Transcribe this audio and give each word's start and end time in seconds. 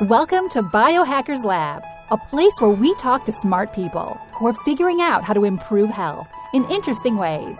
Welcome 0.00 0.48
to 0.48 0.60
Biohackers 0.60 1.44
Lab, 1.44 1.84
a 2.10 2.16
place 2.16 2.52
where 2.58 2.70
we 2.70 2.92
talk 2.96 3.24
to 3.26 3.32
smart 3.32 3.72
people 3.72 4.20
who 4.34 4.48
are 4.48 4.64
figuring 4.64 5.00
out 5.00 5.22
how 5.22 5.32
to 5.34 5.44
improve 5.44 5.88
health 5.88 6.26
in 6.52 6.64
interesting 6.64 7.16
ways. 7.16 7.56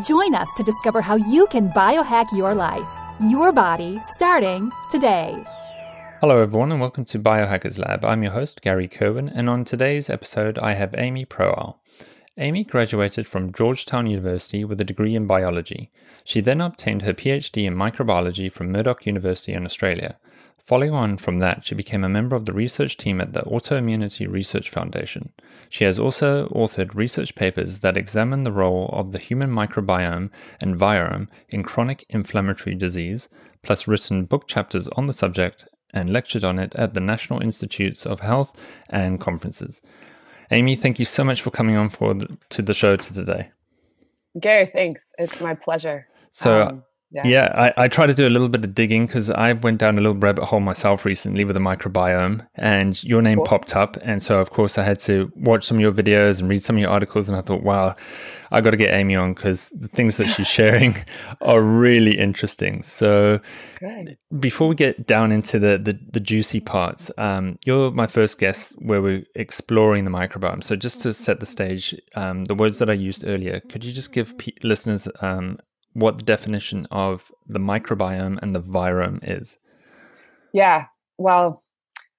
Join 0.00 0.32
us 0.32 0.46
to 0.56 0.62
discover 0.62 1.00
how 1.00 1.16
you 1.16 1.48
can 1.48 1.70
biohack 1.70 2.26
your 2.30 2.54
life, 2.54 2.86
your 3.20 3.50
body, 3.50 3.98
starting 4.12 4.70
today. 4.92 5.44
Hello, 6.20 6.40
everyone, 6.40 6.70
and 6.70 6.80
welcome 6.80 7.04
to 7.06 7.18
Biohackers 7.18 7.80
Lab. 7.80 8.04
I'm 8.04 8.22
your 8.22 8.30
host, 8.30 8.62
Gary 8.62 8.86
Cohen, 8.86 9.28
and 9.28 9.50
on 9.50 9.64
today's 9.64 10.08
episode, 10.08 10.60
I 10.60 10.74
have 10.74 10.94
Amy 10.96 11.24
Proal. 11.24 11.80
Amy 12.38 12.62
graduated 12.62 13.26
from 13.26 13.52
Georgetown 13.52 14.06
University 14.06 14.64
with 14.64 14.80
a 14.80 14.84
degree 14.84 15.16
in 15.16 15.26
biology. 15.26 15.90
She 16.22 16.40
then 16.40 16.60
obtained 16.60 17.02
her 17.02 17.12
PhD 17.12 17.64
in 17.64 17.74
microbiology 17.74 18.52
from 18.52 18.70
Murdoch 18.70 19.04
University 19.04 19.52
in 19.52 19.64
Australia. 19.64 20.16
Following 20.62 20.92
on 20.92 21.16
from 21.16 21.40
that, 21.40 21.64
she 21.64 21.74
became 21.74 22.04
a 22.04 22.08
member 22.08 22.36
of 22.36 22.46
the 22.46 22.52
research 22.52 22.96
team 22.96 23.20
at 23.20 23.32
the 23.32 23.42
Autoimmunity 23.42 24.30
Research 24.30 24.70
Foundation. 24.70 25.32
She 25.68 25.82
has 25.82 25.98
also 25.98 26.46
authored 26.48 26.94
research 26.94 27.34
papers 27.34 27.80
that 27.80 27.96
examine 27.96 28.44
the 28.44 28.52
role 28.52 28.88
of 28.92 29.10
the 29.10 29.18
human 29.18 29.50
microbiome 29.50 30.30
and 30.60 30.78
virome 30.78 31.26
in 31.48 31.64
chronic 31.64 32.06
inflammatory 32.08 32.76
disease, 32.76 33.28
plus 33.62 33.88
written 33.88 34.24
book 34.24 34.46
chapters 34.46 34.86
on 34.88 35.06
the 35.06 35.12
subject 35.12 35.66
and 35.92 36.12
lectured 36.12 36.44
on 36.44 36.60
it 36.60 36.72
at 36.76 36.94
the 36.94 37.00
National 37.00 37.42
Institutes 37.42 38.06
of 38.06 38.20
Health 38.20 38.56
and 38.88 39.20
conferences. 39.20 39.82
Amy, 40.52 40.76
thank 40.76 41.00
you 41.00 41.04
so 41.04 41.24
much 41.24 41.42
for 41.42 41.50
coming 41.50 41.76
on 41.76 41.88
for 41.88 42.14
the, 42.14 42.38
to 42.50 42.62
the 42.62 42.74
show 42.74 42.94
today. 42.94 43.50
Gary, 44.38 44.66
thanks. 44.66 45.12
It's 45.18 45.40
my 45.40 45.54
pleasure. 45.54 46.06
So, 46.30 46.62
um, 46.62 46.84
yeah, 47.12 47.26
yeah 47.26 47.72
I, 47.76 47.84
I 47.84 47.88
try 47.88 48.06
to 48.06 48.14
do 48.14 48.26
a 48.26 48.30
little 48.30 48.48
bit 48.48 48.64
of 48.64 48.74
digging 48.74 49.06
because 49.06 49.28
I 49.28 49.52
went 49.52 49.78
down 49.78 49.98
a 49.98 50.00
little 50.00 50.16
rabbit 50.16 50.44
hole 50.44 50.60
myself 50.60 51.04
recently 51.04 51.44
with 51.44 51.54
the 51.54 51.60
microbiome, 51.60 52.46
and 52.54 53.02
your 53.04 53.20
name 53.20 53.38
cool. 53.38 53.46
popped 53.46 53.76
up. 53.76 53.98
And 54.02 54.22
so, 54.22 54.40
of 54.40 54.50
course, 54.50 54.78
I 54.78 54.82
had 54.82 54.98
to 55.00 55.30
watch 55.36 55.64
some 55.64 55.76
of 55.76 55.80
your 55.82 55.92
videos 55.92 56.40
and 56.40 56.48
read 56.48 56.62
some 56.62 56.76
of 56.76 56.80
your 56.80 56.90
articles. 56.90 57.28
And 57.28 57.36
I 57.36 57.42
thought, 57.42 57.62
wow, 57.62 57.94
I 58.50 58.62
got 58.62 58.70
to 58.70 58.76
get 58.78 58.94
Amy 58.94 59.14
on 59.14 59.34
because 59.34 59.70
the 59.70 59.88
things 59.88 60.16
that 60.16 60.26
she's 60.26 60.46
sharing 60.46 60.96
are 61.42 61.60
really 61.60 62.18
interesting. 62.18 62.82
So, 62.82 63.40
Good. 63.78 64.16
before 64.40 64.68
we 64.68 64.74
get 64.74 65.06
down 65.06 65.32
into 65.32 65.58
the, 65.58 65.78
the, 65.78 65.98
the 66.12 66.20
juicy 66.20 66.60
parts, 66.60 67.10
um, 67.18 67.58
you're 67.66 67.90
my 67.90 68.06
first 68.06 68.38
guest 68.38 68.74
where 68.78 69.02
we're 69.02 69.24
exploring 69.34 70.04
the 70.04 70.10
microbiome. 70.10 70.64
So, 70.64 70.76
just 70.76 71.02
to 71.02 71.12
set 71.12 71.40
the 71.40 71.46
stage, 71.46 71.94
um, 72.14 72.46
the 72.46 72.54
words 72.54 72.78
that 72.78 72.88
I 72.88 72.94
used 72.94 73.22
earlier, 73.26 73.60
could 73.60 73.84
you 73.84 73.92
just 73.92 74.12
give 74.12 74.34
listeners 74.62 75.08
um, 75.20 75.58
what 75.94 76.16
the 76.16 76.22
definition 76.22 76.86
of 76.90 77.30
the 77.46 77.58
microbiome 77.58 78.38
and 78.42 78.54
the 78.54 78.60
virome 78.60 79.18
is. 79.22 79.58
Yeah. 80.52 80.86
Well, 81.18 81.62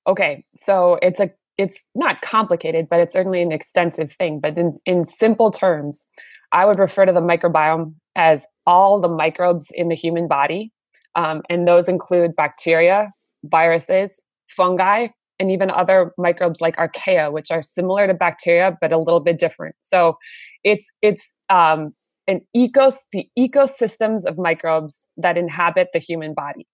okay. 0.08 0.46
So 0.56 1.00
it's 1.02 1.20
a 1.20 1.32
it's 1.58 1.84
not 1.94 2.22
complicated, 2.22 2.88
but 2.90 3.00
it's 3.00 3.14
certainly 3.14 3.42
an 3.42 3.52
extensive 3.52 4.12
thing. 4.12 4.40
But 4.40 4.58
in, 4.58 4.80
in 4.86 5.06
simple 5.06 5.52
terms, 5.52 6.08
I 6.52 6.66
would 6.66 6.80
refer 6.80 7.06
to 7.06 7.14
the 7.14 7.22
microbiome 7.22 7.94
as 8.16 8.46
all 8.66 9.00
the 9.00 9.08
microbes 9.08 9.68
in 9.72 9.90
the 9.90 9.96
human 9.96 10.28
body. 10.28 10.72
Um, 11.16 11.44
and 11.50 11.68
those 11.68 11.88
include 11.88 12.36
bacteria, 12.36 13.12
viruses, 13.44 14.24
fungi, 14.50 15.08
and 15.40 15.52
even 15.52 15.70
other 15.70 16.12
microbes 16.18 16.60
like 16.60 16.76
archaea, 16.78 17.32
which 17.32 17.52
are 17.52 17.62
similar 17.62 18.08
to 18.08 18.14
bacteria 18.14 18.76
but 18.82 18.92
a 18.92 18.98
little 18.98 19.20
bit 19.20 19.38
different. 19.38 19.76
So 19.82 20.18
it's 20.64 20.90
it's 21.02 21.34
um, 21.50 21.94
an 22.28 22.42
ecos 22.56 22.96
the 23.12 23.28
ecosystems 23.38 24.26
of 24.26 24.38
microbes 24.38 25.08
that 25.18 25.38
inhabit 25.38 25.90
the 25.94 26.00
human 26.00 26.34
body. 26.34 26.68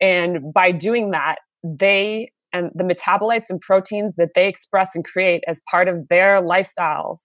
And 0.00 0.52
by 0.52 0.72
doing 0.72 1.10
that 1.12 1.36
they 1.62 2.30
and 2.52 2.70
the 2.74 2.84
metabolites 2.84 3.46
and 3.50 3.60
proteins 3.60 4.14
that 4.16 4.30
they 4.34 4.48
express 4.48 4.94
and 4.94 5.04
create 5.04 5.42
as 5.46 5.60
part 5.70 5.88
of 5.88 6.08
their 6.08 6.40
lifestyles 6.40 7.18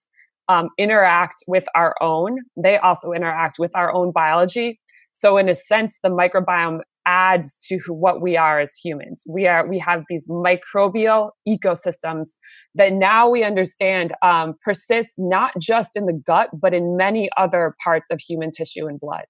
um, 0.48 0.68
interact 0.78 1.36
with 1.46 1.64
our 1.74 1.94
own. 2.00 2.38
They 2.56 2.76
also 2.78 3.12
interact 3.12 3.58
with 3.58 3.70
our 3.74 3.92
own 3.92 4.12
biology. 4.12 4.80
So 5.12 5.36
in 5.36 5.48
a 5.48 5.54
sense 5.54 5.98
the 6.02 6.08
microbiome 6.08 6.80
adds 7.06 7.58
to 7.68 7.78
what 7.88 8.20
we 8.20 8.36
are 8.36 8.60
as 8.60 8.74
humans. 8.82 9.24
We 9.28 9.46
are 9.46 9.66
we 9.66 9.78
have 9.78 10.04
these 10.08 10.28
microbial 10.28 11.30
ecosystems 11.48 12.30
that 12.74 12.92
now 12.92 13.28
we 13.28 13.42
understand 13.44 14.14
um, 14.22 14.54
persist 14.64 15.14
not 15.18 15.52
just 15.60 15.96
in 15.96 16.06
the 16.06 16.12
gut 16.26 16.50
but 16.52 16.74
in 16.74 16.96
many 16.96 17.28
other 17.36 17.74
parts 17.82 18.10
of 18.10 18.20
human 18.20 18.50
tissue 18.50 18.86
and 18.86 19.00
blood. 19.00 19.24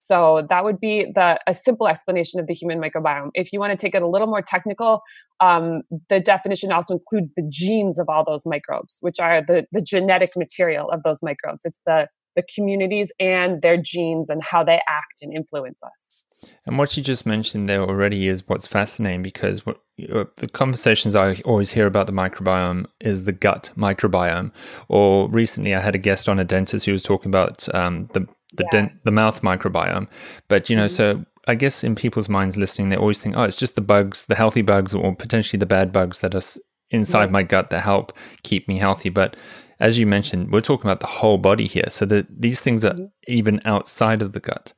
So 0.00 0.46
that 0.48 0.64
would 0.64 0.80
be 0.80 1.06
the 1.14 1.38
a 1.46 1.54
simple 1.54 1.86
explanation 1.86 2.40
of 2.40 2.46
the 2.46 2.54
human 2.54 2.80
microbiome. 2.80 3.30
If 3.34 3.52
you 3.52 3.60
want 3.60 3.72
to 3.72 3.76
take 3.76 3.94
it 3.94 4.02
a 4.02 4.08
little 4.08 4.26
more 4.26 4.42
technical, 4.42 5.02
um, 5.40 5.82
the 6.08 6.20
definition 6.20 6.72
also 6.72 6.94
includes 6.94 7.30
the 7.36 7.46
genes 7.50 7.98
of 7.98 8.08
all 8.08 8.24
those 8.24 8.44
microbes, 8.46 8.96
which 9.00 9.20
are 9.20 9.42
the 9.46 9.66
the 9.72 9.82
genetic 9.82 10.30
material 10.36 10.90
of 10.90 11.02
those 11.02 11.18
microbes. 11.22 11.60
It's 11.64 11.80
the 11.86 12.08
the 12.36 12.42
communities 12.54 13.12
and 13.20 13.60
their 13.60 13.76
genes 13.76 14.30
and 14.30 14.42
how 14.42 14.64
they 14.64 14.80
act 14.88 15.18
and 15.22 15.34
influence 15.34 15.80
us. 15.82 16.19
And 16.66 16.78
what 16.78 16.96
you 16.96 17.02
just 17.02 17.26
mentioned 17.26 17.68
there 17.68 17.82
already 17.82 18.28
is 18.28 18.48
what's 18.48 18.66
fascinating 18.66 19.22
because 19.22 19.66
what 19.66 19.80
the 19.98 20.48
conversations 20.52 21.14
I 21.14 21.40
always 21.44 21.72
hear 21.72 21.86
about 21.86 22.06
the 22.06 22.12
microbiome 22.12 22.86
is 23.00 23.24
the 23.24 23.32
gut 23.32 23.70
microbiome. 23.76 24.52
Or 24.88 25.28
recently, 25.28 25.74
I 25.74 25.80
had 25.80 25.94
a 25.94 25.98
guest 25.98 26.28
on 26.28 26.38
a 26.38 26.44
dentist 26.44 26.86
who 26.86 26.92
was 26.92 27.02
talking 27.02 27.30
about 27.30 27.72
um, 27.74 28.08
the 28.12 28.26
the, 28.54 28.64
yeah. 28.64 28.80
dent, 28.80 28.92
the 29.04 29.12
mouth 29.12 29.42
microbiome. 29.42 30.08
But 30.48 30.68
you 30.68 30.76
know, 30.76 30.86
mm-hmm. 30.86 31.20
so 31.20 31.24
I 31.46 31.54
guess 31.54 31.84
in 31.84 31.94
people's 31.94 32.28
minds 32.28 32.56
listening, 32.56 32.88
they 32.88 32.96
always 32.96 33.20
think, 33.20 33.36
oh, 33.36 33.44
it's 33.44 33.56
just 33.56 33.74
the 33.74 33.80
bugs, 33.80 34.26
the 34.26 34.34
healthy 34.34 34.62
bugs, 34.62 34.94
or 34.94 35.14
potentially 35.14 35.58
the 35.58 35.66
bad 35.66 35.92
bugs 35.92 36.20
that 36.20 36.34
are 36.34 36.60
inside 36.90 37.30
my 37.30 37.42
gut 37.42 37.70
that 37.70 37.82
help 37.82 38.12
keep 38.42 38.66
me 38.66 38.78
healthy. 38.78 39.08
But 39.08 39.36
as 39.78 39.98
you 39.98 40.06
mentioned, 40.06 40.52
we're 40.52 40.60
talking 40.60 40.88
about 40.88 41.00
the 41.00 41.06
whole 41.06 41.38
body 41.38 41.66
here. 41.66 41.88
So 41.88 42.04
that 42.06 42.26
these 42.40 42.60
things 42.60 42.84
are 42.84 42.94
mm-hmm. 42.94 43.04
even 43.28 43.60
outside 43.64 44.22
of 44.22 44.32
the 44.32 44.40
gut. 44.40 44.72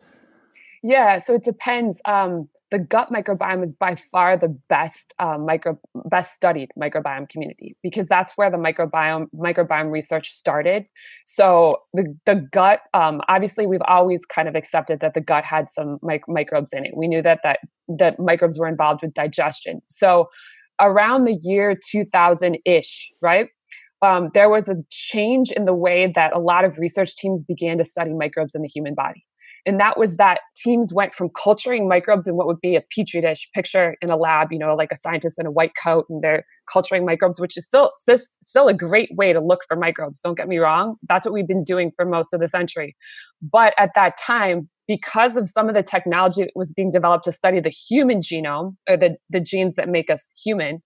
Yeah, 0.83 1.19
so 1.19 1.35
it 1.35 1.45
depends. 1.45 2.01
Um, 2.07 2.49
the 2.71 2.79
gut 2.79 3.11
microbiome 3.13 3.63
is 3.63 3.75
by 3.75 3.97
far 4.11 4.37
the 4.37 4.49
best 4.71 5.13
um, 5.19 5.45
micro 5.45 5.79
best 6.07 6.35
studied 6.35 6.71
microbiome 6.81 7.29
community 7.29 7.77
because 7.83 8.09
that's 8.09 8.33
where 8.37 8.51
the 8.51 8.57
microbiome 8.57 9.27
microbiome 9.35 9.91
research 9.93 10.31
started. 10.31 10.87
So 11.27 11.77
the 11.93 12.17
the 12.25 12.49
gut, 12.53 12.81
um, 12.95 13.21
obviously, 13.29 13.67
we've 13.67 13.83
always 13.87 14.25
kind 14.25 14.49
of 14.49 14.57
accepted 14.57 15.01
that 15.01 15.15
the 15.15 15.21
gut 15.21 15.45
had 15.45 15.71
some 15.71 15.99
mic- 16.03 16.29
microbes 16.29 16.71
in 16.73 16.87
it. 16.87 16.97
We 16.97 17.09
knew 17.09 17.23
that 17.23 17.41
that 17.45 17.61
that 17.89 18.19
microbes 18.19 18.59
were 18.59 18.69
involved 18.69 19.03
with 19.03 19.13
digestion. 19.15 19.83
So 19.89 20.31
around 20.81 21.25
the 21.27 21.39
year 21.43 21.75
2000 21.91 22.59
ish, 22.65 23.13
right? 23.21 23.49
Um, 24.01 24.31
there 24.35 24.49
was 24.49 24.69
a 24.69 24.77
change 24.91 25.53
in 25.53 25.65
the 25.65 25.75
way 25.75 26.11
that 26.15 26.33
a 26.35 26.41
lot 26.41 26.65
of 26.65 26.77
research 26.79 27.15
teams 27.17 27.45
began 27.45 27.79
to 27.79 27.85
study 27.85 28.13
microbes 28.15 28.55
in 28.57 28.63
the 28.63 28.69
human 28.69 28.95
body. 28.95 29.25
And 29.65 29.79
that 29.79 29.97
was 29.97 30.17
that 30.17 30.41
teams 30.57 30.93
went 30.93 31.15
from 31.15 31.31
culturing 31.31 31.89
microbes 31.89 32.27
in 32.27 32.35
what 32.35 32.47
would 32.47 32.61
be 32.61 32.75
a 32.75 32.83
petri 32.95 33.21
dish 33.21 33.49
picture 33.55 33.97
in 34.03 34.11
a 34.11 34.17
lab, 34.17 34.51
you 34.51 34.59
know, 34.59 34.75
like 34.75 34.91
a 34.93 34.97
scientist 34.97 35.39
in 35.39 35.47
a 35.47 35.51
white 35.51 35.73
coat 35.83 36.07
and 36.09 36.23
they're 36.23 36.45
culturing 36.73 37.05
microbes, 37.05 37.41
which 37.41 37.57
is 37.57 37.65
still, 37.65 37.93
still 37.97 38.69
a 38.69 38.75
great 38.75 39.11
way 39.15 39.33
to 39.33 39.41
look 39.41 39.61
for 39.69 39.77
microbes. 39.77 40.21
Don't 40.21 40.37
get 40.37 40.49
me 40.49 40.59
wrong. 40.59 40.97
That's 41.09 41.25
what 41.25 41.33
we've 41.33 41.47
been 41.47 41.65
doing 41.65 41.93
for 41.95 42.05
most 42.05 42.33
of 42.33 42.41
the 42.41 42.49
century. 42.49 42.97
But 43.41 43.75
at 43.79 43.91
that 43.95 44.19
time, 44.19 44.69
because 44.89 45.37
of 45.37 45.49
some 45.49 45.69
of 45.69 45.75
the 45.75 45.83
technology 45.83 46.43
that 46.43 46.51
was 46.57 46.73
being 46.73 46.91
developed 46.91 47.25
to 47.25 47.33
study 47.33 47.61
the 47.61 47.71
human 47.71 48.21
genome 48.21 48.77
or 48.89 48.97
the, 48.97 49.17
the 49.31 49.41
genes 49.41 49.75
that 49.77 49.89
make 49.89 50.11
us 50.11 50.29
human, 50.45 50.83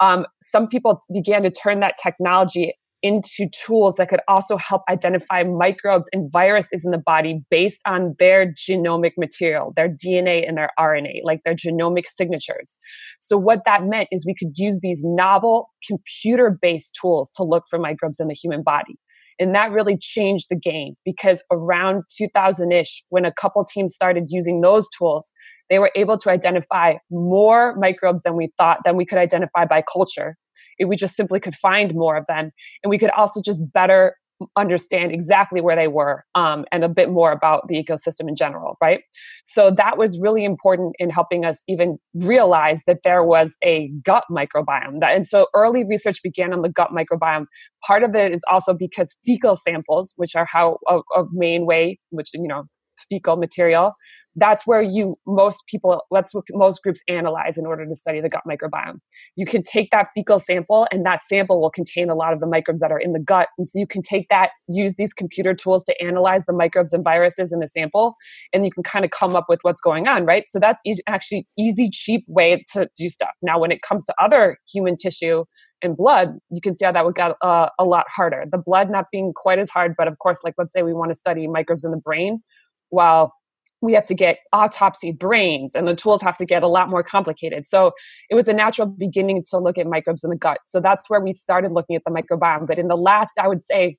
um, 0.00 0.26
some 0.42 0.68
people 0.68 1.00
began 1.12 1.42
to 1.42 1.50
turn 1.50 1.80
that 1.80 1.94
technology 2.02 2.74
into 3.02 3.48
tools 3.64 3.96
that 3.96 4.08
could 4.08 4.20
also 4.28 4.56
help 4.56 4.82
identify 4.90 5.42
microbes 5.44 6.08
and 6.12 6.30
viruses 6.32 6.84
in 6.84 6.90
the 6.90 6.98
body 6.98 7.40
based 7.50 7.80
on 7.86 8.14
their 8.18 8.52
genomic 8.54 9.12
material, 9.16 9.72
their 9.76 9.88
DNA 9.88 10.46
and 10.46 10.56
their 10.56 10.70
RNA, 10.78 11.20
like 11.22 11.40
their 11.44 11.54
genomic 11.54 12.06
signatures. 12.06 12.78
So, 13.20 13.36
what 13.36 13.60
that 13.66 13.84
meant 13.84 14.08
is 14.10 14.26
we 14.26 14.34
could 14.34 14.52
use 14.56 14.78
these 14.82 15.02
novel 15.04 15.70
computer 15.86 16.56
based 16.60 16.98
tools 17.00 17.30
to 17.36 17.44
look 17.44 17.64
for 17.70 17.78
microbes 17.78 18.20
in 18.20 18.28
the 18.28 18.34
human 18.34 18.62
body. 18.62 18.96
And 19.40 19.54
that 19.54 19.70
really 19.70 19.96
changed 19.96 20.46
the 20.50 20.56
game 20.56 20.94
because 21.04 21.44
around 21.52 22.02
2000 22.16 22.72
ish, 22.72 23.04
when 23.10 23.24
a 23.24 23.32
couple 23.32 23.64
teams 23.64 23.94
started 23.94 24.24
using 24.28 24.60
those 24.60 24.88
tools, 24.98 25.30
they 25.70 25.78
were 25.78 25.92
able 25.94 26.16
to 26.18 26.30
identify 26.30 26.94
more 27.10 27.76
microbes 27.76 28.22
than 28.22 28.36
we 28.36 28.50
thought, 28.58 28.78
than 28.84 28.96
we 28.96 29.06
could 29.06 29.18
identify 29.18 29.64
by 29.64 29.82
culture 29.92 30.36
we 30.86 30.96
just 30.96 31.14
simply 31.14 31.40
could 31.40 31.54
find 31.54 31.94
more 31.94 32.16
of 32.16 32.24
them 32.28 32.50
and 32.82 32.90
we 32.90 32.98
could 32.98 33.10
also 33.10 33.40
just 33.42 33.60
better 33.72 34.16
understand 34.56 35.12
exactly 35.12 35.60
where 35.60 35.74
they 35.74 35.88
were 35.88 36.24
um, 36.34 36.64
and 36.70 36.84
a 36.84 36.88
bit 36.88 37.10
more 37.10 37.32
about 37.32 37.66
the 37.68 37.74
ecosystem 37.74 38.28
in 38.28 38.36
general 38.36 38.76
right? 38.80 39.00
So 39.46 39.70
that 39.72 39.98
was 39.98 40.18
really 40.18 40.44
important 40.44 40.94
in 40.98 41.10
helping 41.10 41.44
us 41.44 41.62
even 41.66 41.98
realize 42.14 42.82
that 42.86 42.98
there 43.02 43.24
was 43.24 43.56
a 43.64 43.90
gut 44.04 44.24
microbiome 44.30 45.00
that, 45.00 45.16
and 45.16 45.26
so 45.26 45.48
early 45.54 45.84
research 45.84 46.22
began 46.22 46.52
on 46.52 46.62
the 46.62 46.68
gut 46.68 46.90
microbiome. 46.90 47.46
Part 47.84 48.02
of 48.02 48.14
it 48.14 48.32
is 48.32 48.42
also 48.50 48.74
because 48.74 49.16
fecal 49.26 49.56
samples 49.56 50.12
which 50.16 50.36
are 50.36 50.44
how 50.44 50.78
a, 50.88 51.00
a 51.16 51.24
main 51.32 51.66
way 51.66 51.98
which 52.10 52.30
you 52.32 52.48
know 52.48 52.64
fecal 53.08 53.36
material 53.36 53.94
that's 54.36 54.66
where 54.66 54.80
you 54.80 55.16
most 55.26 55.64
people 55.66 56.02
what 56.10 56.26
most 56.52 56.82
groups 56.82 57.00
analyze 57.08 57.58
in 57.58 57.66
order 57.66 57.86
to 57.86 57.94
study 57.94 58.20
the 58.20 58.28
gut 58.28 58.42
microbiome. 58.48 58.98
You 59.36 59.46
can 59.46 59.62
take 59.62 59.90
that 59.90 60.08
fecal 60.14 60.38
sample 60.38 60.86
and 60.92 61.04
that 61.06 61.22
sample 61.22 61.60
will 61.60 61.70
contain 61.70 62.10
a 62.10 62.14
lot 62.14 62.32
of 62.32 62.40
the 62.40 62.46
microbes 62.46 62.80
that 62.80 62.92
are 62.92 62.98
in 62.98 63.12
the 63.12 63.18
gut 63.18 63.48
and 63.58 63.68
so 63.68 63.78
you 63.78 63.86
can 63.86 64.02
take 64.02 64.28
that 64.30 64.50
use 64.68 64.94
these 64.94 65.12
computer 65.12 65.54
tools 65.54 65.84
to 65.84 66.02
analyze 66.02 66.46
the 66.46 66.52
microbes 66.52 66.92
and 66.92 67.04
viruses 67.04 67.52
in 67.52 67.60
the 67.60 67.68
sample 67.68 68.14
and 68.52 68.64
you 68.64 68.70
can 68.70 68.82
kind 68.82 69.04
of 69.04 69.10
come 69.10 69.34
up 69.34 69.46
with 69.48 69.60
what's 69.62 69.80
going 69.80 70.06
on 70.06 70.24
right? 70.24 70.44
So 70.48 70.58
that's 70.58 70.80
easy, 70.86 71.02
actually 71.06 71.46
easy 71.58 71.90
cheap 71.90 72.24
way 72.28 72.64
to 72.72 72.88
do 72.96 73.10
stuff. 73.10 73.30
Now 73.42 73.58
when 73.58 73.72
it 73.72 73.82
comes 73.82 74.04
to 74.06 74.14
other 74.22 74.58
human 74.72 74.96
tissue 74.96 75.44
and 75.82 75.96
blood, 75.96 76.38
you 76.50 76.60
can 76.60 76.76
see 76.76 76.84
how 76.84 76.92
that 76.92 77.04
would 77.04 77.14
get 77.14 77.32
uh, 77.42 77.68
a 77.78 77.84
lot 77.84 78.06
harder. 78.14 78.44
The 78.50 78.58
blood 78.58 78.90
not 78.90 79.06
being 79.12 79.32
quite 79.34 79.58
as 79.58 79.70
hard, 79.70 79.94
but 79.96 80.08
of 80.08 80.18
course, 80.18 80.38
like 80.44 80.54
let's 80.58 80.72
say 80.72 80.82
we 80.82 80.92
want 80.92 81.10
to 81.10 81.14
study 81.14 81.46
microbes 81.46 81.84
in 81.84 81.92
the 81.92 81.96
brain, 81.96 82.42
well, 82.90 83.32
we 83.80 83.92
have 83.92 84.04
to 84.04 84.14
get 84.14 84.38
autopsy 84.52 85.12
brains 85.12 85.74
and 85.74 85.86
the 85.86 85.94
tools 85.94 86.20
have 86.22 86.36
to 86.36 86.44
get 86.44 86.62
a 86.62 86.68
lot 86.68 86.88
more 86.88 87.02
complicated. 87.02 87.66
So 87.66 87.92
it 88.28 88.34
was 88.34 88.48
a 88.48 88.52
natural 88.52 88.88
beginning 88.88 89.44
to 89.50 89.58
look 89.58 89.78
at 89.78 89.86
microbes 89.86 90.24
in 90.24 90.30
the 90.30 90.36
gut. 90.36 90.58
So 90.66 90.80
that's 90.80 91.08
where 91.08 91.20
we 91.20 91.32
started 91.32 91.72
looking 91.72 91.94
at 91.94 92.02
the 92.04 92.10
microbiome. 92.10 92.66
But 92.66 92.78
in 92.78 92.88
the 92.88 92.96
last, 92.96 93.32
I 93.40 93.46
would 93.46 93.62
say, 93.62 93.96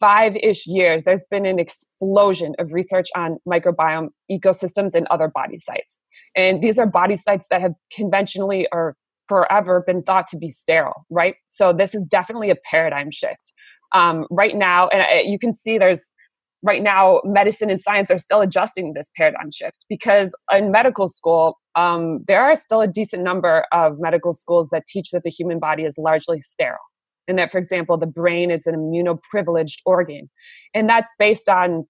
five 0.00 0.36
ish 0.36 0.66
years, 0.66 1.04
there's 1.04 1.24
been 1.30 1.46
an 1.46 1.58
explosion 1.58 2.54
of 2.58 2.72
research 2.72 3.08
on 3.16 3.38
microbiome 3.48 4.08
ecosystems 4.30 4.94
in 4.94 5.06
other 5.10 5.28
body 5.28 5.56
sites. 5.58 6.00
And 6.34 6.62
these 6.62 6.78
are 6.78 6.86
body 6.86 7.16
sites 7.16 7.46
that 7.50 7.60
have 7.60 7.72
conventionally 7.92 8.66
or 8.72 8.96
forever 9.28 9.82
been 9.86 10.02
thought 10.02 10.26
to 10.28 10.36
be 10.36 10.50
sterile, 10.50 11.06
right? 11.10 11.36
So 11.48 11.72
this 11.72 11.94
is 11.94 12.06
definitely 12.06 12.50
a 12.50 12.56
paradigm 12.70 13.10
shift. 13.10 13.52
Um, 13.94 14.26
right 14.30 14.56
now, 14.56 14.88
and 14.88 15.02
uh, 15.02 15.22
you 15.22 15.38
can 15.38 15.54
see 15.54 15.78
there's 15.78 16.12
right 16.64 16.82
now 16.82 17.20
medicine 17.24 17.70
and 17.70 17.80
science 17.80 18.10
are 18.10 18.18
still 18.18 18.40
adjusting 18.40 18.94
this 18.94 19.10
paradigm 19.16 19.50
shift 19.52 19.84
because 19.88 20.34
in 20.50 20.72
medical 20.72 21.06
school 21.06 21.58
um, 21.76 22.24
there 22.26 22.42
are 22.42 22.56
still 22.56 22.80
a 22.80 22.88
decent 22.88 23.22
number 23.22 23.66
of 23.72 23.98
medical 23.98 24.32
schools 24.32 24.68
that 24.72 24.86
teach 24.86 25.10
that 25.10 25.22
the 25.22 25.30
human 25.30 25.60
body 25.60 25.84
is 25.84 25.96
largely 25.98 26.40
sterile 26.40 26.78
and 27.28 27.38
that 27.38 27.52
for 27.52 27.58
example 27.58 27.96
the 27.96 28.06
brain 28.06 28.50
is 28.50 28.66
an 28.66 28.74
immunoprivileged 28.74 29.78
organ 29.86 30.28
and 30.74 30.88
that's 30.88 31.12
based 31.18 31.48
on 31.48 31.84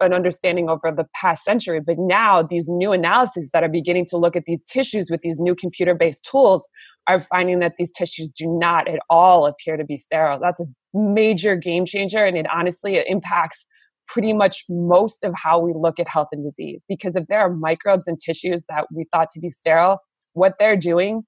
an 0.00 0.12
understanding 0.12 0.68
over 0.68 0.92
the 0.94 1.06
past 1.14 1.44
century. 1.44 1.80
But 1.80 1.96
now, 1.98 2.42
these 2.42 2.68
new 2.68 2.92
analyses 2.92 3.50
that 3.52 3.62
are 3.62 3.68
beginning 3.68 4.06
to 4.06 4.16
look 4.16 4.34
at 4.36 4.44
these 4.44 4.64
tissues 4.64 5.08
with 5.10 5.22
these 5.22 5.38
new 5.38 5.54
computer 5.54 5.94
based 5.94 6.28
tools 6.30 6.68
are 7.06 7.20
finding 7.20 7.60
that 7.60 7.74
these 7.78 7.92
tissues 7.92 8.34
do 8.34 8.46
not 8.46 8.88
at 8.88 9.00
all 9.08 9.46
appear 9.46 9.76
to 9.76 9.84
be 9.84 9.98
sterile. 9.98 10.40
That's 10.40 10.60
a 10.60 10.66
major 10.92 11.56
game 11.56 11.86
changer. 11.86 12.24
And 12.24 12.36
it 12.36 12.46
honestly 12.52 12.96
it 12.96 13.06
impacts 13.08 13.66
pretty 14.08 14.32
much 14.32 14.64
most 14.68 15.24
of 15.24 15.32
how 15.34 15.58
we 15.58 15.72
look 15.74 15.98
at 15.98 16.08
health 16.08 16.28
and 16.32 16.44
disease. 16.44 16.84
Because 16.88 17.16
if 17.16 17.26
there 17.28 17.40
are 17.40 17.50
microbes 17.50 18.06
and 18.06 18.18
tissues 18.18 18.62
that 18.68 18.86
we 18.94 19.06
thought 19.12 19.30
to 19.30 19.40
be 19.40 19.50
sterile, 19.50 19.98
what 20.34 20.54
they're 20.58 20.76
doing, 20.76 21.22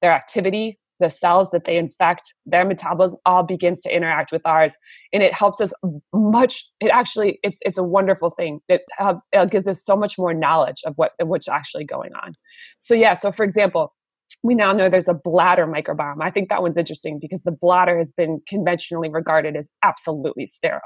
their 0.00 0.12
activity, 0.12 0.78
the 1.00 1.10
cells 1.10 1.48
that 1.50 1.64
they 1.64 1.76
infect, 1.76 2.32
their 2.46 2.64
metabolism 2.64 3.18
all 3.26 3.42
begins 3.42 3.80
to 3.82 3.94
interact 3.94 4.32
with 4.32 4.42
ours, 4.44 4.76
and 5.12 5.22
it 5.22 5.34
helps 5.34 5.60
us 5.60 5.72
much. 6.14 6.64
It 6.80 6.90
actually, 6.90 7.40
it's 7.42 7.58
it's 7.62 7.78
a 7.78 7.82
wonderful 7.82 8.30
thing. 8.30 8.60
It 8.68 8.82
helps. 8.96 9.24
It 9.32 9.50
gives 9.50 9.68
us 9.68 9.84
so 9.84 9.96
much 9.96 10.16
more 10.16 10.32
knowledge 10.32 10.82
of 10.86 10.94
what 10.96 11.12
what's 11.20 11.48
actually 11.48 11.84
going 11.84 12.12
on. 12.14 12.32
So 12.78 12.94
yeah. 12.94 13.18
So 13.18 13.32
for 13.32 13.44
example, 13.44 13.92
we 14.42 14.54
now 14.54 14.72
know 14.72 14.88
there's 14.88 15.08
a 15.08 15.14
bladder 15.14 15.66
microbiome. 15.66 16.22
I 16.22 16.30
think 16.30 16.48
that 16.48 16.62
one's 16.62 16.78
interesting 16.78 17.18
because 17.20 17.42
the 17.42 17.52
bladder 17.52 17.98
has 17.98 18.12
been 18.16 18.40
conventionally 18.48 19.10
regarded 19.10 19.56
as 19.56 19.68
absolutely 19.84 20.46
sterile. 20.46 20.80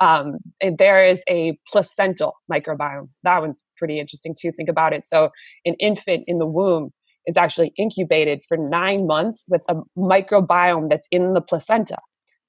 Um, 0.00 0.38
and 0.60 0.78
there 0.78 1.04
is 1.04 1.22
a 1.28 1.58
placental 1.70 2.34
microbiome. 2.50 3.08
That 3.24 3.40
one's 3.40 3.62
pretty 3.76 3.98
interesting 3.98 4.34
too. 4.38 4.52
Think 4.52 4.68
about 4.68 4.92
it. 4.92 5.06
So, 5.06 5.30
an 5.64 5.74
infant 5.80 6.24
in 6.26 6.38
the 6.38 6.46
womb 6.46 6.90
is 7.26 7.36
actually 7.36 7.72
incubated 7.76 8.42
for 8.48 8.56
nine 8.56 9.06
months 9.06 9.44
with 9.48 9.62
a 9.68 9.74
microbiome 9.96 10.88
that's 10.88 11.06
in 11.10 11.34
the 11.34 11.40
placenta. 11.40 11.98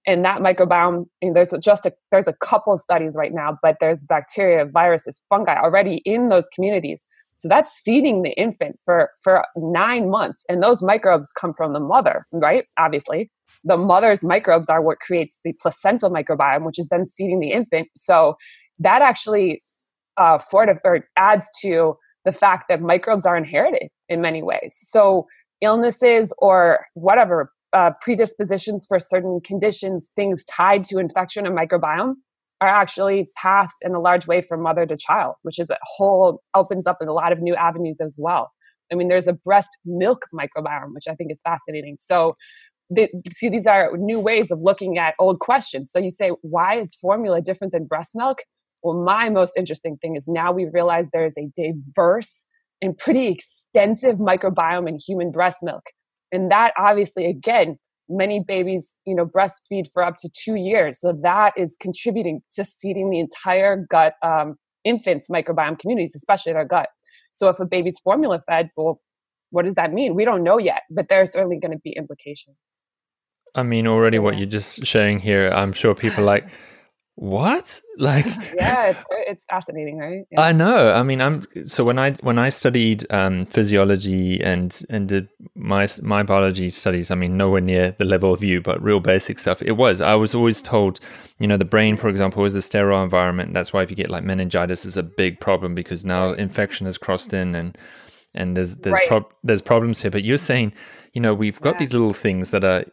And 0.07 0.23
that 0.23 0.39
microbiome, 0.39 1.05
and 1.21 1.35
there's 1.35 1.53
just 1.61 1.85
a, 1.85 1.91
there's 2.11 2.27
a 2.27 2.33
couple 2.33 2.77
studies 2.77 3.15
right 3.17 3.33
now, 3.33 3.57
but 3.61 3.77
there's 3.79 4.05
bacteria, 4.05 4.65
viruses, 4.65 5.21
fungi 5.29 5.55
already 5.59 6.01
in 6.05 6.29
those 6.29 6.47
communities. 6.55 7.05
So 7.39 7.47
that's 7.47 7.71
seeding 7.83 8.21
the 8.21 8.31
infant 8.31 8.77
for 8.85 9.09
for 9.23 9.43
nine 9.55 10.09
months, 10.09 10.43
and 10.49 10.61
those 10.61 10.83
microbes 10.83 11.31
come 11.31 11.53
from 11.55 11.73
the 11.73 11.79
mother, 11.79 12.25
right? 12.31 12.65
Obviously, 12.77 13.31
the 13.63 13.77
mother's 13.77 14.23
microbes 14.23 14.69
are 14.69 14.81
what 14.81 14.99
creates 14.99 15.39
the 15.43 15.53
placental 15.61 16.11
microbiome, 16.11 16.65
which 16.65 16.77
is 16.77 16.89
then 16.89 17.05
seeding 17.05 17.39
the 17.39 17.51
infant. 17.51 17.87
So 17.95 18.35
that 18.79 19.01
actually 19.01 19.63
uh, 20.17 20.37
fortif- 20.37 20.81
or 20.83 21.07
adds 21.17 21.47
to 21.61 21.95
the 22.25 22.31
fact 22.31 22.65
that 22.69 22.81
microbes 22.81 23.25
are 23.25 23.37
inherited 23.37 23.89
in 24.09 24.21
many 24.21 24.43
ways. 24.43 24.75
So, 24.77 25.25
illnesses 25.61 26.33
or 26.39 26.85
whatever 26.93 27.51
uh, 27.73 27.91
predispositions 28.01 28.85
for 28.87 28.99
certain 28.99 29.39
conditions, 29.43 30.09
things 30.15 30.43
tied 30.45 30.83
to 30.85 30.97
infection 30.97 31.45
and 31.45 31.57
microbiome, 31.57 32.15
are 32.61 32.67
actually 32.67 33.29
passed 33.35 33.77
in 33.81 33.95
a 33.95 33.99
large 33.99 34.27
way 34.27 34.41
from 34.41 34.61
mother 34.61 34.85
to 34.85 34.97
child, 34.97 35.35
which 35.43 35.59
is 35.59 35.69
a 35.69 35.77
whole 35.83 36.41
opens 36.55 36.87
up 36.87 36.97
a 37.01 37.05
lot 37.05 37.31
of 37.31 37.39
new 37.39 37.55
avenues 37.55 37.97
as 38.01 38.15
well. 38.17 38.51
I 38.91 38.95
mean, 38.95 39.07
there's 39.07 39.27
a 39.27 39.33
breast 39.33 39.69
milk 39.85 40.25
microbiome, 40.33 40.93
which 40.93 41.07
I 41.07 41.15
think 41.15 41.31
is 41.31 41.39
fascinating. 41.43 41.97
So, 41.99 42.35
the, 42.89 43.07
see, 43.31 43.49
these 43.49 43.67
are 43.67 43.91
new 43.97 44.19
ways 44.19 44.49
of 44.49 44.61
looking 44.61 44.97
at 44.97 45.13
old 45.19 45.39
questions. 45.39 45.91
So 45.91 45.99
you 45.99 46.09
say, 46.09 46.31
why 46.41 46.79
is 46.79 46.95
formula 46.95 47.39
different 47.39 47.71
than 47.71 47.85
breast 47.85 48.11
milk? 48.15 48.39
Well, 48.81 49.03
my 49.03 49.29
most 49.29 49.55
interesting 49.55 49.97
thing 50.01 50.15
is 50.15 50.25
now 50.27 50.51
we 50.51 50.65
realize 50.73 51.07
there 51.13 51.25
is 51.25 51.35
a 51.37 51.49
diverse 51.55 52.45
and 52.81 52.97
pretty 52.97 53.27
extensive 53.27 54.17
microbiome 54.17 54.87
in 54.87 54.97
human 55.05 55.31
breast 55.31 55.57
milk. 55.61 55.83
And 56.31 56.49
that 56.51 56.73
obviously, 56.77 57.25
again, 57.25 57.77
many 58.09 58.43
babies, 58.45 58.93
you 59.05 59.15
know, 59.15 59.25
breastfeed 59.25 59.85
for 59.93 60.03
up 60.03 60.17
to 60.17 60.29
two 60.29 60.55
years. 60.55 60.99
So 60.99 61.13
that 61.23 61.53
is 61.55 61.77
contributing 61.79 62.41
to 62.55 62.65
seeding 62.65 63.09
the 63.09 63.19
entire 63.19 63.85
gut 63.89 64.13
um, 64.23 64.55
infants 64.83 65.29
microbiome 65.29 65.79
communities, 65.79 66.15
especially 66.15 66.53
their 66.53 66.65
gut. 66.65 66.89
So 67.31 67.49
if 67.49 67.59
a 67.59 67.65
baby's 67.65 67.99
formula 67.99 68.41
fed, 68.47 68.69
well, 68.75 69.01
what 69.51 69.65
does 69.65 69.75
that 69.75 69.93
mean? 69.93 70.15
We 70.15 70.25
don't 70.25 70.43
know 70.43 70.57
yet, 70.57 70.83
but 70.91 71.07
there's 71.09 71.31
certainly 71.31 71.59
going 71.59 71.71
to 71.71 71.79
be 71.83 71.93
implications. 71.95 72.57
I 73.55 73.63
mean, 73.63 73.87
already 73.87 74.19
what 74.19 74.37
you're 74.37 74.47
just 74.47 74.85
sharing 74.85 75.19
here, 75.19 75.49
I'm 75.49 75.73
sure 75.73 75.95
people 75.95 76.23
like, 76.23 76.47
what? 77.19 77.81
Like 77.97 78.25
yeah 78.55 78.91
it's 78.91 79.03
it's 79.11 79.45
fascinating 79.49 79.97
right? 79.97 80.23
Yeah. 80.31 80.39
i 80.39 80.53
know. 80.53 80.93
I 80.93 81.03
mean 81.03 81.19
i'm 81.19 81.43
so 81.67 81.83
when 81.83 81.99
i 81.99 82.11
when 82.21 82.39
i 82.39 82.47
studied 82.47 83.05
um, 83.09 83.45
physiology 83.45 84.41
and 84.41 84.81
and 84.89 85.09
did 85.09 85.27
my 85.53 85.85
my 86.01 86.23
biology 86.23 86.69
studies 86.69 87.11
i 87.11 87.15
mean 87.15 87.35
nowhere 87.35 87.59
near 87.59 87.93
the 87.97 88.05
level 88.05 88.33
of 88.33 88.41
you 88.41 88.61
but 88.61 88.81
real 88.81 89.01
basic 89.01 89.37
stuff 89.37 89.61
it 89.61 89.73
was. 89.73 89.99
I 89.99 90.15
was 90.15 90.33
always 90.33 90.61
told 90.61 91.01
you 91.39 91.47
know 91.47 91.57
the 91.57 91.65
brain 91.65 91.97
for 91.97 92.07
example 92.07 92.45
is 92.45 92.55
a 92.55 92.61
sterile 92.61 93.03
environment. 93.03 93.53
That's 93.53 93.73
why 93.73 93.83
if 93.83 93.89
you 93.89 93.97
get 93.97 94.09
like 94.09 94.23
meningitis 94.23 94.85
is 94.85 94.95
a 94.95 95.03
big 95.03 95.41
problem 95.41 95.75
because 95.75 96.05
now 96.05 96.31
infection 96.31 96.85
has 96.85 96.97
crossed 96.97 97.33
in 97.33 97.53
and 97.53 97.77
and 98.33 98.55
there's 98.55 98.77
there's 98.77 98.93
right. 98.93 99.07
pro- 99.09 99.29
there's 99.43 99.61
problems 99.61 100.01
here. 100.01 100.11
But 100.11 100.23
you're 100.23 100.37
saying 100.37 100.71
you 101.11 101.19
know 101.19 101.33
we've 101.33 101.59
got 101.59 101.71
yeah. 101.71 101.79
these 101.79 101.91
little 101.91 102.13
things 102.13 102.51
that 102.51 102.63
are 102.63 102.85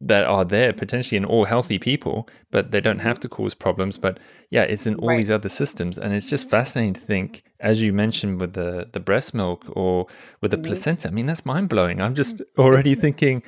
that 0.00 0.24
are 0.24 0.44
there 0.44 0.72
potentially 0.72 1.16
in 1.16 1.24
all 1.24 1.44
healthy 1.44 1.78
people, 1.78 2.28
but 2.50 2.70
they 2.70 2.80
don't 2.80 3.00
have 3.00 3.16
mm-hmm. 3.16 3.22
to 3.22 3.28
cause 3.28 3.54
problems. 3.54 3.98
But 3.98 4.18
yeah, 4.50 4.62
it's 4.62 4.86
in 4.86 4.94
all 4.96 5.08
right. 5.08 5.16
these 5.16 5.30
other 5.30 5.48
systems, 5.48 5.98
and 5.98 6.14
it's 6.14 6.28
just 6.28 6.48
fascinating 6.48 6.94
to 6.94 7.00
think, 7.00 7.42
as 7.60 7.82
you 7.82 7.92
mentioned 7.92 8.40
with 8.40 8.52
the 8.52 8.88
the 8.92 9.00
breast 9.00 9.34
milk 9.34 9.64
or 9.70 10.06
with 10.40 10.52
the 10.52 10.56
mm-hmm. 10.56 10.66
placenta. 10.66 11.08
I 11.08 11.10
mean, 11.10 11.26
that's 11.26 11.44
mind 11.44 11.68
blowing. 11.68 12.00
I'm 12.00 12.14
just 12.14 12.42
already 12.56 12.94
thinking, 13.06 13.42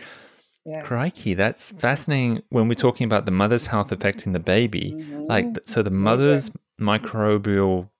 yeah. 0.64 0.82
crikey, 0.82 1.34
that's 1.34 1.70
fascinating. 1.72 2.42
When 2.48 2.66
we're 2.68 2.74
talking 2.74 3.04
about 3.04 3.26
the 3.26 3.32
mother's 3.32 3.68
health 3.68 3.92
affecting 3.92 4.32
the 4.32 4.40
baby, 4.40 4.94
mm-hmm. 4.96 5.26
like 5.28 5.46
so, 5.64 5.82
the 5.82 5.90
mother's 5.90 6.50
microbial 6.80 7.90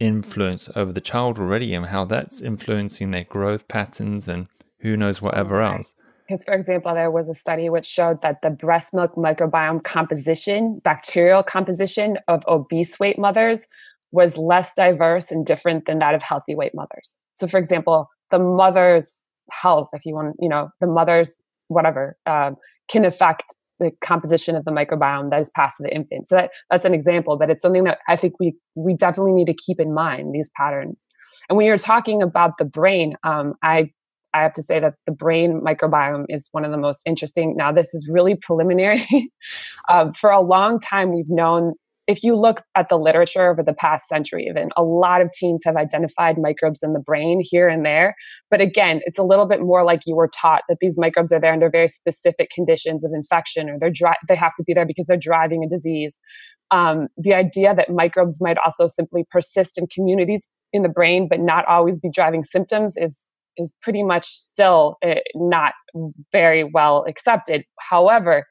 influence 0.00 0.70
over 0.74 0.92
the 0.92 1.02
child 1.02 1.38
already, 1.38 1.74
and 1.74 1.86
how 1.86 2.06
that's 2.06 2.40
influencing 2.40 3.10
their 3.10 3.24
growth 3.24 3.68
patterns 3.68 4.28
and 4.28 4.46
who 4.78 4.96
knows 4.96 5.20
whatever 5.20 5.56
right. 5.56 5.76
else 5.76 5.94
because 6.28 6.44
for 6.44 6.54
example 6.54 6.94
there 6.94 7.10
was 7.10 7.28
a 7.28 7.34
study 7.34 7.68
which 7.68 7.86
showed 7.86 8.20
that 8.22 8.42
the 8.42 8.50
breast 8.50 8.94
milk 8.94 9.14
microbiome 9.16 9.82
composition 9.82 10.80
bacterial 10.84 11.42
composition 11.42 12.18
of 12.28 12.42
obese 12.46 12.98
weight 13.00 13.18
mothers 13.18 13.66
was 14.12 14.36
less 14.36 14.74
diverse 14.74 15.30
and 15.30 15.44
different 15.44 15.86
than 15.86 15.98
that 15.98 16.14
of 16.14 16.22
healthy 16.22 16.54
weight 16.54 16.72
mothers. 16.74 17.18
So 17.34 17.46
for 17.46 17.58
example 17.58 18.08
the 18.30 18.38
mother's 18.38 19.26
health 19.50 19.88
if 19.92 20.04
you 20.04 20.14
want 20.14 20.36
you 20.40 20.48
know 20.48 20.68
the 20.80 20.86
mother's 20.86 21.40
whatever 21.68 22.16
um, 22.26 22.56
can 22.88 23.04
affect 23.04 23.54
the 23.78 23.92
composition 24.02 24.56
of 24.56 24.64
the 24.64 24.72
microbiome 24.72 25.30
that 25.30 25.40
is 25.40 25.50
passed 25.50 25.76
to 25.76 25.84
the 25.84 25.94
infant. 25.94 26.26
So 26.26 26.34
that, 26.34 26.50
that's 26.70 26.84
an 26.84 26.94
example 26.94 27.36
but 27.36 27.50
it's 27.50 27.62
something 27.62 27.84
that 27.84 27.98
i 28.08 28.16
think 28.16 28.34
we 28.38 28.54
we 28.74 28.94
definitely 28.94 29.32
need 29.32 29.46
to 29.46 29.54
keep 29.54 29.80
in 29.80 29.94
mind 29.94 30.34
these 30.34 30.50
patterns. 30.56 31.08
And 31.48 31.56
when 31.56 31.64
you're 31.64 31.78
talking 31.78 32.22
about 32.22 32.58
the 32.58 32.64
brain 32.64 33.14
um, 33.24 33.54
i 33.62 33.90
I 34.38 34.42
have 34.42 34.52
to 34.54 34.62
say 34.62 34.80
that 34.80 34.94
the 35.06 35.12
brain 35.12 35.60
microbiome 35.64 36.24
is 36.28 36.48
one 36.52 36.64
of 36.64 36.70
the 36.70 36.78
most 36.78 37.02
interesting. 37.06 37.54
Now, 37.56 37.72
this 37.72 37.92
is 37.94 38.08
really 38.10 38.36
preliminary. 38.36 39.30
um, 39.90 40.12
for 40.12 40.30
a 40.30 40.40
long 40.40 40.80
time, 40.80 41.12
we've 41.12 41.28
known 41.28 41.74
if 42.08 42.22
you 42.22 42.34
look 42.34 42.62
at 42.74 42.88
the 42.88 42.96
literature 42.96 43.50
over 43.50 43.62
the 43.62 43.74
past 43.74 44.08
century, 44.08 44.46
even 44.48 44.70
a 44.78 44.82
lot 44.82 45.20
of 45.20 45.30
teams 45.30 45.62
have 45.64 45.76
identified 45.76 46.38
microbes 46.38 46.82
in 46.82 46.94
the 46.94 46.98
brain 46.98 47.42
here 47.44 47.68
and 47.68 47.84
there. 47.84 48.14
But 48.50 48.62
again, 48.62 49.00
it's 49.04 49.18
a 49.18 49.22
little 49.22 49.44
bit 49.44 49.60
more 49.60 49.84
like 49.84 50.00
you 50.06 50.16
were 50.16 50.30
taught 50.34 50.62
that 50.70 50.78
these 50.80 50.98
microbes 50.98 51.32
are 51.32 51.40
there 51.40 51.52
under 51.52 51.68
very 51.68 51.88
specific 51.88 52.48
conditions 52.50 53.04
of 53.04 53.12
infection, 53.14 53.68
or 53.68 53.78
they're 53.78 53.90
dri- 53.90 54.16
they 54.26 54.36
have 54.36 54.54
to 54.54 54.64
be 54.64 54.72
there 54.72 54.86
because 54.86 55.06
they're 55.06 55.18
driving 55.18 55.62
a 55.62 55.68
disease. 55.68 56.18
Um, 56.70 57.08
the 57.18 57.34
idea 57.34 57.74
that 57.74 57.90
microbes 57.90 58.40
might 58.40 58.56
also 58.56 58.86
simply 58.86 59.26
persist 59.30 59.76
in 59.76 59.86
communities 59.86 60.48
in 60.72 60.82
the 60.82 60.88
brain, 60.88 61.28
but 61.28 61.40
not 61.40 61.66
always 61.66 62.00
be 62.00 62.10
driving 62.10 62.42
symptoms, 62.42 62.94
is 62.96 63.28
is 63.58 63.74
pretty 63.82 64.02
much 64.02 64.26
still 64.26 64.96
uh, 65.04 65.16
not 65.34 65.74
very 66.32 66.64
well 66.64 67.04
accepted. 67.06 67.64
However, 67.78 68.46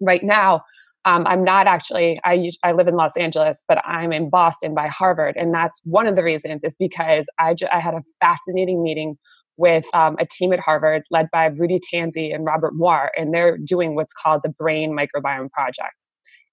right 0.00 0.22
now 0.22 0.62
um, 1.04 1.26
I'm 1.26 1.44
not 1.44 1.66
actually, 1.66 2.20
I, 2.24 2.50
I 2.62 2.72
live 2.72 2.88
in 2.88 2.94
Los 2.94 3.16
Angeles, 3.16 3.62
but 3.66 3.78
I'm 3.86 4.12
in 4.12 4.28
Boston 4.30 4.74
by 4.74 4.88
Harvard. 4.88 5.36
And 5.36 5.54
that's 5.54 5.80
one 5.84 6.06
of 6.06 6.16
the 6.16 6.22
reasons 6.22 6.64
is 6.64 6.74
because 6.78 7.26
I, 7.38 7.54
I 7.72 7.80
had 7.80 7.94
a 7.94 8.02
fascinating 8.20 8.82
meeting 8.82 9.16
with 9.56 9.84
um, 9.94 10.16
a 10.20 10.26
team 10.26 10.52
at 10.52 10.60
Harvard 10.60 11.02
led 11.10 11.28
by 11.32 11.46
Rudy 11.46 11.80
Tanzi 11.80 12.34
and 12.34 12.44
Robert 12.44 12.74
Moir, 12.74 13.10
and 13.16 13.34
they're 13.34 13.58
doing 13.58 13.94
what's 13.94 14.12
called 14.12 14.42
the 14.44 14.50
Brain 14.50 14.96
Microbiome 14.96 15.50
Project 15.50 16.04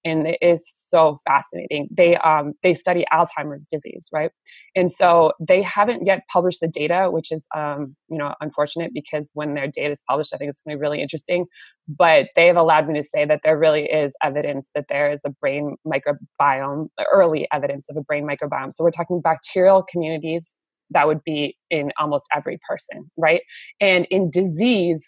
and 0.06 0.28
it 0.28 0.38
is 0.40 0.64
so 0.72 1.20
fascinating. 1.26 1.88
They 1.90 2.16
um, 2.18 2.52
they 2.62 2.74
study 2.74 3.04
Alzheimer's 3.12 3.66
disease, 3.66 4.08
right? 4.12 4.30
And 4.76 4.90
so 4.90 5.32
they 5.40 5.60
haven't 5.62 6.06
yet 6.06 6.22
published 6.32 6.60
the 6.60 6.68
data, 6.68 7.08
which 7.10 7.32
is 7.32 7.46
um, 7.54 7.96
you 8.08 8.16
know 8.16 8.34
unfortunate 8.40 8.92
because 8.94 9.30
when 9.34 9.54
their 9.54 9.66
data 9.66 9.92
is 9.92 10.02
published, 10.08 10.32
I 10.32 10.36
think 10.36 10.50
it's 10.50 10.62
going 10.62 10.74
to 10.74 10.78
be 10.78 10.80
really 10.80 11.02
interesting. 11.02 11.46
But 11.88 12.28
they 12.36 12.46
have 12.46 12.56
allowed 12.56 12.88
me 12.88 12.94
to 13.00 13.04
say 13.04 13.24
that 13.24 13.40
there 13.42 13.58
really 13.58 13.84
is 13.86 14.14
evidence 14.22 14.70
that 14.76 14.86
there 14.88 15.10
is 15.10 15.22
a 15.26 15.30
brain 15.30 15.76
microbiome, 15.84 16.86
early 17.12 17.48
evidence 17.52 17.86
of 17.90 17.96
a 17.96 18.02
brain 18.02 18.26
microbiome. 18.26 18.72
So 18.72 18.84
we're 18.84 18.90
talking 18.92 19.20
bacterial 19.20 19.84
communities 19.90 20.56
that 20.90 21.08
would 21.08 21.22
be 21.24 21.56
in 21.68 21.90
almost 21.98 22.26
every 22.32 22.60
person, 22.68 23.02
right? 23.16 23.40
And 23.80 24.06
in 24.08 24.30
disease, 24.30 25.04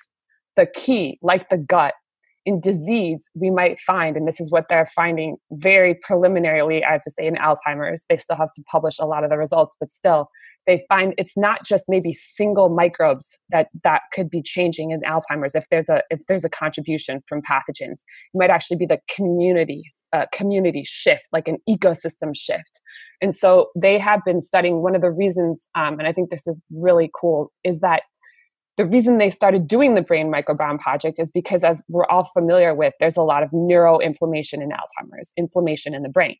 the 0.57 0.67
key, 0.67 1.21
like 1.23 1.49
the 1.51 1.57
gut, 1.57 1.95
in 2.49 2.63
disease, 2.63 3.29
we 3.35 3.51
might 3.51 3.79
find, 3.79 4.17
and 4.17 4.27
this 4.27 4.41
is 4.41 4.51
what 4.51 4.65
they're 4.71 4.89
finding 4.97 5.37
very 5.53 5.95
preliminarily, 5.95 6.83
I 6.83 6.93
have 6.93 7.03
to 7.03 7.11
say, 7.11 7.27
in 7.27 7.35
Alzheimer's, 7.35 8.07
they 8.09 8.17
still 8.17 8.37
have 8.37 8.53
to 8.55 8.63
publish 8.63 8.97
a 8.99 9.05
lot 9.05 9.23
of 9.23 9.29
the 9.29 9.37
results, 9.37 9.77
but 9.79 9.93
still, 9.93 10.31
they 10.67 10.83
find 10.89 11.13
it's 11.19 11.37
not 11.37 11.63
just 11.63 11.85
maybe 11.89 12.15
single 12.15 12.71
microbes 12.71 13.39
that 13.51 13.69
that 13.85 14.01
could 14.15 14.31
be 14.31 14.41
changing 14.43 14.93
in 14.93 15.03
Alzheimer's. 15.03 15.55
If 15.55 15.67
there's 15.71 15.91
a 15.91 16.01
if 16.09 16.21
there's 16.27 16.45
a 16.45 16.49
contribution 16.49 17.21
from 17.29 17.43
pathogens, 17.43 18.01
it 18.33 18.35
might 18.35 18.51
actually 18.51 18.79
be 18.79 18.87
the 18.87 19.01
community 19.15 19.83
uh, 20.15 20.25
community 20.33 20.85
shift, 20.87 21.29
like 21.33 21.49
an 21.49 21.59
ecosystem 21.69 22.35
shift. 22.35 22.81
And 23.21 23.35
so 23.35 23.69
they 23.77 23.99
have 23.99 24.21
been 24.25 24.41
studying. 24.41 24.83
One 24.83 24.95
of 24.95 25.03
the 25.03 25.11
reasons, 25.11 25.69
um, 25.75 25.99
and 25.99 26.09
I 26.09 26.15
think 26.15 26.31
this 26.31 26.47
is 26.47 26.63
really 26.71 27.11
cool, 27.19 27.53
is 27.63 27.81
that 27.81 28.03
the 28.79 28.87
reason 28.87 29.19
they 29.19 29.29
started 29.29 29.67
doing 29.67 29.97
the 29.97 30.01
brain 30.01 30.33
microbiome 30.33 30.79
project 30.79 31.19
is 31.19 31.31
because 31.31 31.65
as 31.65 31.83
we're 31.89 32.07
all 32.07 32.25
familiar 32.25 32.75
with 32.75 32.95
there's 33.01 33.17
a 33.17 33.23
lot 33.23 33.43
of 33.43 33.51
neuroinflammation 33.51 34.63
in 34.63 34.71
alzheimer's 34.71 35.33
inflammation 35.37 35.95
in 35.95 36.03
the 36.03 36.09
brain 36.09 36.37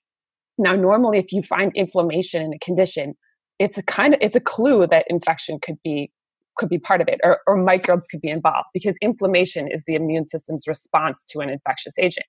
now 0.57 0.75
normally 0.75 1.19
if 1.19 1.33
you 1.33 1.43
find 1.43 1.73
inflammation 1.75 2.41
in 2.41 2.55
a 2.55 2.59
condition 2.61 3.15
it's 3.59 3.77
a 3.77 3.83
kind 3.83 4.15
of 4.15 4.21
it's 4.23 4.37
a 4.37 4.41
clue 4.41 4.87
that 4.87 5.05
infection 5.09 5.59
could 5.61 5.77
be 5.85 6.11
could 6.57 6.69
be 6.69 6.79
part 6.79 7.01
of 7.01 7.09
it 7.09 7.21
or, 7.23 7.41
or 7.47 7.57
microbes 7.57 8.07
could 8.07 8.21
be 8.21 8.31
involved 8.31 8.67
because 8.73 8.97
inflammation 9.03 9.69
is 9.71 9.85
the 9.87 9.95
immune 9.95 10.25
system's 10.25 10.67
response 10.67 11.25
to 11.25 11.41
an 11.41 11.51
infectious 11.51 11.99
agent 11.99 12.27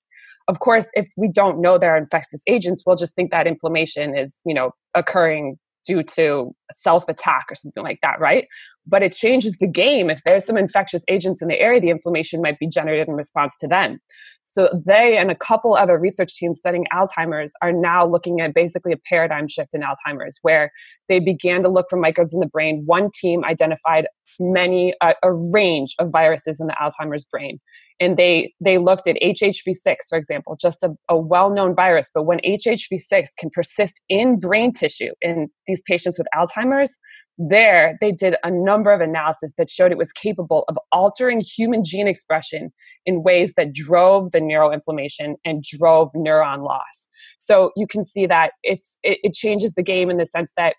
of 0.48 0.58
course 0.58 0.88
if 0.94 1.08
we 1.16 1.28
don't 1.28 1.60
know 1.60 1.78
there 1.78 1.94
are 1.94 1.98
infectious 1.98 2.42
agents 2.48 2.82
we'll 2.84 2.96
just 2.96 3.14
think 3.14 3.30
that 3.30 3.46
inflammation 3.46 4.16
is 4.16 4.40
you 4.44 4.54
know 4.54 4.72
occurring 4.94 5.56
due 5.84 6.02
to 6.02 6.54
self 6.72 7.08
attack 7.08 7.46
or 7.50 7.54
something 7.54 7.82
like 7.82 7.98
that, 8.02 8.20
right? 8.20 8.46
But 8.86 9.02
it 9.02 9.12
changes 9.12 9.56
the 9.58 9.66
game. 9.66 10.10
If 10.10 10.22
there's 10.24 10.44
some 10.44 10.56
infectious 10.56 11.02
agents 11.08 11.42
in 11.42 11.48
the 11.48 11.60
area, 11.60 11.80
the 11.80 11.90
inflammation 11.90 12.42
might 12.42 12.58
be 12.58 12.66
generated 12.66 13.08
in 13.08 13.14
response 13.14 13.54
to 13.60 13.68
them. 13.68 14.00
So 14.46 14.68
they 14.84 15.16
and 15.16 15.30
a 15.30 15.36
couple 15.36 15.74
other 15.74 15.96
research 15.96 16.34
teams 16.34 16.58
studying 16.58 16.86
Alzheimer's 16.92 17.52
are 17.62 17.72
now 17.72 18.04
looking 18.04 18.40
at 18.40 18.52
basically 18.52 18.92
a 18.92 18.96
paradigm 18.96 19.46
shift 19.46 19.74
in 19.74 19.82
Alzheimer's, 19.82 20.40
where 20.42 20.72
they 21.08 21.20
began 21.20 21.62
to 21.62 21.68
look 21.68 21.86
for 21.88 21.96
microbes 21.96 22.34
in 22.34 22.40
the 22.40 22.46
brain. 22.46 22.82
One 22.84 23.10
team 23.14 23.44
identified 23.44 24.08
many, 24.40 24.94
uh, 25.00 25.14
a 25.22 25.32
range 25.32 25.94
of 26.00 26.10
viruses 26.10 26.58
in 26.60 26.66
the 26.66 26.76
Alzheimer's 26.80 27.24
brain 27.24 27.60
and 28.00 28.16
they 28.16 28.54
they 28.60 28.78
looked 28.78 29.06
at 29.06 29.16
HHV6, 29.22 29.96
for 30.08 30.18
example, 30.18 30.56
just 30.60 30.82
a, 30.82 30.90
a 31.08 31.16
well-known 31.16 31.74
virus. 31.74 32.10
But 32.12 32.24
when 32.24 32.40
HHV6 32.40 33.26
can 33.38 33.50
persist 33.50 34.00
in 34.08 34.40
brain 34.40 34.72
tissue 34.72 35.12
in 35.20 35.48
these 35.66 35.82
patients 35.86 36.18
with 36.18 36.26
Alzheimer's, 36.34 36.98
there 37.36 37.98
they 38.00 38.10
did 38.10 38.36
a 38.42 38.50
number 38.50 38.92
of 38.92 39.00
analyses 39.00 39.54
that 39.58 39.70
showed 39.70 39.92
it 39.92 39.98
was 39.98 40.12
capable 40.12 40.64
of 40.68 40.78
altering 40.92 41.40
human 41.40 41.84
gene 41.84 42.08
expression 42.08 42.72
in 43.06 43.22
ways 43.22 43.52
that 43.56 43.72
drove 43.72 44.32
the 44.32 44.40
neuroinflammation 44.40 45.34
and 45.44 45.62
drove 45.62 46.10
neuron 46.14 46.64
loss. 46.64 47.08
So 47.38 47.70
you 47.76 47.86
can 47.86 48.04
see 48.04 48.26
that 48.26 48.52
it's 48.62 48.98
it, 49.02 49.18
it 49.22 49.34
changes 49.34 49.74
the 49.74 49.82
game 49.82 50.10
in 50.10 50.16
the 50.16 50.26
sense 50.26 50.52
that 50.56 50.76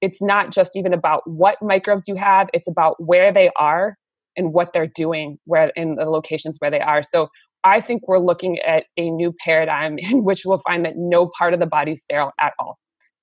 it's 0.00 0.22
not 0.22 0.50
just 0.50 0.76
even 0.76 0.94
about 0.94 1.22
what 1.28 1.58
microbes 1.60 2.06
you 2.06 2.14
have; 2.14 2.48
it's 2.54 2.68
about 2.68 2.94
where 2.98 3.32
they 3.32 3.50
are 3.58 3.96
and 4.40 4.54
what 4.54 4.72
they're 4.72 4.86
doing 4.86 5.38
where 5.44 5.68
in 5.76 5.96
the 5.96 6.06
locations 6.06 6.56
where 6.58 6.70
they 6.70 6.80
are. 6.80 7.02
So 7.02 7.28
I 7.62 7.80
think 7.80 8.08
we're 8.08 8.18
looking 8.18 8.58
at 8.60 8.84
a 8.96 9.10
new 9.10 9.34
paradigm 9.44 9.98
in 9.98 10.24
which 10.24 10.44
we'll 10.44 10.62
find 10.66 10.84
that 10.86 10.94
no 10.96 11.30
part 11.38 11.52
of 11.54 11.60
the 11.60 11.66
body 11.66 11.92
is 11.92 12.02
sterile 12.02 12.32
at 12.40 12.54
all, 12.58 12.78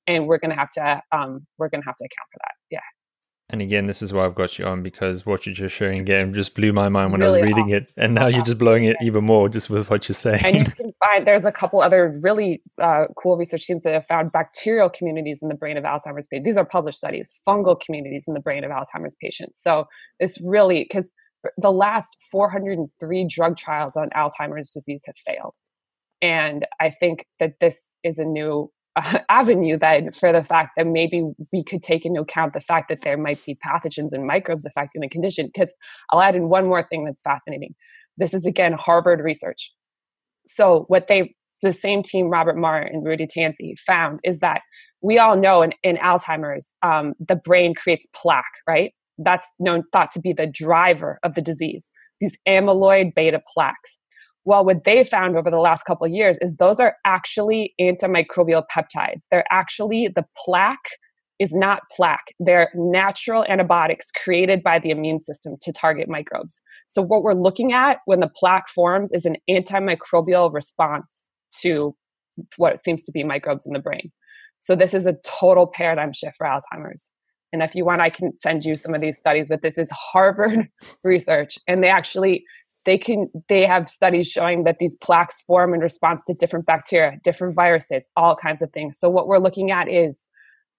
and 0.05 0.27
we're 0.27 0.37
going 0.37 0.51
to 0.51 0.55
have 0.55 0.69
to 0.71 1.01
um, 1.11 1.45
we're 1.57 1.69
going 1.69 1.81
to 1.81 1.87
have 1.87 1.95
to 1.97 2.05
account 2.05 2.27
for 2.31 2.39
that. 2.43 2.53
Yeah. 2.69 2.96
And 3.49 3.61
again, 3.61 3.85
this 3.85 4.01
is 4.01 4.11
why 4.11 4.25
I've 4.25 4.35
got 4.35 4.59
you 4.59 4.65
on 4.65 4.83
because 4.83 5.25
what 5.25 5.45
you're 5.45 5.55
just 5.55 5.73
showing 5.73 5.99
again 5.99 6.33
just 6.33 6.53
blew 6.53 6.73
my 6.73 6.89
mind 6.89 7.13
when 7.13 7.21
really 7.21 7.39
I 7.39 7.41
was 7.41 7.47
reading 7.47 7.73
awesome. 7.73 7.83
it, 7.83 7.93
and 7.95 8.13
now 8.13 8.27
you're 8.27 8.43
just 8.43 8.57
blowing 8.57 8.83
it 8.83 8.97
even 9.01 9.23
more 9.23 9.47
just 9.47 9.69
with 9.69 9.89
what 9.89 10.09
you're 10.09 10.15
saying. 10.15 10.43
And 10.43 10.55
you 10.57 10.65
can 10.65 10.91
find 11.05 11.25
there's 11.25 11.45
a 11.45 11.51
couple 11.51 11.81
other 11.81 12.19
really 12.21 12.61
uh, 12.81 13.05
cool 13.17 13.37
research 13.37 13.65
teams 13.65 13.83
that 13.83 13.93
have 13.93 14.05
found 14.07 14.33
bacterial 14.33 14.89
communities 14.89 15.39
in 15.41 15.47
the 15.47 15.55
brain 15.55 15.77
of 15.77 15.85
Alzheimer's 15.85 16.27
patients. 16.27 16.45
These 16.45 16.57
are 16.57 16.65
published 16.65 16.97
studies, 16.97 17.33
fungal 17.47 17.79
communities 17.79 18.25
in 18.27 18.33
the 18.33 18.41
brain 18.41 18.65
of 18.65 18.71
Alzheimer's 18.71 19.15
patients. 19.21 19.61
So 19.63 19.85
it's 20.19 20.37
really 20.41 20.83
because 20.83 21.13
the 21.57 21.71
last 21.71 22.17
403 22.29 23.27
drug 23.29 23.55
trials 23.55 23.95
on 23.95 24.09
Alzheimer's 24.09 24.69
disease 24.69 25.03
have 25.05 25.15
failed, 25.25 25.55
and 26.21 26.65
I 26.81 26.89
think 26.89 27.25
that 27.39 27.53
this 27.61 27.93
is 28.03 28.19
a 28.19 28.25
new 28.25 28.71
avenue 29.29 29.77
that 29.77 30.15
for 30.15 30.31
the 30.31 30.43
fact 30.43 30.71
that 30.77 30.87
maybe 30.87 31.23
we 31.51 31.63
could 31.63 31.83
take 31.83 32.05
into 32.05 32.21
account 32.21 32.53
the 32.53 32.59
fact 32.59 32.89
that 32.89 33.01
there 33.03 33.17
might 33.17 33.43
be 33.45 33.57
pathogens 33.65 34.09
and 34.11 34.25
microbes 34.25 34.65
affecting 34.65 35.01
the 35.01 35.09
condition. 35.09 35.49
Because 35.53 35.73
I'll 36.11 36.21
add 36.21 36.35
in 36.35 36.49
one 36.49 36.67
more 36.67 36.83
thing 36.83 37.05
that's 37.05 37.21
fascinating. 37.21 37.75
This 38.17 38.33
is 38.33 38.45
again 38.45 38.73
Harvard 38.73 39.19
research. 39.21 39.71
So 40.47 40.85
what 40.87 41.07
they 41.07 41.35
the 41.61 41.73
same 41.73 42.03
team, 42.03 42.29
Robert 42.29 42.55
Moir 42.55 42.81
and 42.81 43.05
Rudy 43.05 43.27
Tanzi, 43.27 43.77
found 43.79 44.19
is 44.23 44.39
that 44.39 44.61
we 45.01 45.17
all 45.17 45.35
know 45.35 45.61
in, 45.61 45.73
in 45.83 45.97
Alzheimer's, 45.97 46.73
um, 46.83 47.13
the 47.19 47.35
brain 47.35 47.73
creates 47.73 48.05
plaque, 48.15 48.43
right? 48.67 48.93
That's 49.17 49.47
known 49.59 49.83
thought 49.91 50.11
to 50.11 50.19
be 50.19 50.33
the 50.33 50.47
driver 50.47 51.19
of 51.23 51.33
the 51.35 51.41
disease. 51.41 51.91
These 52.19 52.37
amyloid 52.47 53.13
beta 53.15 53.41
plaques. 53.53 53.99
Well, 54.47 54.63
what 54.63 54.85
they 54.85 55.03
found 55.03 55.35
over 55.35 55.51
the 55.51 55.59
last 55.59 55.83
couple 55.83 56.05
of 56.07 56.13
years 56.13 56.37
is 56.39 56.55
those 56.55 56.79
are 56.79 56.95
actually 57.03 57.73
antimicrobial 57.81 58.63
peptides. 58.73 59.23
They're 59.29 59.43
actually 59.51 60.07
the 60.07 60.23
plaque 60.45 60.87
is 61.37 61.53
not 61.53 61.81
plaque. 61.93 62.33
They're 62.39 62.69
natural 62.73 63.43
antibiotics 63.49 64.09
created 64.09 64.63
by 64.63 64.79
the 64.79 64.89
immune 64.89 65.19
system 65.19 65.57
to 65.63 65.73
target 65.73 66.07
microbes. 66.07 66.61
So, 66.87 67.01
what 67.01 67.23
we're 67.23 67.33
looking 67.33 67.73
at 67.73 67.97
when 68.05 68.21
the 68.21 68.29
plaque 68.29 68.69
forms 68.69 69.11
is 69.11 69.25
an 69.25 69.35
antimicrobial 69.49 70.53
response 70.53 71.27
to 71.63 71.93
what 72.55 72.81
seems 72.85 73.03
to 73.03 73.11
be 73.11 73.25
microbes 73.25 73.65
in 73.65 73.73
the 73.73 73.79
brain. 73.79 74.13
So, 74.61 74.77
this 74.77 74.93
is 74.93 75.05
a 75.05 75.17
total 75.25 75.67
paradigm 75.67 76.13
shift 76.13 76.37
for 76.37 76.47
Alzheimer's. 76.47 77.11
And 77.51 77.61
if 77.61 77.75
you 77.75 77.83
want, 77.83 78.01
I 78.01 78.09
can 78.09 78.35
send 78.37 78.63
you 78.63 78.77
some 78.77 78.93
of 78.93 79.01
these 79.01 79.17
studies, 79.17 79.49
but 79.49 79.61
this 79.61 79.77
is 79.77 79.89
Harvard 79.91 80.69
research. 81.03 81.57
And 81.67 81.83
they 81.83 81.89
actually 81.89 82.45
they 82.87 82.97
can 82.97 83.29
they 83.49 83.65
have 83.67 83.89
studies 83.89 84.27
showing 84.27 84.63
that 84.63 84.79
these 84.79 84.95
plaques 84.95 85.41
form 85.41 85.73
in 85.75 85.81
response 85.81 86.23
to 86.23 86.33
different 86.33 86.65
bacteria 86.65 87.19
different 87.23 87.53
viruses 87.53 88.09
all 88.15 88.35
kinds 88.35 88.63
of 88.63 88.71
things. 88.71 88.97
So 88.97 89.09
what 89.09 89.27
we're 89.27 89.37
looking 89.37 89.69
at 89.69 89.87
is 89.87 90.27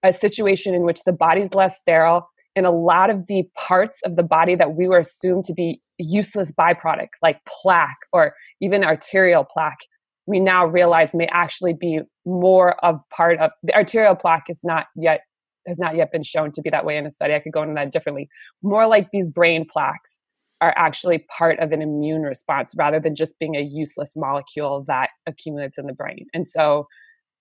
a 0.02 0.12
situation 0.12 0.74
in 0.74 0.82
which 0.82 1.04
the 1.04 1.12
body's 1.12 1.54
less 1.54 1.78
sterile 1.78 2.28
and 2.56 2.66
a 2.66 2.70
lot 2.70 3.10
of 3.10 3.26
the 3.26 3.44
parts 3.56 4.00
of 4.04 4.16
the 4.16 4.22
body 4.22 4.56
that 4.56 4.72
we 4.72 4.88
were 4.88 4.98
assumed 4.98 5.44
to 5.44 5.52
be 5.52 5.80
useless 5.98 6.50
byproduct 6.50 7.08
like 7.22 7.40
plaque 7.46 7.98
or 8.12 8.34
even 8.60 8.82
arterial 8.82 9.44
plaque 9.44 9.80
we 10.26 10.40
now 10.40 10.64
realize 10.66 11.14
may 11.14 11.26
actually 11.26 11.74
be 11.74 12.00
more 12.24 12.82
of 12.84 13.00
part 13.14 13.38
of 13.38 13.50
the 13.62 13.74
arterial 13.74 14.14
plaque 14.14 14.44
is 14.48 14.60
not 14.64 14.86
yet 14.96 15.20
has 15.66 15.78
not 15.78 15.94
yet 15.94 16.10
been 16.10 16.22
shown 16.22 16.50
to 16.52 16.62
be 16.62 16.70
that 16.70 16.86
way 16.86 16.96
in 16.96 17.04
a 17.04 17.12
study. 17.12 17.34
I 17.34 17.40
could 17.40 17.52
go 17.52 17.62
into 17.62 17.74
that 17.74 17.92
differently. 17.92 18.30
More 18.62 18.86
like 18.86 19.08
these 19.12 19.28
brain 19.28 19.66
plaques 19.70 20.18
are 20.60 20.74
actually 20.76 21.24
part 21.36 21.58
of 21.60 21.72
an 21.72 21.82
immune 21.82 22.22
response 22.22 22.74
rather 22.76 22.98
than 22.98 23.14
just 23.14 23.38
being 23.38 23.54
a 23.54 23.60
useless 23.62 24.14
molecule 24.16 24.84
that 24.88 25.10
accumulates 25.26 25.78
in 25.78 25.86
the 25.86 25.92
brain. 25.92 26.26
And 26.34 26.46
so 26.46 26.86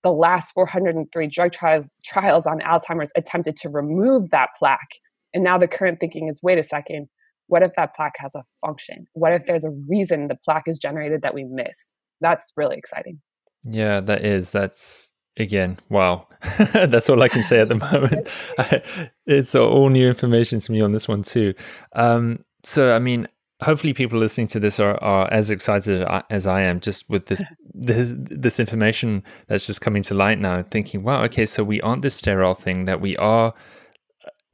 the 0.04 0.12
last 0.12 0.52
403 0.54 1.28
drug 1.28 1.52
trials, 1.52 1.90
trials 2.06 2.46
on 2.46 2.60
Alzheimer's 2.60 3.12
attempted 3.16 3.56
to 3.58 3.70
remove 3.70 4.30
that 4.30 4.50
plaque. 4.58 5.00
And 5.34 5.44
now 5.44 5.58
the 5.58 5.68
current 5.68 6.00
thinking 6.00 6.28
is 6.28 6.40
wait 6.44 6.58
a 6.58 6.64
second, 6.64 7.08
what 7.48 7.64
if 7.64 7.72
that 7.76 7.96
plaque 7.96 8.16
has 8.18 8.36
a 8.36 8.44
function? 8.62 9.08
What 9.14 9.34
if 9.34 9.46
there's 9.46 9.66
a 9.66 9.72
reason 9.90 10.28
the 10.28 10.38
plaque 10.46 10.68
is 10.68 10.78
generated 10.78 11.22
that 11.24 11.34
we 11.34 11.46
missed? 11.46 11.96
That's 12.22 12.52
really 12.56 12.78
exciting. 12.78 13.22
Yeah, 13.64 14.00
that 14.02 14.24
is. 14.24 14.52
That's 14.52 15.12
again, 15.38 15.78
wow. 15.90 16.28
That's 16.74 17.10
all 17.10 17.22
I 17.22 17.30
can 17.30 17.44
say 17.44 17.60
at 17.60 17.70
the 17.70 17.76
moment. 17.92 19.10
it's 19.26 19.56
all 19.56 19.90
new 19.90 20.08
information 20.08 20.60
to 20.60 20.72
me 20.72 20.82
on 20.82 20.92
this 20.92 21.08
one 21.08 21.24
too. 21.24 21.54
Um, 21.96 22.40
so, 22.68 22.96
I 22.96 23.00
mean, 23.00 23.28
hopefully 23.62 23.94
people 23.94 24.20
listening 24.20 24.48
to 24.48 24.60
this 24.60 24.80
are, 24.80 25.02
are 25.04 25.32
as 25.32 25.50
excited 25.50 26.06
as 26.30 26.46
I 26.46 26.62
am 26.62 26.80
just 26.80 27.10
with 27.10 27.28
this, 27.28 27.42
this 27.74 28.14
this 28.16 28.60
information 28.60 29.24
that's 29.48 29.66
just 29.66 29.82
coming 29.82 30.04
to 30.04 30.14
light 30.14 30.40
now 30.40 30.64
thinking 30.64 31.04
wow 31.04 31.24
okay 31.24 31.46
so 31.46 31.64
we 31.64 31.80
aren't 31.82 32.02
this 32.02 32.16
sterile 32.16 32.54
thing 32.54 32.86
that 32.86 33.02
we 33.02 33.16
are 33.18 33.54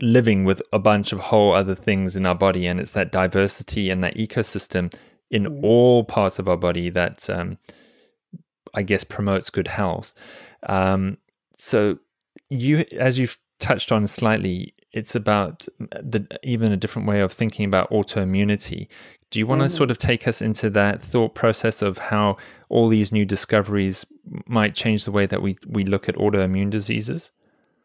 living 0.02 0.44
with 0.44 0.62
a 0.74 0.80
bunch 0.80 1.14
of 1.14 1.20
whole 1.20 1.54
other 1.54 1.76
things 1.76 2.16
in 2.18 2.26
our 2.26 2.36
body 2.36 2.68
and 2.68 2.80
it's 2.80 2.92
that 2.92 3.12
diversity 3.12 3.90
and 3.90 4.04
that 4.04 4.16
ecosystem 4.16 4.94
in 5.32 5.46
mm. 5.46 5.64
all 5.64 6.04
parts 6.04 6.40
of 6.40 6.50
our 6.50 6.58
body 6.58 6.90
that 6.90 7.30
um, 7.30 7.58
I 8.74 8.84
guess 8.84 9.04
promotes 9.04 9.50
good 9.50 9.70
health 9.70 10.14
um, 10.68 11.18
so 11.56 12.00
you 12.50 12.86
as 12.98 13.18
you've 13.18 13.38
touched 13.64 13.92
on 13.92 14.06
slightly 14.06 14.74
it's 14.92 15.16
about 15.16 15.68
the, 15.80 16.28
even 16.44 16.72
a 16.72 16.78
different 16.78 17.08
way 17.08 17.20
of 17.22 17.34
thinking 17.34 17.66
about 17.66 17.90
autoimmunity. 17.90 18.88
Do 19.32 19.40
you 19.40 19.48
want 19.48 19.60
mm-hmm. 19.60 19.68
to 19.68 19.76
sort 19.76 19.90
of 19.90 19.98
take 19.98 20.28
us 20.28 20.42
into 20.42 20.70
that 20.72 21.02
thought 21.02 21.34
process 21.34 21.82
of 21.82 21.98
how 21.98 22.38
all 22.70 22.88
these 22.88 23.12
new 23.12 23.26
discoveries 23.26 24.06
might 24.46 24.76
change 24.76 25.06
the 25.06 25.12
way 25.12 25.26
that 25.26 25.42
we 25.42 25.56
we 25.68 25.84
look 25.84 26.08
at 26.08 26.16
autoimmune 26.16 26.70
diseases? 26.70 27.32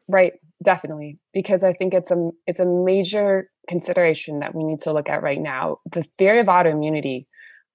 Right, 0.07 0.35
definitely, 0.63 1.19
because 1.33 1.65
I 1.65 1.73
think 1.73 1.95
it's 1.95 2.11
a 2.11 2.31
it's 2.47 2.61
a 2.61 2.67
major 2.67 3.51
consideration 3.69 4.41
that 4.41 4.55
we 4.55 4.63
need 4.65 4.81
to 4.81 4.93
look 4.93 5.09
at 5.09 5.23
right 5.23 5.41
now. 5.41 5.79
The 5.91 6.05
theory 6.19 6.41
of 6.41 6.47
autoimmunity, 6.47 7.27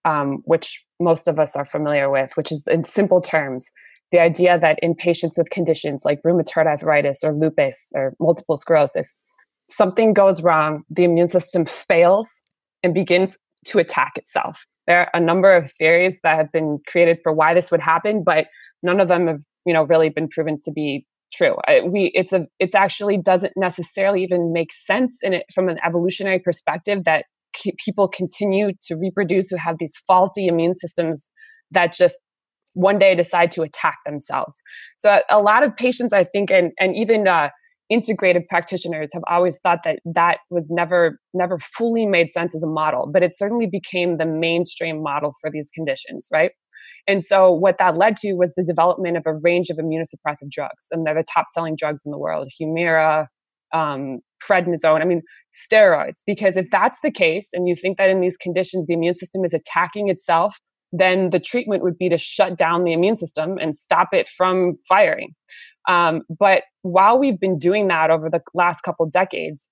um, 0.05 0.43
which 0.45 0.85
most 0.99 1.27
of 1.27 1.39
us 1.39 1.55
are 1.55 1.65
familiar 1.65 2.11
with, 2.11 2.37
which 2.37 2.51
is 2.51 2.61
in 2.67 2.83
simple 2.83 3.21
terms, 3.21 3.71
the 4.13 4.19
idea 4.19 4.59
that 4.59 4.77
in 4.83 4.93
patients 4.93 5.37
with 5.37 5.49
conditions 5.49 6.03
like 6.05 6.21
rheumatoid 6.21 6.67
arthritis 6.67 7.23
or 7.23 7.33
lupus 7.33 7.91
or 7.95 8.13
multiple 8.19 8.55
sclerosis, 8.55 9.17
something 9.71 10.13
goes 10.13 10.43
wrong, 10.43 10.83
the 10.89 11.03
immune 11.03 11.27
system 11.27 11.65
fails 11.65 12.29
and 12.83 12.93
begins 12.93 13.37
to 13.65 13.79
attack 13.79 14.13
itself. 14.15 14.65
There 14.85 14.99
are 14.99 15.09
a 15.15 15.19
number 15.19 15.55
of 15.55 15.71
theories 15.71 16.19
that 16.21 16.37
have 16.37 16.51
been 16.51 16.77
created 16.87 17.17
for 17.23 17.33
why 17.33 17.55
this 17.55 17.71
would 17.71 17.81
happen, 17.81 18.23
but 18.23 18.47
none 18.83 18.99
of 18.99 19.07
them 19.07 19.25
have, 19.25 19.39
you 19.65 19.73
know, 19.73 19.83
really 19.83 20.09
been 20.09 20.27
proven 20.27 20.59
to 20.63 20.71
be 20.71 21.07
true. 21.33 21.55
We, 21.83 22.11
it's 22.13 22.33
a, 22.33 22.45
it's 22.59 22.75
actually 22.75 23.17
doesn't 23.17 23.53
necessarily 23.55 24.21
even 24.21 24.53
make 24.53 24.71
sense 24.71 25.17
in 25.23 25.33
it 25.33 25.45
from 25.51 25.69
an 25.69 25.79
evolutionary 25.83 26.37
perspective 26.37 27.05
that 27.05 27.25
people 27.83 28.07
continue 28.07 28.73
to 28.83 28.95
reproduce 28.95 29.49
who 29.49 29.55
have 29.55 29.77
these 29.79 29.95
faulty 30.05 30.45
immune 30.45 30.75
systems 30.75 31.31
that 31.71 31.93
just 31.93 32.15
one 32.75 32.99
day 32.99 33.15
decide 33.15 33.51
to 33.53 33.61
attack 33.61 33.97
themselves. 34.05 34.61
So 34.97 35.19
a, 35.29 35.41
lot 35.41 35.63
of 35.63 35.75
patients, 35.75 36.13
I 36.13 36.23
think, 36.23 36.51
and 36.51 36.71
and 36.79 36.95
even 36.95 37.27
uh, 37.27 37.49
integrated 37.89 38.47
practitioners 38.47 39.11
have 39.13 39.23
always 39.29 39.59
thought 39.59 39.79
that 39.83 39.99
that 40.05 40.39
was 40.49 40.67
never 40.69 41.19
never 41.33 41.59
fully 41.59 42.05
made 42.05 42.31
sense 42.31 42.55
as 42.55 42.63
a 42.63 42.67
model, 42.67 43.09
but 43.11 43.23
it 43.23 43.37
certainly 43.37 43.67
became 43.67 44.17
the 44.17 44.25
mainstream 44.25 45.01
model 45.01 45.33
for 45.41 45.49
these 45.51 45.69
conditions, 45.73 46.27
right? 46.31 46.51
And 47.07 47.23
so 47.23 47.51
what 47.51 47.77
that 47.79 47.97
led 47.97 48.17
to 48.17 48.33
was 48.33 48.53
the 48.55 48.63
development 48.63 49.17
of 49.17 49.23
a 49.25 49.33
range 49.33 49.69
of 49.69 49.77
immunosuppressive 49.77 50.49
drugs, 50.49 50.85
and 50.91 51.05
they're 51.05 51.13
the 51.13 51.25
top 51.31 51.47
selling 51.53 51.75
drugs 51.77 52.01
in 52.05 52.11
the 52.11 52.17
world: 52.17 52.49
Humira, 52.61 53.27
um, 53.73 54.19
prednisone. 54.41 55.01
I 55.01 55.05
mean, 55.05 55.21
steroids. 55.53 56.21
Because 56.25 56.57
if 56.57 56.67
that's 56.71 56.99
the 57.03 57.11
case, 57.11 57.49
and 57.53 57.67
you 57.67 57.75
think 57.75 57.97
that 57.97 58.09
in 58.09 58.21
these 58.21 58.37
conditions 58.37 58.87
the 58.87 58.93
immune 58.93 59.15
system 59.15 59.43
is 59.43 59.53
attacking 59.53 60.09
itself 60.09 60.59
then 60.93 61.31
the 61.31 61.39
treatment 61.39 61.83
would 61.83 61.97
be 61.97 62.07
to 62.07 62.17
shut 62.17 62.57
down 62.57 62.83
the 62.83 62.93
immune 62.93 63.17
system 63.17 63.57
and 63.59 63.75
stop 63.75 64.09
it 64.13 64.29
from 64.29 64.75
firing. 64.87 65.33
Um, 65.89 66.21
but 66.39 66.63
while 66.83 67.19
we've 67.19 67.39
been 67.39 67.57
doing 67.57 67.87
that 67.89 68.09
over 68.09 68.29
the 68.29 68.41
last 68.53 68.81
couple 68.81 69.05
decades, 69.09 69.67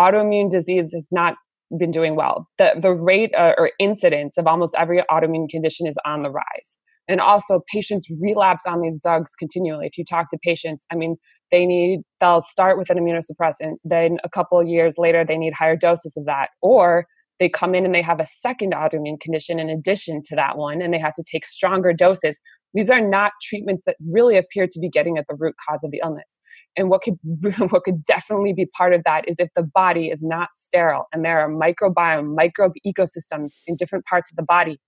autoimmune 0.00 0.50
disease 0.50 0.92
has 0.94 1.06
not 1.12 1.34
been 1.78 1.90
doing 1.90 2.16
well. 2.16 2.48
The, 2.58 2.72
the 2.80 2.92
rate 2.92 3.32
uh, 3.36 3.52
or 3.56 3.70
incidence 3.78 4.36
of 4.38 4.46
almost 4.46 4.74
every 4.76 5.02
autoimmune 5.10 5.48
condition 5.48 5.86
is 5.86 5.96
on 6.04 6.22
the 6.22 6.30
rise. 6.30 6.78
And 7.08 7.20
also, 7.20 7.60
patients 7.70 8.06
relapse 8.20 8.64
on 8.66 8.80
these 8.80 9.00
drugs 9.02 9.32
continually. 9.38 9.86
If 9.86 9.98
you 9.98 10.04
talk 10.04 10.30
to 10.30 10.38
patients, 10.42 10.86
I 10.90 10.94
mean, 10.94 11.16
they 11.50 11.66
need, 11.66 12.00
they'll 12.20 12.42
start 12.42 12.78
with 12.78 12.90
an 12.90 12.98
immunosuppressant, 12.98 13.74
then 13.84 14.18
a 14.24 14.28
couple 14.28 14.62
years 14.64 14.94
later, 14.98 15.24
they 15.24 15.36
need 15.36 15.52
higher 15.52 15.76
doses 15.76 16.16
of 16.16 16.24
that. 16.26 16.48
Or 16.62 17.06
they 17.42 17.48
come 17.48 17.74
in 17.74 17.84
and 17.84 17.92
they 17.92 18.02
have 18.02 18.20
a 18.20 18.24
second 18.24 18.72
autoimmune 18.72 19.20
condition 19.20 19.58
in 19.58 19.68
addition 19.68 20.22
to 20.26 20.36
that 20.36 20.56
one, 20.56 20.80
and 20.80 20.94
they 20.94 20.98
have 20.98 21.12
to 21.14 21.24
take 21.24 21.44
stronger 21.44 21.92
doses. 21.92 22.40
These 22.72 22.88
are 22.88 23.00
not 23.00 23.32
treatments 23.42 23.82
that 23.84 23.96
really 24.12 24.36
appear 24.36 24.68
to 24.68 24.78
be 24.78 24.88
getting 24.88 25.18
at 25.18 25.26
the 25.28 25.34
root 25.34 25.56
cause 25.68 25.82
of 25.82 25.90
the 25.90 26.00
illness. 26.04 26.38
And 26.76 26.88
what 26.88 27.02
could 27.02 27.18
what 27.70 27.82
could 27.82 28.04
definitely 28.04 28.52
be 28.52 28.66
part 28.66 28.94
of 28.94 29.02
that 29.04 29.28
is 29.28 29.36
if 29.40 29.48
the 29.56 29.64
body 29.64 30.06
is 30.06 30.22
not 30.22 30.50
sterile 30.54 31.08
and 31.12 31.24
there 31.24 31.40
are 31.40 31.50
microbiome, 31.50 32.36
microbe 32.36 32.74
ecosystems 32.86 33.54
in 33.66 33.74
different 33.74 34.04
parts 34.06 34.30
of 34.30 34.36
the 34.36 34.44
body. 34.44 34.78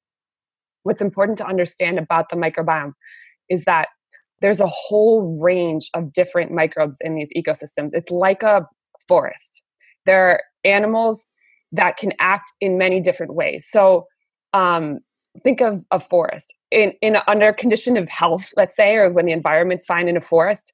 What's 0.85 1.03
important 1.03 1.39
to 1.39 1.47
understand 1.47 1.99
about 1.99 2.29
the 2.29 2.37
microbiome 2.37 2.93
is 3.51 3.65
that 3.65 3.89
there's 4.43 4.61
a 4.61 4.69
whole 4.69 5.41
range 5.43 5.91
of 5.95 6.13
different 6.13 6.53
microbes 6.53 6.99
in 7.01 7.17
these 7.17 7.31
ecosystems. 7.37 7.91
It's 7.95 8.11
like 8.11 8.45
a 8.45 8.65
forest. 9.09 9.65
There 10.07 10.31
are 10.31 10.41
animals 10.65 11.27
that 11.75 11.97
can 11.97 12.13
act 12.21 12.51
in 12.61 12.79
many 12.79 13.01
different 13.01 13.35
ways. 13.35 13.67
So 13.69 14.07
um, 14.53 15.01
think 15.43 15.61
of 15.61 15.85
a 15.91 15.99
forest 15.99 16.55
in, 16.71 16.93
in 17.01 17.17
under 17.27 17.53
condition 17.53 17.97
of 17.97 18.09
health, 18.09 18.51
let's 18.57 18.77
say, 18.77 18.97
or 18.97 19.11
when 19.11 19.27
the 19.27 19.33
environment's 19.33 19.87
fine 19.87 20.09
in 20.09 20.17
a 20.17 20.21
forest, 20.21 20.73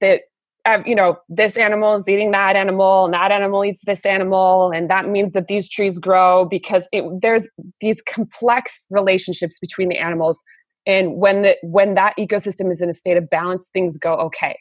that 0.00 0.22
uh, 0.64 0.78
you 0.86 0.94
know 0.94 1.16
this 1.28 1.56
animal 1.56 1.96
is 1.96 2.08
eating 2.08 2.30
that 2.30 2.54
animal, 2.56 3.04
and 3.04 3.14
that 3.14 3.32
animal 3.32 3.64
eats 3.64 3.82
this 3.84 4.06
animal, 4.06 4.70
and 4.70 4.88
that 4.88 5.08
means 5.08 5.32
that 5.32 5.48
these 5.48 5.68
trees 5.68 5.98
grow 5.98 6.44
because 6.44 6.88
it, 6.92 7.04
there's 7.20 7.48
these 7.80 8.00
complex 8.08 8.86
relationships 8.90 9.58
between 9.58 9.88
the 9.88 9.98
animals. 9.98 10.40
And 10.86 11.16
when 11.16 11.42
the 11.42 11.56
when 11.62 11.94
that 11.94 12.14
ecosystem 12.18 12.70
is 12.70 12.80
in 12.80 12.88
a 12.88 12.94
state 12.94 13.16
of 13.16 13.28
balance, 13.28 13.68
things 13.72 13.98
go 13.98 14.14
okay. 14.14 14.56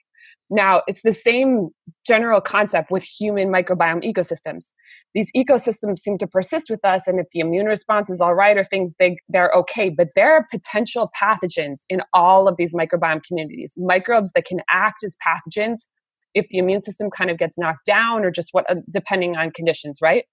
Now, 0.54 0.82
it's 0.86 1.02
the 1.02 1.14
same 1.14 1.70
general 2.06 2.42
concept 2.42 2.92
with 2.92 3.04
human 3.04 3.48
microbiome 3.48 4.04
ecosystems. 4.04 4.74
These 5.16 5.32
ecosystems 5.36 6.00
seem 6.00 6.18
to 6.18 6.28
persist 6.28 6.70
with 6.70 6.84
us, 6.84 7.08
and 7.08 7.22
if 7.22 7.28
the 7.32 7.40
immune 7.40 7.68
response 7.68 8.10
is 8.10 8.20
all 8.20 8.36
right 8.36 8.58
or 8.58 8.64
things, 8.66 8.94
they, 9.00 9.16
they're 9.30 9.52
okay. 9.54 9.90
But 9.90 10.10
there 10.14 10.34
are 10.34 10.46
potential 10.52 11.10
pathogens 11.20 11.84
in 11.90 12.02
all 12.14 12.50
of 12.50 12.58
these 12.58 12.76
microbiome 12.76 13.24
communities, 13.24 13.74
microbes 13.78 14.32
that 14.36 14.46
can 14.46 14.60
act 14.70 15.06
as 15.06 15.16
pathogens 15.26 15.88
if 16.34 16.48
the 16.50 16.58
immune 16.58 16.82
system 16.82 17.10
kind 17.10 17.30
of 17.30 17.38
gets 17.38 17.58
knocked 17.58 17.86
down 17.86 18.26
or 18.26 18.32
just 18.32 18.50
what, 18.52 18.70
uh, 18.70 18.76
depending 18.90 19.38
on 19.38 19.52
conditions, 19.52 20.00
right? 20.02 20.26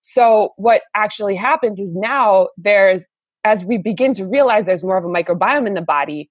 So, 0.00 0.54
what 0.56 0.82
actually 0.96 1.36
happens 1.36 1.78
is 1.78 1.94
now 1.94 2.48
there's, 2.56 3.06
as 3.44 3.66
we 3.66 3.76
begin 3.76 4.14
to 4.14 4.24
realize 4.24 4.64
there's 4.64 4.82
more 4.82 4.96
of 4.96 5.04
a 5.04 5.08
microbiome 5.08 5.66
in 5.66 5.74
the 5.74 5.82
body, 5.82 6.30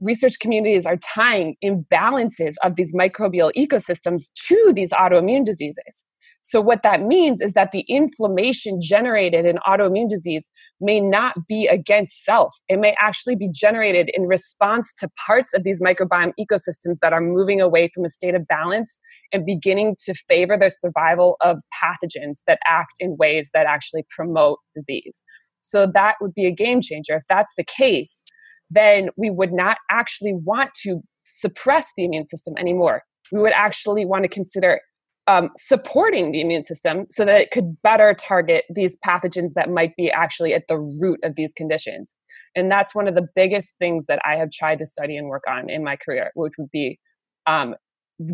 research 0.00 0.38
communities 0.40 0.86
are 0.86 0.96
tying 0.96 1.56
imbalances 1.64 2.54
of 2.62 2.76
these 2.76 2.92
microbial 2.94 3.50
ecosystems 3.56 4.24
to 4.48 4.72
these 4.74 4.90
autoimmune 4.90 5.44
diseases. 5.44 6.04
So, 6.48 6.60
what 6.60 6.84
that 6.84 7.02
means 7.02 7.40
is 7.40 7.54
that 7.54 7.72
the 7.72 7.84
inflammation 7.88 8.80
generated 8.80 9.46
in 9.46 9.56
autoimmune 9.66 10.08
disease 10.08 10.48
may 10.80 11.00
not 11.00 11.34
be 11.48 11.66
against 11.66 12.24
self. 12.24 12.54
It 12.68 12.78
may 12.78 12.94
actually 13.00 13.34
be 13.34 13.48
generated 13.52 14.12
in 14.14 14.28
response 14.28 14.92
to 15.00 15.10
parts 15.26 15.52
of 15.54 15.64
these 15.64 15.80
microbiome 15.80 16.34
ecosystems 16.38 16.98
that 17.02 17.12
are 17.12 17.20
moving 17.20 17.60
away 17.60 17.90
from 17.92 18.04
a 18.04 18.08
state 18.08 18.36
of 18.36 18.46
balance 18.46 19.00
and 19.32 19.44
beginning 19.44 19.96
to 20.04 20.14
favor 20.28 20.56
the 20.56 20.70
survival 20.70 21.34
of 21.40 21.56
pathogens 21.74 22.42
that 22.46 22.60
act 22.64 22.92
in 23.00 23.16
ways 23.16 23.50
that 23.52 23.66
actually 23.66 24.04
promote 24.08 24.60
disease. 24.72 25.24
So, 25.62 25.90
that 25.94 26.14
would 26.20 26.32
be 26.32 26.46
a 26.46 26.52
game 26.52 26.80
changer. 26.80 27.16
If 27.16 27.24
that's 27.28 27.54
the 27.56 27.64
case, 27.64 28.22
then 28.70 29.08
we 29.16 29.30
would 29.30 29.52
not 29.52 29.78
actually 29.90 30.34
want 30.34 30.70
to 30.82 31.00
suppress 31.24 31.86
the 31.96 32.04
immune 32.04 32.26
system 32.26 32.54
anymore. 32.58 33.02
We 33.32 33.40
would 33.40 33.52
actually 33.52 34.04
want 34.04 34.24
to 34.24 34.28
consider 34.28 34.80
um, 35.28 35.50
supporting 35.56 36.30
the 36.30 36.40
immune 36.40 36.62
system 36.62 37.06
so 37.10 37.24
that 37.24 37.40
it 37.40 37.50
could 37.50 37.76
better 37.82 38.14
target 38.14 38.64
these 38.72 38.96
pathogens 39.04 39.54
that 39.54 39.68
might 39.68 39.96
be 39.96 40.10
actually 40.10 40.54
at 40.54 40.64
the 40.68 40.78
root 40.78 41.18
of 41.24 41.34
these 41.36 41.52
conditions. 41.52 42.14
And 42.54 42.70
that's 42.70 42.94
one 42.94 43.08
of 43.08 43.16
the 43.16 43.26
biggest 43.34 43.74
things 43.78 44.06
that 44.06 44.20
I 44.24 44.36
have 44.36 44.50
tried 44.52 44.78
to 44.78 44.86
study 44.86 45.16
and 45.16 45.26
work 45.26 45.42
on 45.48 45.68
in 45.68 45.82
my 45.82 45.96
career, 45.96 46.30
which 46.34 46.52
would 46.58 46.70
be 46.70 46.98
um, 47.46 47.74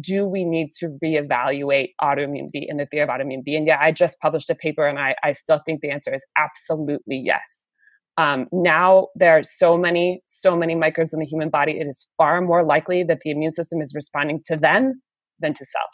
do 0.00 0.24
we 0.24 0.44
need 0.44 0.70
to 0.78 0.96
reevaluate 1.02 1.90
autoimmunity 2.00 2.66
and 2.68 2.78
the 2.78 2.86
theory 2.86 3.02
of 3.02 3.08
autoimmunity? 3.08 3.56
And 3.56 3.66
yeah, 3.66 3.78
I 3.80 3.90
just 3.90 4.20
published 4.20 4.50
a 4.50 4.54
paper 4.54 4.86
and 4.86 4.98
I, 4.98 5.16
I 5.24 5.32
still 5.32 5.60
think 5.64 5.80
the 5.80 5.90
answer 5.90 6.14
is 6.14 6.24
absolutely 6.38 7.20
yes. 7.24 7.64
Um, 8.18 8.46
now 8.52 9.08
there 9.14 9.38
are 9.38 9.42
so 9.42 9.78
many, 9.78 10.22
so 10.26 10.56
many 10.56 10.74
microbes 10.74 11.14
in 11.14 11.20
the 11.20 11.26
human 11.26 11.48
body. 11.48 11.72
It 11.72 11.86
is 11.86 12.08
far 12.16 12.40
more 12.40 12.64
likely 12.64 13.04
that 13.04 13.20
the 13.20 13.30
immune 13.30 13.52
system 13.52 13.80
is 13.80 13.92
responding 13.94 14.40
to 14.46 14.56
them 14.56 15.00
than 15.40 15.54
to 15.54 15.64
self. 15.64 15.90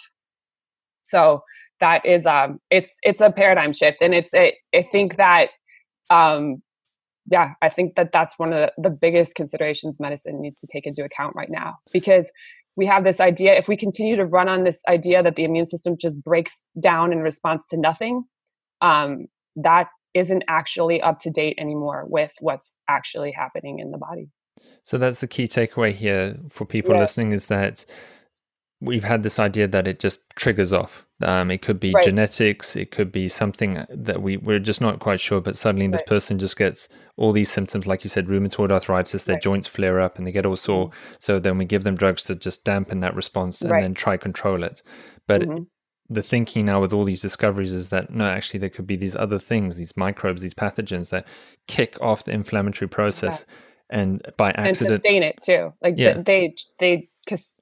So 1.04 1.42
that 1.80 2.04
is 2.04 2.26
um, 2.26 2.58
it's 2.70 2.90
it's 3.02 3.20
a 3.20 3.30
paradigm 3.30 3.72
shift, 3.72 4.02
and 4.02 4.14
it's 4.14 4.30
it, 4.34 4.54
I 4.74 4.86
think 4.90 5.16
that 5.16 5.50
um, 6.10 6.62
yeah, 7.30 7.52
I 7.62 7.68
think 7.68 7.94
that 7.96 8.10
that's 8.12 8.38
one 8.38 8.52
of 8.52 8.70
the, 8.76 8.82
the 8.82 8.90
biggest 8.90 9.34
considerations 9.34 10.00
medicine 10.00 10.40
needs 10.40 10.60
to 10.60 10.66
take 10.72 10.86
into 10.86 11.04
account 11.04 11.34
right 11.36 11.50
now 11.50 11.76
because 11.92 12.30
we 12.76 12.86
have 12.86 13.04
this 13.04 13.20
idea 13.20 13.54
if 13.54 13.68
we 13.68 13.76
continue 13.76 14.16
to 14.16 14.24
run 14.24 14.48
on 14.48 14.64
this 14.64 14.80
idea 14.88 15.22
that 15.22 15.36
the 15.36 15.44
immune 15.44 15.66
system 15.66 15.96
just 15.98 16.22
breaks 16.22 16.64
down 16.80 17.12
in 17.12 17.18
response 17.20 17.66
to 17.70 17.76
nothing 17.76 18.22
um, 18.80 19.26
that 19.56 19.88
isn't 20.18 20.44
actually 20.48 21.00
up 21.00 21.20
to 21.20 21.30
date 21.30 21.56
anymore 21.58 22.04
with 22.08 22.32
what's 22.40 22.76
actually 22.88 23.32
happening 23.32 23.78
in 23.78 23.90
the 23.90 23.98
body. 23.98 24.28
So 24.82 24.98
that's 24.98 25.20
the 25.20 25.28
key 25.28 25.46
takeaway 25.46 25.92
here 25.92 26.36
for 26.50 26.64
people 26.64 26.94
yeah. 26.94 27.00
listening 27.00 27.32
is 27.32 27.46
that 27.48 27.84
we've 28.80 29.04
had 29.04 29.22
this 29.22 29.38
idea 29.38 29.66
that 29.68 29.88
it 29.88 29.98
just 29.98 30.20
triggers 30.36 30.72
off. 30.72 31.04
Um, 31.20 31.50
it 31.50 31.62
could 31.62 31.80
be 31.80 31.92
right. 31.92 32.04
genetics, 32.04 32.76
it 32.76 32.92
could 32.92 33.10
be 33.10 33.28
something 33.28 33.84
that 33.88 34.22
we, 34.22 34.36
we're 34.36 34.60
just 34.60 34.80
not 34.80 35.00
quite 35.00 35.18
sure, 35.18 35.40
but 35.40 35.56
suddenly 35.56 35.86
right. 35.86 35.92
this 35.92 36.02
person 36.06 36.38
just 36.38 36.56
gets 36.56 36.88
all 37.16 37.32
these 37.32 37.50
symptoms, 37.50 37.88
like 37.88 38.04
you 38.04 38.10
said, 38.10 38.26
rheumatoid 38.26 38.70
arthritis, 38.70 39.24
their 39.24 39.34
right. 39.34 39.42
joints 39.42 39.66
flare 39.66 40.00
up 40.00 40.16
and 40.16 40.26
they 40.26 40.32
get 40.32 40.46
all 40.46 40.56
sore. 40.56 40.88
Mm-hmm. 40.88 41.14
So 41.18 41.40
then 41.40 41.58
we 41.58 41.64
give 41.64 41.82
them 41.82 41.96
drugs 41.96 42.22
to 42.24 42.36
just 42.36 42.64
dampen 42.64 43.00
that 43.00 43.16
response 43.16 43.60
and 43.62 43.72
then 43.72 43.94
try 43.94 44.16
control 44.16 44.62
it. 44.62 44.82
But 45.26 45.42
mm-hmm 45.42 45.64
the 46.10 46.22
thinking 46.22 46.66
now 46.66 46.80
with 46.80 46.92
all 46.92 47.04
these 47.04 47.20
discoveries 47.20 47.72
is 47.72 47.90
that 47.90 48.10
no, 48.10 48.26
actually 48.26 48.60
there 48.60 48.70
could 48.70 48.86
be 48.86 48.96
these 48.96 49.14
other 49.14 49.38
things, 49.38 49.76
these 49.76 49.96
microbes, 49.96 50.42
these 50.42 50.54
pathogens 50.54 51.10
that 51.10 51.26
kick 51.66 52.00
off 52.00 52.24
the 52.24 52.32
inflammatory 52.32 52.88
process, 52.88 53.44
yeah. 53.90 54.00
and 54.00 54.32
by 54.36 54.50
accident 54.50 54.90
and 54.92 55.02
sustain 55.02 55.22
it 55.22 55.38
too. 55.42 55.72
Like 55.82 55.94
yeah. 55.96 56.22
they 56.22 56.54
they 56.78 57.08
because 57.24 57.52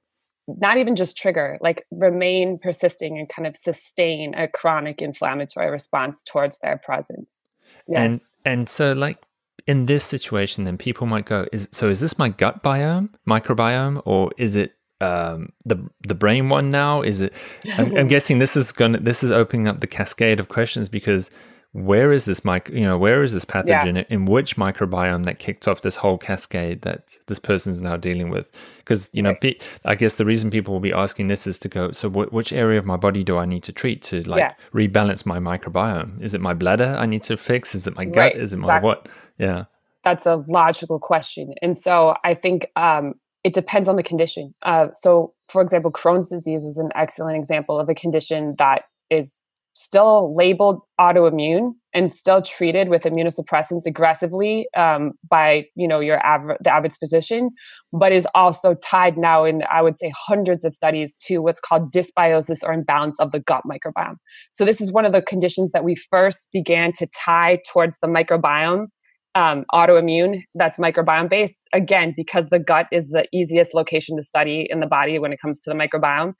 not 0.47 0.77
even 0.77 0.95
just 0.95 1.17
trigger, 1.17 1.57
like 1.59 1.85
remain 1.91 2.57
persisting 2.57 3.17
and 3.17 3.27
kind 3.27 3.45
of 3.45 3.57
sustain 3.57 4.33
a 4.35 4.47
chronic 4.47 5.01
inflammatory 5.01 5.69
response 5.69 6.23
towards 6.23 6.57
their 6.59 6.77
presence. 6.77 7.41
Yeah. 7.87 8.03
And 8.03 8.21
and 8.45 8.69
so 8.69 8.93
like 8.93 9.17
in 9.65 9.87
this 9.87 10.05
situation, 10.05 10.63
then 10.63 10.77
people 10.77 11.05
might 11.05 11.25
go, 11.25 11.45
is 11.51 11.67
so 11.73 11.89
is 11.89 11.99
this 11.99 12.17
my 12.17 12.29
gut 12.29 12.63
biome, 12.63 13.09
microbiome, 13.27 14.01
or 14.05 14.31
is 14.37 14.55
it 14.55 14.76
um, 15.01 15.49
the 15.65 15.77
the 16.07 16.15
brain 16.15 16.49
one 16.49 16.71
now? 16.71 17.01
Is 17.01 17.21
it? 17.21 17.33
I'm, 17.77 17.95
I'm, 17.95 18.07
guessing 18.13 18.39
this 18.39 18.55
is 18.55 18.71
going 18.71 18.93
this 19.03 19.23
is 19.23 19.31
opening 19.31 19.67
up 19.67 19.79
the 19.79 19.87
cascade 19.87 20.39
of 20.39 20.49
questions 20.49 20.89
because 20.89 21.31
where 21.73 22.11
is 22.11 22.25
this 22.25 22.43
mic? 22.43 22.69
You 22.69 22.85
know, 22.85 22.97
where 22.97 23.21
is 23.21 23.33
this 23.33 23.45
pathogen 23.45 23.95
yeah. 23.95 24.03
in 24.09 24.25
which 24.25 24.55
microbiome 24.55 25.25
that 25.25 25.37
kicked 25.37 25.67
off 25.67 25.81
this 25.81 25.97
whole 25.97 26.17
cascade 26.17 26.81
that 26.81 27.17
this 27.27 27.37
person's 27.37 27.81
now 27.81 27.97
dealing 27.97 28.29
with? 28.29 28.51
Because 28.79 29.09
you 29.13 29.21
know, 29.21 29.35
right. 29.43 29.61
I 29.85 29.95
guess 29.95 30.15
the 30.15 30.25
reason 30.25 30.49
people 30.49 30.73
will 30.73 30.81
be 30.81 30.93
asking 30.93 31.27
this 31.27 31.45
is 31.45 31.57
to 31.59 31.69
go. 31.69 31.91
So, 31.91 32.09
wh- 32.09 32.33
which 32.33 32.51
area 32.51 32.79
of 32.79 32.85
my 32.85 32.97
body 32.97 33.23
do 33.23 33.37
I 33.37 33.45
need 33.45 33.63
to 33.63 33.71
treat 33.71 34.01
to 34.03 34.23
like 34.23 34.39
yeah. 34.39 34.53
rebalance 34.73 35.25
my 35.25 35.39
microbiome? 35.39 36.21
Is 36.21 36.33
it 36.33 36.41
my 36.41 36.53
bladder 36.53 36.95
I 36.97 37.05
need 37.05 37.21
to 37.23 37.37
fix? 37.37 37.75
Is 37.75 37.85
it 37.85 37.95
my 37.95 38.05
gut? 38.05 38.33
Right. 38.33 38.37
Is 38.37 38.53
it 38.53 38.57
my 38.57 38.77
exactly. 38.77 38.87
what? 38.87 39.09
Yeah 39.37 39.65
that's 40.07 40.25
a 40.25 40.43
logical 40.47 40.99
question. 40.99 41.53
And 41.61 41.77
so 41.77 42.15
I 42.23 42.33
think 42.33 42.67
um, 42.77 43.15
it 43.47 43.53
depends 43.53 43.87
on 43.87 43.95
the 43.95 44.03
condition. 44.03 44.53
Uh, 44.61 44.87
so, 44.91 45.33
for 45.47 45.61
example, 45.61 45.89
Crohn's 45.89 46.27
disease 46.27 46.63
is 46.63 46.77
an 46.77 46.89
excellent 46.95 47.37
example 47.37 47.79
of 47.79 47.87
a 47.87 47.95
condition 47.95 48.55
that 48.57 48.81
is 49.09 49.39
still 49.73 50.35
labeled 50.35 50.81
autoimmune 50.99 51.71
and 51.93 52.11
still 52.11 52.41
treated 52.41 52.89
with 52.89 53.03
immunosuppressants 53.03 53.85
aggressively 53.85 54.67
um, 54.75 55.13
by 55.29 55.63
you 55.75 55.87
know 55.87 56.01
your 56.01 56.19
av- 56.25 56.57
the 56.61 56.69
average 56.69 56.97
physician, 56.99 57.51
but 57.93 58.11
is 58.11 58.27
also 58.35 58.73
tied 58.73 59.17
now 59.17 59.45
in 59.45 59.63
I 59.71 59.81
would 59.81 59.97
say 59.97 60.11
hundreds 60.27 60.65
of 60.65 60.73
studies 60.73 61.15
to 61.27 61.37
what's 61.37 61.61
called 61.61 61.93
dysbiosis 61.93 62.65
or 62.65 62.73
imbalance 62.73 63.17
of 63.21 63.31
the 63.31 63.39
gut 63.39 63.61
microbiome. 63.65 64.17
So 64.51 64.65
this 64.65 64.81
is 64.81 64.91
one 64.91 65.05
of 65.05 65.13
the 65.13 65.21
conditions 65.21 65.71
that 65.71 65.85
we 65.85 65.95
first 65.95 66.49
began 66.51 66.91
to 66.99 67.07
tie 67.15 67.59
towards 67.71 67.97
the 67.99 68.07
microbiome 68.07 68.87
um, 69.37 69.65
autoimmune 69.71 70.41
that's 70.55 70.79
microbiome 70.79 71.29
based 71.29 71.57
again 71.71 72.11
because 72.17 72.49
the 72.49 72.57
gut 72.57 72.87
is 72.91 73.09
the 73.09 73.27
easiest 73.31 73.75
location 73.75 74.17
to 74.17 74.23
study 74.23 74.65
in 74.67 74.79
the 74.79 74.87
body 74.87 75.19
when 75.19 75.31
it 75.31 75.39
comes 75.39 75.59
to 75.59 75.69
the 75.69 75.75
microbiome. 75.75 76.33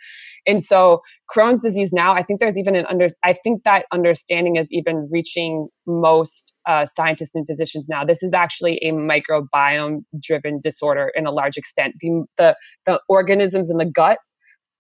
And 0.48 0.64
so 0.64 1.02
crohn's 1.36 1.62
disease 1.62 1.92
now 1.92 2.14
i 2.14 2.24
think 2.24 2.40
there's 2.40 2.58
even 2.58 2.74
an 2.74 2.86
under 2.90 3.08
i 3.26 3.34
think 3.34 3.64
that 3.66 3.86
understanding 3.92 4.56
is 4.56 4.70
even 4.72 5.10
reaching 5.12 5.68
most 5.86 6.54
uh, 6.68 6.86
scientists 6.86 7.34
and 7.34 7.48
physicians 7.48 7.88
now. 7.90 8.04
This 8.04 8.22
is 8.22 8.34
actually 8.34 8.78
a 8.84 8.92
microbiome 8.92 10.04
driven 10.22 10.60
disorder 10.62 11.12
in 11.16 11.26
a 11.26 11.32
large 11.32 11.58
extent. 11.58 11.96
The, 12.00 12.26
the, 12.38 12.56
the 12.86 13.02
organisms 13.08 13.70
in 13.70 13.78
the 13.78 13.86
gut 13.86 14.20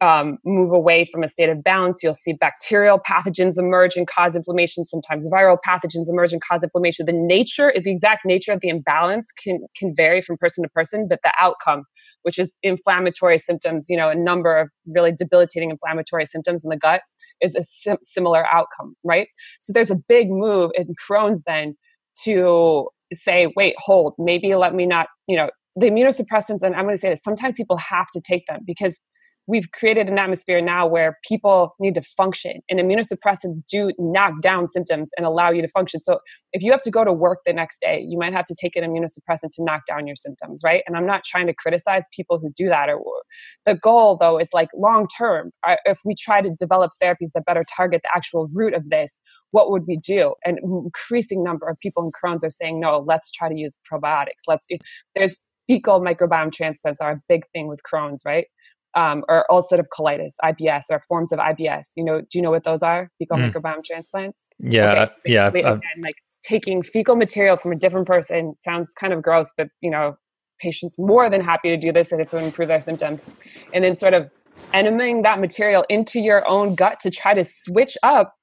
um, 0.01 0.37
move 0.45 0.71
away 0.71 1.05
from 1.11 1.23
a 1.23 1.29
state 1.29 1.49
of 1.49 1.63
balance. 1.63 2.03
You'll 2.03 2.13
see 2.13 2.33
bacterial 2.33 2.99
pathogens 2.99 3.57
emerge 3.57 3.95
and 3.95 4.07
cause 4.07 4.35
inflammation. 4.35 4.85
Sometimes 4.85 5.27
viral 5.29 5.57
pathogens 5.67 6.09
emerge 6.09 6.33
and 6.33 6.41
cause 6.41 6.63
inflammation. 6.63 7.05
The 7.05 7.13
nature, 7.13 7.73
the 7.73 7.91
exact 7.91 8.25
nature 8.25 8.51
of 8.51 8.61
the 8.61 8.69
imbalance 8.69 9.31
can 9.31 9.59
can 9.75 9.95
vary 9.95 10.21
from 10.21 10.37
person 10.37 10.63
to 10.63 10.69
person, 10.69 11.07
but 11.09 11.19
the 11.23 11.31
outcome, 11.41 11.83
which 12.21 12.37
is 12.37 12.53
inflammatory 12.61 13.37
symptoms, 13.39 13.87
you 13.89 13.97
know, 13.97 14.09
a 14.09 14.15
number 14.15 14.57
of 14.57 14.69
really 14.85 15.11
debilitating 15.11 15.71
inflammatory 15.71 16.25
symptoms 16.25 16.63
in 16.63 16.69
the 16.69 16.77
gut, 16.77 17.01
is 17.41 17.55
a 17.55 17.63
sim- 17.63 17.97
similar 18.03 18.45
outcome, 18.53 18.95
right? 19.03 19.27
So 19.61 19.73
there's 19.73 19.91
a 19.91 19.95
big 19.95 20.29
move 20.29 20.71
in 20.75 20.93
Crohn's 20.95 21.43
then 21.43 21.75
to 22.23 22.89
say, 23.13 23.51
wait, 23.55 23.75
hold, 23.77 24.13
maybe 24.17 24.53
let 24.55 24.73
me 24.73 24.85
not, 24.85 25.07
you 25.27 25.37
know, 25.37 25.49
the 25.75 25.87
immunosuppressants, 25.87 26.63
and 26.63 26.75
I'm 26.75 26.85
going 26.85 26.95
to 26.95 26.99
say 26.99 27.09
this, 27.09 27.23
sometimes 27.23 27.55
people 27.55 27.77
have 27.77 28.07
to 28.13 28.21
take 28.21 28.45
them 28.47 28.61
because 28.65 28.99
we've 29.47 29.71
created 29.71 30.07
an 30.07 30.19
atmosphere 30.19 30.61
now 30.61 30.85
where 30.85 31.17
people 31.27 31.75
need 31.79 31.95
to 31.95 32.01
function 32.01 32.61
and 32.69 32.79
immunosuppressants 32.79 33.59
do 33.69 33.91
knock 33.97 34.33
down 34.41 34.67
symptoms 34.67 35.09
and 35.17 35.25
allow 35.25 35.49
you 35.49 35.61
to 35.61 35.69
function. 35.69 36.01
So 36.01 36.19
if 36.53 36.61
you 36.61 36.71
have 36.71 36.81
to 36.81 36.91
go 36.91 37.03
to 37.03 37.13
work 37.13 37.39
the 37.45 37.53
next 37.53 37.79
day 37.81 38.05
you 38.07 38.17
might 38.17 38.33
have 38.33 38.45
to 38.45 38.55
take 38.59 38.75
an 38.75 38.83
immunosuppressant 38.83 39.51
to 39.53 39.63
knock 39.63 39.85
down 39.87 40.07
your 40.07 40.15
symptoms 40.15 40.61
right? 40.63 40.83
And 40.85 40.95
i'm 40.95 41.05
not 41.05 41.23
trying 41.23 41.47
to 41.47 41.53
criticize 41.53 42.03
people 42.15 42.39
who 42.39 42.49
do 42.55 42.67
that 42.69 42.89
or 42.89 43.23
the 43.65 43.75
goal 43.75 44.17
though 44.17 44.37
is 44.37 44.49
like 44.53 44.69
long 44.75 45.07
term 45.17 45.51
if 45.85 45.99
we 46.05 46.15
try 46.15 46.41
to 46.41 46.49
develop 46.57 46.91
therapies 47.01 47.31
that 47.33 47.45
better 47.45 47.63
target 47.75 48.01
the 48.03 48.09
actual 48.15 48.47
root 48.53 48.73
of 48.73 48.89
this 48.89 49.19
what 49.51 49.71
would 49.71 49.83
we 49.87 49.95
do? 49.97 50.33
An 50.43 50.57
increasing 50.61 51.41
number 51.41 51.69
of 51.69 51.79
people 51.79 52.03
in 52.03 52.11
crohn's 52.11 52.43
are 52.43 52.49
saying 52.49 52.79
no 52.79 53.03
let's 53.07 53.31
try 53.31 53.49
to 53.49 53.55
use 53.55 53.77
probiotics. 53.91 54.43
Let's 54.47 54.67
do 54.69 54.77
there's 55.15 55.35
fecal 55.67 56.01
microbiome 56.01 56.51
transplants 56.51 57.01
are 57.01 57.11
a 57.11 57.21
big 57.27 57.43
thing 57.53 57.67
with 57.67 57.79
crohn's 57.89 58.23
right 58.25 58.47
um, 58.95 59.23
or 59.27 59.45
ulcerative 59.49 59.85
colitis, 59.97 60.33
IBS, 60.43 60.83
or 60.89 61.01
forms 61.07 61.31
of 61.31 61.39
IBS. 61.39 61.85
You 61.95 62.03
know, 62.03 62.21
do 62.21 62.27
you 62.33 62.41
know 62.41 62.51
what 62.51 62.63
those 62.63 62.83
are? 62.83 63.09
Fecal 63.19 63.37
mm. 63.37 63.51
microbiome 63.51 63.83
transplants. 63.83 64.49
Yeah, 64.59 64.91
okay, 64.91 65.05
so 65.07 65.17
yeah. 65.25 65.47
Again, 65.47 65.81
like 66.01 66.15
taking 66.43 66.81
fecal 66.81 67.15
material 67.15 67.57
from 67.57 67.71
a 67.71 67.75
different 67.75 68.07
person 68.07 68.55
sounds 68.59 68.93
kind 68.93 69.13
of 69.13 69.21
gross, 69.21 69.51
but 69.57 69.67
you 69.81 69.89
know, 69.89 70.17
patients 70.59 70.97
more 70.97 71.29
than 71.29 71.41
happy 71.41 71.69
to 71.69 71.77
do 71.77 71.91
this 71.91 72.11
and 72.11 72.21
it 72.21 72.31
would 72.31 72.43
improve 72.43 72.67
their 72.67 72.81
symptoms, 72.81 73.27
and 73.73 73.83
then 73.83 73.95
sort 73.95 74.13
of 74.13 74.29
enemaing 74.73 75.21
that 75.21 75.39
material 75.39 75.85
into 75.89 76.19
your 76.19 76.47
own 76.47 76.75
gut 76.75 76.99
to 77.01 77.11
try 77.11 77.33
to 77.33 77.43
switch 77.43 77.97
up. 78.03 78.33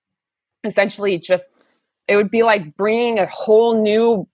Essentially, 0.64 1.18
just 1.18 1.50
it 2.08 2.16
would 2.16 2.30
be 2.30 2.42
like 2.42 2.76
bringing 2.76 3.18
a 3.18 3.26
whole 3.26 3.80
new 3.80 4.28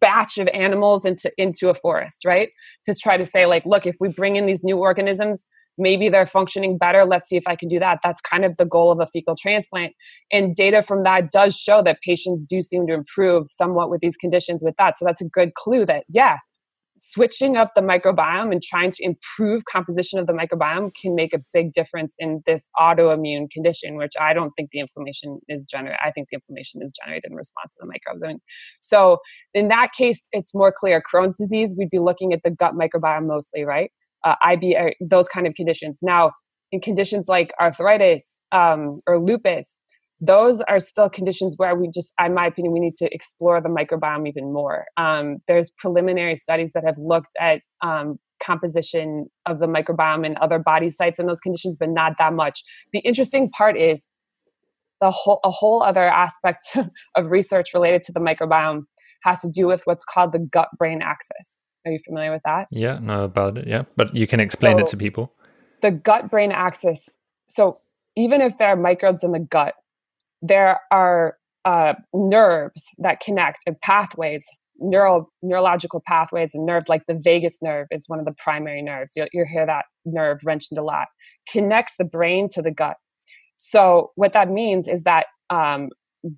batch 0.00 0.38
of 0.38 0.48
animals 0.48 1.04
into 1.04 1.30
into 1.38 1.68
a 1.68 1.74
forest 1.74 2.24
right? 2.24 2.50
To 2.86 2.94
try 2.94 3.16
to 3.16 3.26
say 3.26 3.46
like 3.46 3.64
look 3.66 3.86
if 3.86 3.96
we 4.00 4.08
bring 4.08 4.36
in 4.36 4.46
these 4.46 4.64
new 4.64 4.76
organisms 4.76 5.46
maybe 5.78 6.08
they're 6.08 6.26
functioning 6.26 6.76
better. 6.76 7.04
Let's 7.04 7.28
see 7.28 7.36
if 7.36 7.44
i 7.46 7.54
can 7.54 7.68
do 7.68 7.78
that. 7.78 8.00
That's 8.02 8.20
kind 8.20 8.44
of 8.44 8.56
the 8.56 8.64
goal 8.64 8.90
of 8.90 9.00
a 9.00 9.06
fecal 9.06 9.36
transplant. 9.36 9.94
And 10.32 10.54
data 10.54 10.82
from 10.82 11.04
that 11.04 11.30
does 11.30 11.54
show 11.54 11.82
that 11.84 12.00
patients 12.02 12.46
do 12.46 12.60
seem 12.60 12.86
to 12.88 12.94
improve 12.94 13.46
somewhat 13.48 13.90
with 13.90 14.00
these 14.00 14.16
conditions 14.16 14.62
with 14.64 14.74
that. 14.78 14.98
So 14.98 15.04
that's 15.04 15.20
a 15.20 15.26
good 15.26 15.54
clue 15.54 15.86
that 15.86 16.04
yeah 16.08 16.38
switching 16.98 17.56
up 17.56 17.72
the 17.74 17.80
microbiome 17.80 18.52
and 18.52 18.62
trying 18.62 18.90
to 18.90 19.04
improve 19.04 19.64
composition 19.64 20.18
of 20.18 20.26
the 20.26 20.32
microbiome 20.32 20.90
can 21.00 21.14
make 21.14 21.32
a 21.32 21.40
big 21.52 21.72
difference 21.72 22.14
in 22.18 22.42
this 22.46 22.68
autoimmune 22.78 23.50
condition 23.50 23.96
which 23.96 24.12
i 24.20 24.32
don't 24.32 24.52
think 24.52 24.70
the 24.72 24.80
inflammation 24.80 25.38
is 25.48 25.64
generated 25.64 25.98
i 26.04 26.10
think 26.10 26.28
the 26.30 26.36
inflammation 26.36 26.82
is 26.82 26.92
generated 26.92 27.30
in 27.30 27.36
response 27.36 27.74
to 27.74 27.78
the 27.80 27.86
microbes. 27.86 28.22
I 28.22 28.28
mean, 28.28 28.40
so 28.80 29.18
in 29.54 29.68
that 29.68 29.92
case 29.92 30.26
it's 30.32 30.54
more 30.54 30.72
clear. 30.72 31.02
Crohn's 31.02 31.36
disease 31.36 31.74
we'd 31.76 31.90
be 31.90 31.98
looking 31.98 32.32
at 32.32 32.40
the 32.44 32.50
gut 32.50 32.74
microbiome 32.74 33.26
mostly 33.26 33.64
right? 33.64 33.90
Uh, 34.24 34.34
ib 34.44 34.76
uh, 34.76 34.90
those 35.00 35.28
kind 35.28 35.46
of 35.46 35.54
conditions. 35.54 36.00
Now 36.02 36.32
in 36.72 36.80
conditions 36.80 37.28
like 37.28 37.52
arthritis 37.60 38.42
um, 38.52 39.00
or 39.06 39.18
lupus 39.18 39.78
those 40.20 40.60
are 40.62 40.80
still 40.80 41.08
conditions 41.08 41.54
where 41.56 41.76
we 41.76 41.88
just, 41.88 42.12
in 42.22 42.34
my 42.34 42.46
opinion, 42.46 42.72
we 42.72 42.80
need 42.80 42.96
to 42.96 43.12
explore 43.14 43.60
the 43.60 43.68
microbiome 43.68 44.28
even 44.28 44.52
more. 44.52 44.86
Um, 44.96 45.38
there's 45.46 45.70
preliminary 45.70 46.36
studies 46.36 46.72
that 46.72 46.84
have 46.84 46.96
looked 46.98 47.34
at 47.38 47.62
um, 47.82 48.18
composition 48.42 49.26
of 49.46 49.60
the 49.60 49.66
microbiome 49.66 50.26
and 50.26 50.36
other 50.38 50.58
body 50.58 50.90
sites 50.90 51.18
in 51.18 51.26
those 51.26 51.40
conditions, 51.40 51.76
but 51.78 51.88
not 51.88 52.14
that 52.18 52.32
much. 52.32 52.62
The 52.92 53.00
interesting 53.00 53.50
part 53.50 53.76
is 53.76 54.10
the 55.00 55.10
whole 55.10 55.40
a 55.44 55.50
whole 55.50 55.82
other 55.82 56.08
aspect 56.08 56.76
of 57.14 57.26
research 57.26 57.72
related 57.72 58.02
to 58.04 58.12
the 58.12 58.20
microbiome 58.20 58.82
has 59.22 59.40
to 59.40 59.48
do 59.48 59.66
with 59.66 59.82
what's 59.84 60.04
called 60.04 60.32
the 60.32 60.38
gut 60.38 60.68
brain 60.78 61.00
axis. 61.02 61.62
Are 61.86 61.92
you 61.92 61.98
familiar 62.04 62.32
with 62.32 62.42
that? 62.44 62.66
Yeah, 62.70 62.98
know 62.98 63.24
about 63.24 63.56
it. 63.56 63.66
Yeah, 63.66 63.84
but 63.96 64.14
you 64.14 64.26
can 64.26 64.40
explain 64.40 64.78
so, 64.78 64.84
it 64.84 64.86
to 64.88 64.96
people. 64.96 65.32
The 65.82 65.90
gut 65.90 66.30
brain 66.30 66.52
axis. 66.52 67.18
So 67.48 67.78
even 68.16 68.40
if 68.40 68.58
there 68.58 68.68
are 68.68 68.76
microbes 68.76 69.22
in 69.22 69.32
the 69.32 69.38
gut, 69.38 69.74
there 70.42 70.80
are 70.90 71.36
uh, 71.64 71.94
nerves 72.14 72.84
that 72.98 73.20
connect 73.20 73.58
and 73.66 73.80
pathways, 73.80 74.44
neural 74.78 75.30
neurological 75.42 76.02
pathways 76.06 76.54
and 76.54 76.64
nerves, 76.64 76.88
like 76.88 77.02
the 77.06 77.18
vagus 77.20 77.60
nerve 77.62 77.86
is 77.90 78.04
one 78.08 78.18
of 78.18 78.24
the 78.24 78.34
primary 78.38 78.82
nerves. 78.82 79.12
You'll, 79.16 79.28
you'll 79.32 79.46
hear 79.46 79.66
that 79.66 79.86
nerve 80.04 80.38
mentioned 80.44 80.78
a 80.78 80.84
lot. 80.84 81.08
Connects 81.50 81.94
the 81.98 82.04
brain 82.04 82.48
to 82.54 82.62
the 82.62 82.70
gut. 82.70 82.96
So 83.56 84.12
what 84.14 84.32
that 84.34 84.50
means 84.50 84.86
is 84.86 85.02
that 85.02 85.26
um, 85.50 85.88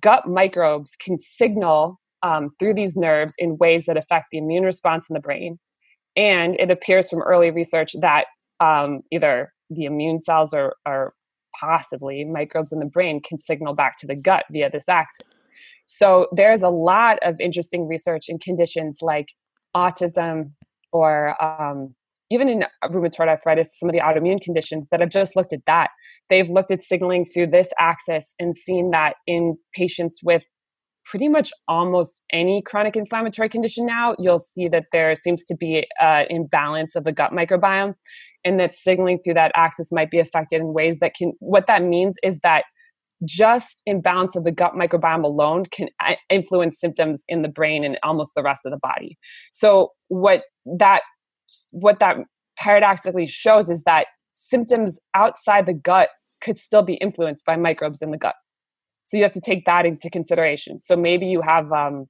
gut 0.01 0.27
microbes 0.27 0.91
can 0.99 1.17
signal 1.19 1.99
um, 2.23 2.49
through 2.59 2.73
these 2.73 2.95
nerves 2.95 3.33
in 3.37 3.57
ways 3.57 3.85
that 3.85 3.97
affect 3.97 4.27
the 4.31 4.37
immune 4.37 4.63
response 4.63 5.09
in 5.09 5.13
the 5.13 5.19
brain. 5.19 5.59
And 6.15 6.59
it 6.59 6.69
appears 6.69 7.09
from 7.09 7.21
early 7.21 7.51
research 7.51 7.95
that 8.01 8.25
um, 8.59 9.01
either 9.11 9.53
the 9.69 9.85
immune 9.85 10.21
cells 10.21 10.53
or, 10.53 10.75
or 10.85 11.13
possibly 11.59 12.23
microbes 12.23 12.71
in 12.71 12.79
the 12.79 12.85
brain 12.85 13.21
can 13.21 13.37
signal 13.37 13.73
back 13.73 13.97
to 13.97 14.07
the 14.07 14.15
gut 14.15 14.45
via 14.51 14.69
this 14.69 14.89
axis. 14.89 15.43
So 15.85 16.27
there's 16.31 16.61
a 16.61 16.69
lot 16.69 17.19
of 17.21 17.39
interesting 17.39 17.87
research 17.87 18.25
in 18.29 18.39
conditions 18.39 18.99
like 19.01 19.29
autism 19.75 20.51
or 20.91 21.41
um, 21.43 21.95
even 22.29 22.47
in 22.47 22.63
rheumatoid 22.85 23.27
arthritis, 23.27 23.77
some 23.77 23.89
of 23.89 23.93
the 23.93 23.99
autoimmune 23.99 24.41
conditions 24.41 24.87
that 24.91 25.01
have 25.01 25.09
just 25.09 25.35
looked 25.35 25.53
at 25.53 25.65
that. 25.67 25.89
They've 26.29 26.49
looked 26.49 26.71
at 26.71 26.81
signaling 26.81 27.25
through 27.25 27.47
this 27.47 27.69
axis 27.77 28.33
and 28.39 28.55
seen 28.55 28.91
that 28.91 29.15
in 29.27 29.57
patients 29.73 30.21
with 30.23 30.43
pretty 31.03 31.27
much 31.27 31.51
almost 31.67 32.21
any 32.31 32.61
chronic 32.65 32.95
inflammatory 32.95 33.49
condition 33.49 33.85
now, 33.85 34.15
you'll 34.17 34.39
see 34.39 34.69
that 34.69 34.85
there 34.93 35.13
seems 35.15 35.43
to 35.45 35.55
be 35.55 35.85
an 35.99 36.27
imbalance 36.29 36.95
of 36.95 37.03
the 37.03 37.11
gut 37.11 37.31
microbiome 37.31 37.95
and 38.43 38.59
that 38.59 38.75
signaling 38.75 39.19
through 39.23 39.35
that 39.35 39.51
axis 39.55 39.91
might 39.91 40.09
be 40.09 40.19
affected 40.19 40.61
in 40.61 40.73
ways 40.73 40.99
that 40.99 41.13
can, 41.15 41.33
what 41.39 41.67
that 41.67 41.83
means 41.83 42.15
is 42.23 42.39
that 42.43 42.63
just 43.23 43.83
imbalance 43.85 44.35
of 44.35 44.43
the 44.43 44.51
gut 44.51 44.73
microbiome 44.73 45.23
alone 45.23 45.65
can 45.71 45.87
uh, 46.03 46.15
influence 46.29 46.79
symptoms 46.79 47.23
in 47.27 47.43
the 47.43 47.47
brain 47.47 47.83
and 47.83 47.97
almost 48.03 48.33
the 48.35 48.43
rest 48.43 48.65
of 48.65 48.71
the 48.71 48.79
body. 48.81 49.17
So 49.51 49.91
what 50.07 50.43
that 50.79 51.01
what 51.71 51.99
that 51.99 52.17
paradoxically 52.57 53.27
shows 53.27 53.69
is 53.69 53.83
that 53.83 54.07
symptoms 54.35 54.99
outside 55.13 55.65
the 55.65 55.73
gut 55.73 56.09
could 56.41 56.57
still 56.57 56.83
be 56.83 56.95
influenced 56.95 57.45
by 57.45 57.55
microbes 57.55 58.01
in 58.01 58.11
the 58.11 58.17
gut. 58.17 58.35
So 59.05 59.17
you 59.17 59.23
have 59.23 59.33
to 59.33 59.41
take 59.41 59.65
that 59.65 59.85
into 59.85 60.09
consideration. 60.09 60.79
So 60.79 60.95
maybe 60.95 61.25
you 61.27 61.41
have, 61.41 61.71
um, 61.71 62.05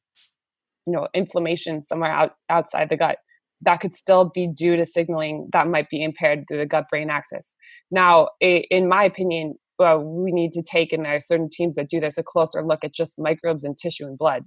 you 0.85 0.93
know, 0.93 1.07
inflammation 1.13 1.83
somewhere 1.83 2.11
out 2.11 2.31
outside 2.49 2.89
the 2.89 2.97
gut 2.97 3.17
that 3.63 3.79
could 3.79 3.93
still 3.95 4.25
be 4.33 4.47
due 4.47 4.75
to 4.75 4.85
signaling 4.85 5.49
that 5.53 5.67
might 5.67 5.89
be 5.89 6.03
impaired 6.03 6.45
through 6.47 6.57
the 6.57 6.65
gut 6.65 6.85
brain 6.89 7.09
axis. 7.09 7.55
Now, 7.91 8.29
in 8.39 8.87
my 8.87 9.03
opinion, 9.03 9.55
well, 9.77 9.99
we 9.99 10.31
need 10.31 10.51
to 10.53 10.63
take, 10.63 10.93
and 10.93 11.05
there 11.05 11.15
are 11.15 11.19
certain 11.19 11.49
teams 11.51 11.75
that 11.75 11.89
do 11.89 11.99
this, 11.99 12.17
a 12.17 12.23
closer 12.23 12.63
look 12.63 12.83
at 12.83 12.93
just 12.93 13.13
microbes 13.17 13.65
in 13.65 13.75
tissue 13.75 14.05
and 14.05 14.17
blood. 14.17 14.43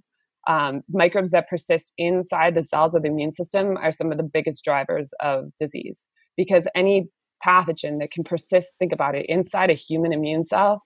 Um, 0.46 0.83
microbes 0.90 1.31
that 1.31 1.48
persist 1.48 1.92
inside 1.96 2.55
the 2.55 2.64
cells 2.64 2.94
of 2.94 3.03
the 3.03 3.09
immune 3.09 3.33
system 3.33 3.77
are 3.77 3.90
some 3.90 4.12
of 4.12 4.18
the 4.18 4.24
biggest 4.24 4.62
drivers 4.62 5.11
of 5.20 5.46
disease 5.59 6.05
because 6.37 6.68
any 6.74 7.09
pathogen 7.44 7.98
that 8.00 8.11
can 8.11 8.24
persist, 8.24 8.74
think 8.79 8.92
about 8.92 9.14
it, 9.14 9.27
inside 9.29 9.70
a 9.70 9.74
human 9.74 10.12
immune 10.12 10.44
cell 10.44 10.83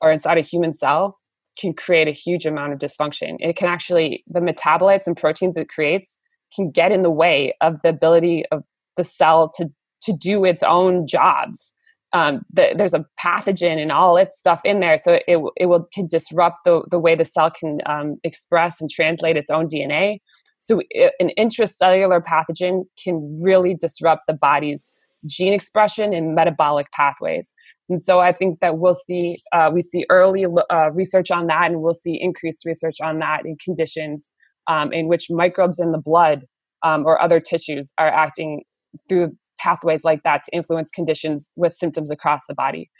or 0.00 0.10
inside 0.10 0.38
a 0.38 0.42
human 0.42 0.72
cell 0.72 1.18
can 1.58 1.72
create 1.72 2.08
a 2.08 2.12
huge 2.12 2.44
amount 2.46 2.72
of 2.72 2.78
dysfunction. 2.78 3.36
It 3.38 3.56
can 3.56 3.68
actually, 3.68 4.24
the 4.26 4.40
metabolites 4.40 5.06
and 5.06 5.16
proteins 5.16 5.56
it 5.56 5.68
creates 5.68 6.18
can 6.56 6.70
get 6.70 6.90
in 6.90 7.02
the 7.02 7.10
way 7.10 7.54
of 7.60 7.80
the 7.82 7.90
ability 7.90 8.44
of 8.50 8.64
the 8.96 9.04
cell 9.04 9.52
to, 9.56 9.70
to 10.02 10.12
do 10.12 10.44
its 10.44 10.62
own 10.62 11.06
jobs. 11.06 11.72
Um, 12.12 12.42
the, 12.52 12.74
there's 12.76 12.94
a 12.94 13.04
pathogen 13.20 13.80
and 13.80 13.92
all 13.92 14.16
its 14.16 14.38
stuff 14.38 14.62
in 14.64 14.80
there, 14.80 14.96
so 14.96 15.18
it, 15.26 15.38
it 15.56 15.66
will 15.66 15.88
can 15.92 16.06
disrupt 16.06 16.58
the, 16.64 16.82
the 16.90 16.98
way 16.98 17.14
the 17.14 17.24
cell 17.24 17.50
can 17.50 17.80
um, 17.86 18.16
express 18.24 18.80
and 18.80 18.88
translate 18.88 19.36
its 19.36 19.50
own 19.50 19.68
DNA. 19.68 20.20
So, 20.60 20.80
it, 20.90 21.12
an 21.20 21.30
intracellular 21.38 22.22
pathogen 22.24 22.84
can 23.02 23.40
really 23.42 23.74
disrupt 23.74 24.22
the 24.26 24.34
body's 24.34 24.90
gene 25.26 25.52
expression 25.52 26.14
and 26.14 26.34
metabolic 26.34 26.90
pathways. 26.92 27.52
And 27.88 28.02
so 28.02 28.20
I 28.20 28.32
think 28.32 28.60
that 28.60 28.78
we'll 28.78 28.94
see 28.94 29.36
uh, 29.52 29.70
we 29.72 29.82
see 29.82 30.06
early 30.10 30.44
uh, 30.44 30.90
research 30.92 31.30
on 31.30 31.46
that, 31.48 31.70
and 31.70 31.82
we'll 31.82 31.94
see 31.94 32.18
increased 32.20 32.64
research 32.64 32.96
on 33.02 33.18
that 33.20 33.44
in 33.44 33.56
conditions 33.62 34.32
um, 34.68 34.92
in 34.92 35.08
which 35.08 35.26
microbes 35.30 35.78
in 35.78 35.92
the 35.92 35.98
blood 35.98 36.44
um, 36.82 37.04
or 37.06 37.20
other 37.20 37.40
tissues 37.40 37.92
are 37.98 38.08
acting 38.08 38.62
through 39.08 39.32
pathways 39.58 40.04
like 40.04 40.22
that 40.22 40.44
to 40.44 40.50
influence 40.56 40.90
conditions 40.90 41.50
with 41.56 41.74
symptoms 41.74 42.10
across 42.10 42.42
the 42.48 42.54
body. 42.54 42.90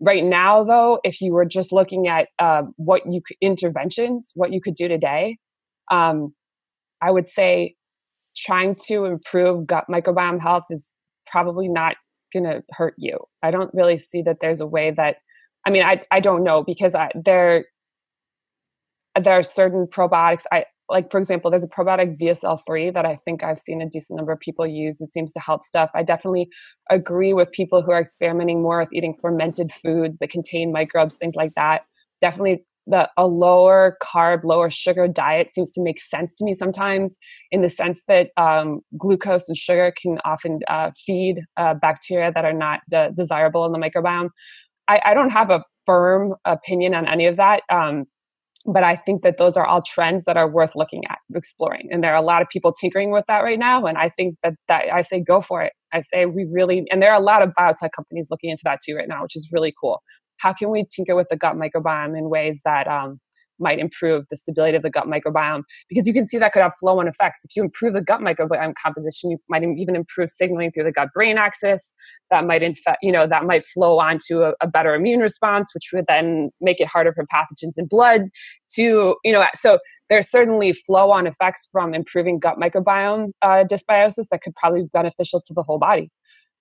Right 0.00 0.24
now, 0.24 0.64
though, 0.64 0.98
if 1.04 1.20
you 1.20 1.32
were 1.32 1.44
just 1.44 1.72
looking 1.72 2.08
at 2.08 2.28
uh, 2.38 2.62
what 2.76 3.02
you 3.10 3.20
could, 3.26 3.36
interventions, 3.40 4.32
what 4.34 4.52
you 4.52 4.60
could 4.60 4.74
do 4.74 4.88
today, 4.88 5.38
um, 5.90 6.34
I 7.00 7.10
would 7.10 7.28
say 7.28 7.76
trying 8.36 8.74
to 8.86 9.04
improve 9.04 9.66
gut 9.66 9.84
microbiome 9.90 10.40
health 10.40 10.64
is 10.70 10.92
probably 11.26 11.68
not 11.68 11.96
going 12.32 12.44
to 12.44 12.62
hurt 12.70 12.94
you. 12.96 13.18
I 13.42 13.50
don't 13.50 13.70
really 13.74 13.98
see 13.98 14.22
that 14.22 14.38
there's 14.40 14.60
a 14.60 14.66
way 14.66 14.90
that 14.90 15.16
I 15.66 15.70
mean 15.70 15.82
I 15.82 16.02
I 16.10 16.20
don't 16.20 16.44
know 16.44 16.64
because 16.64 16.94
I, 16.94 17.10
there 17.14 17.66
there 19.20 19.34
are 19.34 19.42
certain 19.42 19.86
probiotics 19.86 20.44
I 20.50 20.64
like 20.88 21.10
for 21.10 21.18
example 21.18 21.50
there's 21.50 21.64
a 21.64 21.68
probiotic 21.68 22.18
VSL3 22.20 22.92
that 22.94 23.06
I 23.06 23.14
think 23.14 23.42
I've 23.42 23.58
seen 23.58 23.80
a 23.80 23.88
decent 23.88 24.16
number 24.16 24.32
of 24.32 24.40
people 24.40 24.66
use 24.66 25.00
it 25.00 25.12
seems 25.12 25.32
to 25.32 25.40
help 25.40 25.62
stuff. 25.64 25.90
I 25.94 26.02
definitely 26.02 26.48
agree 26.90 27.32
with 27.32 27.50
people 27.52 27.82
who 27.82 27.92
are 27.92 28.00
experimenting 28.00 28.62
more 28.62 28.80
with 28.80 28.92
eating 28.92 29.14
fermented 29.20 29.72
foods 29.72 30.18
that 30.18 30.30
contain 30.30 30.72
microbes 30.72 31.16
things 31.16 31.34
like 31.34 31.54
that. 31.54 31.82
Definitely 32.20 32.64
the 32.86 33.08
a 33.16 33.26
lower 33.26 33.96
carb, 34.02 34.44
lower 34.44 34.70
sugar 34.70 35.06
diet 35.06 35.52
seems 35.52 35.70
to 35.72 35.82
make 35.82 36.00
sense 36.00 36.36
to 36.36 36.44
me 36.44 36.54
sometimes, 36.54 37.18
in 37.50 37.62
the 37.62 37.70
sense 37.70 38.02
that 38.08 38.30
um, 38.36 38.80
glucose 38.98 39.48
and 39.48 39.56
sugar 39.56 39.92
can 40.00 40.18
often 40.24 40.60
uh, 40.68 40.90
feed 41.06 41.40
uh, 41.56 41.74
bacteria 41.74 42.32
that 42.34 42.44
are 42.44 42.52
not 42.52 42.80
desirable 43.14 43.64
in 43.64 43.72
the 43.72 43.78
microbiome. 43.78 44.30
I, 44.88 45.00
I, 45.04 45.14
don't 45.14 45.30
have 45.30 45.50
a 45.50 45.62
firm 45.86 46.34
opinion 46.44 46.94
on 46.94 47.06
any 47.06 47.26
of 47.26 47.36
that. 47.36 47.62
Um, 47.70 48.06
but 48.66 48.84
I 48.84 48.96
think 48.96 49.22
that 49.22 49.38
those 49.38 49.56
are 49.56 49.66
all 49.66 49.82
trends 49.82 50.24
that 50.24 50.36
are 50.36 50.48
worth 50.48 50.76
looking 50.76 51.02
at, 51.08 51.18
exploring. 51.34 51.88
And 51.90 52.02
there 52.02 52.12
are 52.12 52.22
a 52.22 52.26
lot 52.26 52.42
of 52.42 52.48
people 52.48 52.72
tinkering 52.72 53.10
with 53.10 53.24
that 53.28 53.40
right 53.40 53.58
now. 53.58 53.86
And 53.86 53.98
I 53.98 54.10
think 54.10 54.36
that, 54.42 54.54
that 54.68 54.92
I 54.92 55.02
say 55.02 55.20
go 55.20 55.40
for 55.40 55.62
it. 55.62 55.72
I 55.92 56.02
say 56.02 56.26
we 56.26 56.46
really, 56.50 56.84
and 56.90 57.02
there 57.02 57.12
are 57.12 57.20
a 57.20 57.24
lot 57.24 57.42
of 57.42 57.50
biotech 57.58 57.90
companies 57.94 58.28
looking 58.30 58.50
into 58.50 58.62
that 58.64 58.78
too 58.84 58.94
right 58.94 59.08
now, 59.08 59.22
which 59.22 59.36
is 59.36 59.50
really 59.52 59.74
cool 59.80 60.02
how 60.42 60.52
can 60.52 60.70
we 60.70 60.84
tinker 60.84 61.14
with 61.14 61.28
the 61.30 61.36
gut 61.36 61.54
microbiome 61.54 62.18
in 62.18 62.28
ways 62.28 62.60
that 62.64 62.88
um, 62.88 63.20
might 63.62 63.78
improve 63.78 64.24
the 64.30 64.36
stability 64.36 64.76
of 64.76 64.82
the 64.82 64.90
gut 64.90 65.06
microbiome 65.06 65.62
because 65.88 66.06
you 66.06 66.12
can 66.12 66.26
see 66.26 66.38
that 66.38 66.52
could 66.52 66.62
have 66.62 66.74
flow 66.78 67.00
on 67.00 67.08
effects. 67.08 67.44
If 67.44 67.56
you 67.56 67.62
improve 67.62 67.94
the 67.94 68.02
gut 68.02 68.20
microbiome 68.20 68.74
composition 68.82 69.30
you 69.30 69.38
might 69.48 69.62
even 69.62 69.96
improve 69.96 70.30
signaling 70.30 70.72
through 70.72 70.84
the 70.84 70.92
gut 70.92 71.08
brain 71.14 71.38
axis. 71.38 71.94
That 72.30 72.46
might 72.46 72.62
infect 72.62 72.98
you 73.02 73.12
know 73.12 73.26
that 73.26 73.44
might 73.44 73.64
flow 73.64 73.98
onto 73.98 74.42
a, 74.42 74.54
a 74.60 74.66
better 74.66 74.94
immune 74.94 75.20
response 75.20 75.74
which 75.74 75.90
would 75.92 76.06
then 76.08 76.50
make 76.60 76.80
it 76.80 76.86
harder 76.86 77.12
for 77.12 77.26
pathogens 77.26 77.74
in 77.76 77.86
blood 77.86 78.22
to 78.74 79.16
you 79.22 79.32
know 79.32 79.44
so 79.54 79.78
there's 80.08 80.30
certainly 80.30 80.72
flow 80.72 81.10
on 81.10 81.26
effects 81.26 81.68
from 81.70 81.94
improving 81.94 82.38
gut 82.38 82.56
microbiome 82.58 83.32
uh, 83.42 83.64
dysbiosis 83.64 84.26
that 84.30 84.42
could 84.42 84.54
probably 84.54 84.82
be 84.82 84.88
beneficial 84.92 85.40
to 85.40 85.54
the 85.54 85.62
whole 85.62 85.78
body 85.78 86.10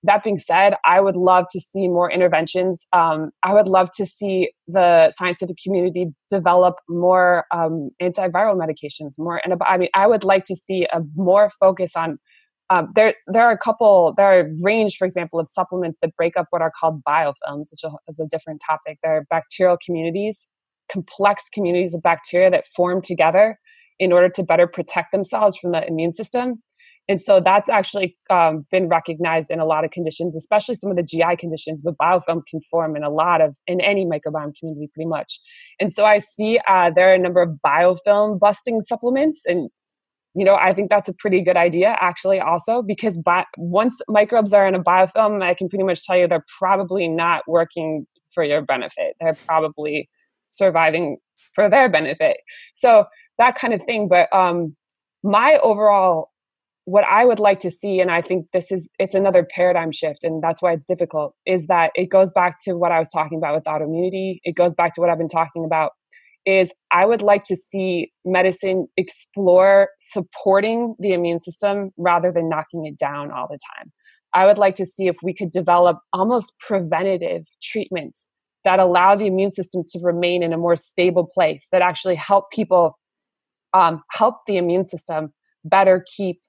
that 0.03 0.23
being 0.23 0.39
said, 0.39 0.73
I 0.83 0.99
would 0.99 1.15
love 1.15 1.45
to 1.51 1.59
see 1.59 1.87
more 1.87 2.09
interventions. 2.09 2.87
Um, 2.93 3.31
I 3.43 3.53
would 3.53 3.67
love 3.67 3.89
to 3.97 4.05
see 4.05 4.51
the 4.67 5.13
scientific 5.17 5.57
community 5.63 6.07
develop 6.29 6.75
more 6.89 7.45
um, 7.53 7.91
antiviral 8.01 8.55
medications. 8.55 9.13
More, 9.19 9.41
and 9.43 9.53
I 9.65 9.77
mean, 9.77 9.89
I 9.93 10.07
would 10.07 10.23
like 10.23 10.45
to 10.45 10.55
see 10.55 10.87
a 10.91 11.01
more 11.15 11.51
focus 11.59 11.91
on. 11.95 12.17
Um, 12.69 12.87
there, 12.95 13.15
there 13.27 13.43
are 13.43 13.51
a 13.51 13.57
couple. 13.57 14.13
There 14.15 14.25
are 14.25 14.39
a 14.39 14.49
range, 14.61 14.95
for 14.97 15.05
example, 15.05 15.39
of 15.39 15.47
supplements 15.49 15.99
that 16.01 16.15
break 16.15 16.37
up 16.37 16.47
what 16.51 16.61
are 16.61 16.71
called 16.71 17.03
biofilms, 17.03 17.65
which 17.71 17.83
is 18.07 18.17
a 18.19 18.25
different 18.25 18.61
topic. 18.65 18.97
There 19.03 19.17
are 19.17 19.25
bacterial 19.29 19.77
communities, 19.85 20.47
complex 20.91 21.43
communities 21.53 21.93
of 21.93 22.01
bacteria 22.01 22.49
that 22.49 22.65
form 22.65 23.01
together 23.01 23.59
in 23.99 24.13
order 24.13 24.29
to 24.29 24.41
better 24.41 24.67
protect 24.67 25.11
themselves 25.11 25.57
from 25.57 25.73
the 25.73 25.85
immune 25.85 26.13
system 26.13 26.63
and 27.07 27.21
so 27.21 27.41
that's 27.41 27.69
actually 27.69 28.17
um, 28.29 28.65
been 28.71 28.87
recognized 28.87 29.51
in 29.51 29.59
a 29.59 29.65
lot 29.65 29.83
of 29.83 29.91
conditions, 29.91 30.35
especially 30.35 30.75
some 30.75 30.91
of 30.91 30.97
the 30.97 31.03
GI 31.03 31.35
conditions. 31.37 31.81
But 31.81 31.97
biofilm 31.97 32.41
can 32.49 32.61
form 32.69 32.95
in 32.95 33.03
a 33.03 33.09
lot 33.09 33.41
of, 33.41 33.55
in 33.67 33.81
any 33.81 34.05
microbiome 34.05 34.55
community, 34.57 34.89
pretty 34.93 35.07
much. 35.07 35.39
And 35.79 35.91
so 35.91 36.05
I 36.05 36.19
see 36.19 36.59
uh, 36.67 36.91
there 36.95 37.11
are 37.11 37.13
a 37.13 37.19
number 37.19 37.41
of 37.41 37.57
biofilm 37.65 38.39
busting 38.39 38.81
supplements. 38.81 39.41
And, 39.45 39.69
you 40.35 40.45
know, 40.45 40.55
I 40.55 40.73
think 40.73 40.89
that's 40.89 41.09
a 41.09 41.13
pretty 41.13 41.43
good 41.43 41.57
idea, 41.57 41.97
actually, 41.99 42.39
also, 42.39 42.81
because 42.81 43.17
bi- 43.17 43.45
once 43.57 43.99
microbes 44.07 44.53
are 44.53 44.67
in 44.67 44.75
a 44.75 44.83
biofilm, 44.83 45.43
I 45.43 45.53
can 45.53 45.69
pretty 45.69 45.83
much 45.83 46.05
tell 46.05 46.17
you 46.17 46.27
they're 46.27 46.45
probably 46.59 47.07
not 47.07 47.43
working 47.47 48.05
for 48.33 48.43
your 48.43 48.61
benefit. 48.61 49.15
They're 49.19 49.37
probably 49.45 50.09
surviving 50.51 51.17
for 51.53 51.69
their 51.69 51.89
benefit. 51.89 52.37
So 52.75 53.05
that 53.37 53.55
kind 53.55 53.73
of 53.73 53.81
thing. 53.83 54.07
But 54.07 54.33
um, 54.33 54.77
my 55.23 55.59
overall 55.61 56.30
what 56.85 57.03
I 57.03 57.25
would 57.25 57.39
like 57.39 57.59
to 57.61 57.71
see, 57.71 57.99
and 57.99 58.11
I 58.11 58.21
think 58.21 58.47
this 58.53 58.71
is 58.71 58.89
it's 58.99 59.15
another 59.15 59.47
paradigm 59.49 59.91
shift, 59.91 60.23
and 60.23 60.41
that's 60.43 60.61
why 60.61 60.73
it's 60.73 60.85
difficult, 60.85 61.35
is 61.45 61.67
that 61.67 61.91
it 61.95 62.09
goes 62.09 62.31
back 62.31 62.57
to 62.63 62.73
what 62.73 62.91
I 62.91 62.99
was 62.99 63.09
talking 63.11 63.37
about 63.37 63.55
with 63.55 63.63
autoimmunity. 63.65 64.39
It 64.43 64.55
goes 64.55 64.73
back 64.73 64.93
to 64.93 65.01
what 65.01 65.09
I've 65.09 65.17
been 65.17 65.27
talking 65.27 65.63
about. 65.65 65.91
Is 66.45 66.73
I 66.91 67.05
would 67.05 67.21
like 67.21 67.43
to 67.45 67.55
see 67.55 68.11
medicine 68.25 68.87
explore 68.97 69.89
supporting 69.99 70.95
the 70.97 71.13
immune 71.13 71.37
system 71.37 71.91
rather 71.97 72.31
than 72.31 72.49
knocking 72.49 72.85
it 72.85 72.97
down 72.97 73.31
all 73.31 73.47
the 73.47 73.59
time. 73.77 73.91
I 74.33 74.45
would 74.45 74.57
like 74.57 74.75
to 74.75 74.85
see 74.85 75.07
if 75.07 75.17
we 75.21 75.35
could 75.35 75.51
develop 75.51 75.99
almost 76.13 76.53
preventative 76.59 77.43
treatments 77.61 78.29
that 78.63 78.79
allow 78.79 79.15
the 79.15 79.27
immune 79.27 79.51
system 79.51 79.83
to 79.89 79.99
remain 79.99 80.41
in 80.41 80.53
a 80.53 80.57
more 80.57 80.75
stable 80.75 81.29
place, 81.31 81.67
that 81.71 81.81
actually 81.81 82.15
help 82.15 82.49
people 82.51 82.97
um, 83.73 84.01
help 84.11 84.37
the 84.47 84.57
immune 84.57 84.85
system 84.85 85.33
better 85.63 86.03
keep 86.15 86.39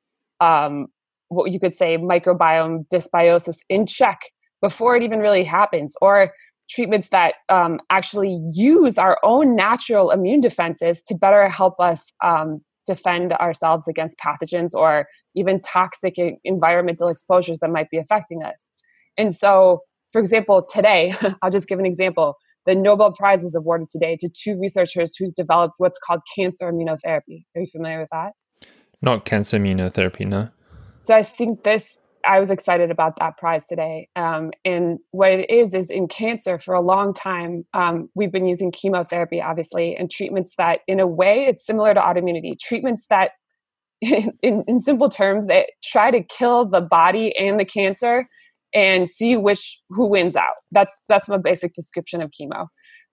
um, 0.43 0.87
what 1.29 1.53
you 1.53 1.61
could 1.61 1.77
say 1.77 1.97
microbiome 1.97 2.85
dysbiosis 2.93 3.57
in 3.69 3.87
check 3.87 4.21
before 4.61 4.97
it 4.97 5.03
even 5.03 5.19
really 5.19 5.45
happens, 5.45 5.95
or 6.01 6.33
treatments 6.71 7.09
that 7.11 7.35
um, 7.49 7.81
actually 7.91 8.41
use 8.53 8.97
our 8.99 9.19
own 9.23 9.57
natural 9.57 10.11
immune 10.11 10.41
defenses 10.41 11.03
to 11.03 11.15
better 11.15 11.49
help 11.49 11.79
us 11.81 12.13
um, 12.25 12.61
defend 12.87 13.33
ourselves 13.35 13.87
against 13.89 14.19
pathogens 14.19 14.75
or 14.75 15.07
even 15.35 15.61
toxic 15.61 16.15
environmental 16.45 17.09
exposures 17.09 17.59
that 17.61 17.71
might 17.71 17.91
be 17.91 17.99
affecting 17.99 18.43
us. 18.43 18.71
And 19.17 19.35
so, 19.35 19.81
for 20.13 20.21
example, 20.21 20.67
today, 20.69 21.15
I'll 21.43 21.51
just 21.51 21.69
give 21.69 21.79
an 21.79 21.87
example. 21.87 22.37
The 22.67 22.75
Nobel 22.75 23.13
Prize 23.13 23.43
was 23.43 23.57
awarded 23.57 23.89
today 23.91 24.17
to 24.21 24.29
two 24.29 24.59
researchers 24.61 25.15
who's 25.19 25.33
developed 25.33 25.75
what's 25.79 25.99
called 25.99 26.21
cancer 26.37 26.71
immunotherapy. 26.71 27.45
Are 27.57 27.63
you 27.63 27.67
familiar 27.73 28.01
with 28.01 28.11
that? 28.13 28.33
Not 29.03 29.25
cancer 29.25 29.59
immunotherapy, 29.59 30.27
no. 30.27 30.49
So 31.03 31.17
I 31.17 31.25
think 31.25 31.65
this, 31.65 31.99
I 32.25 32.39
was 32.39 32.51
excited 32.51 32.93
about 32.93 33.19
that 33.19 33.37
prize 33.37 33.67
today. 33.67 34.09
Um, 34.15 34.53
and 34.65 35.01
what 35.11 35.33
it 35.33 35.51
is, 35.51 35.75
is 35.75 35.91
in 35.91 36.07
cancer 36.07 36.59
for 36.61 36.73
a 36.75 36.81
long 36.81 37.13
time, 37.13 37.65
um, 37.75 38.09
we've 38.15 38.31
been 38.31 38.47
using 38.47 38.71
chemotherapy, 38.71 39.43
obviously, 39.43 39.97
and 39.97 40.09
treatments 40.09 40.55
that, 40.57 40.81
in 40.87 41.01
a 41.01 41.07
way, 41.07 41.47
it's 41.49 41.67
similar 41.67 41.93
to 41.93 42.01
autoimmunity, 42.01 42.59
treatments 42.61 43.07
that, 43.11 43.33
in, 44.01 44.33
in, 44.41 44.79
simple 44.79 45.09
terms, 45.09 45.49
that 45.49 45.67
try 45.83 46.13
to 46.13 46.23
kill 46.23 46.65
the 46.65 46.81
body 46.81 47.37
and 47.37 47.59
the 47.59 47.65
cancer 47.65 48.29
and 48.73 49.09
see 49.09 49.37
which 49.37 49.81
who 49.91 50.07
wins 50.07 50.37
out. 50.37 50.55
That's 50.71 50.99
that's 51.09 51.29
my 51.29 51.37
basic 51.37 51.75
description 51.75 52.23
of 52.23 52.31
chemo. 52.31 52.69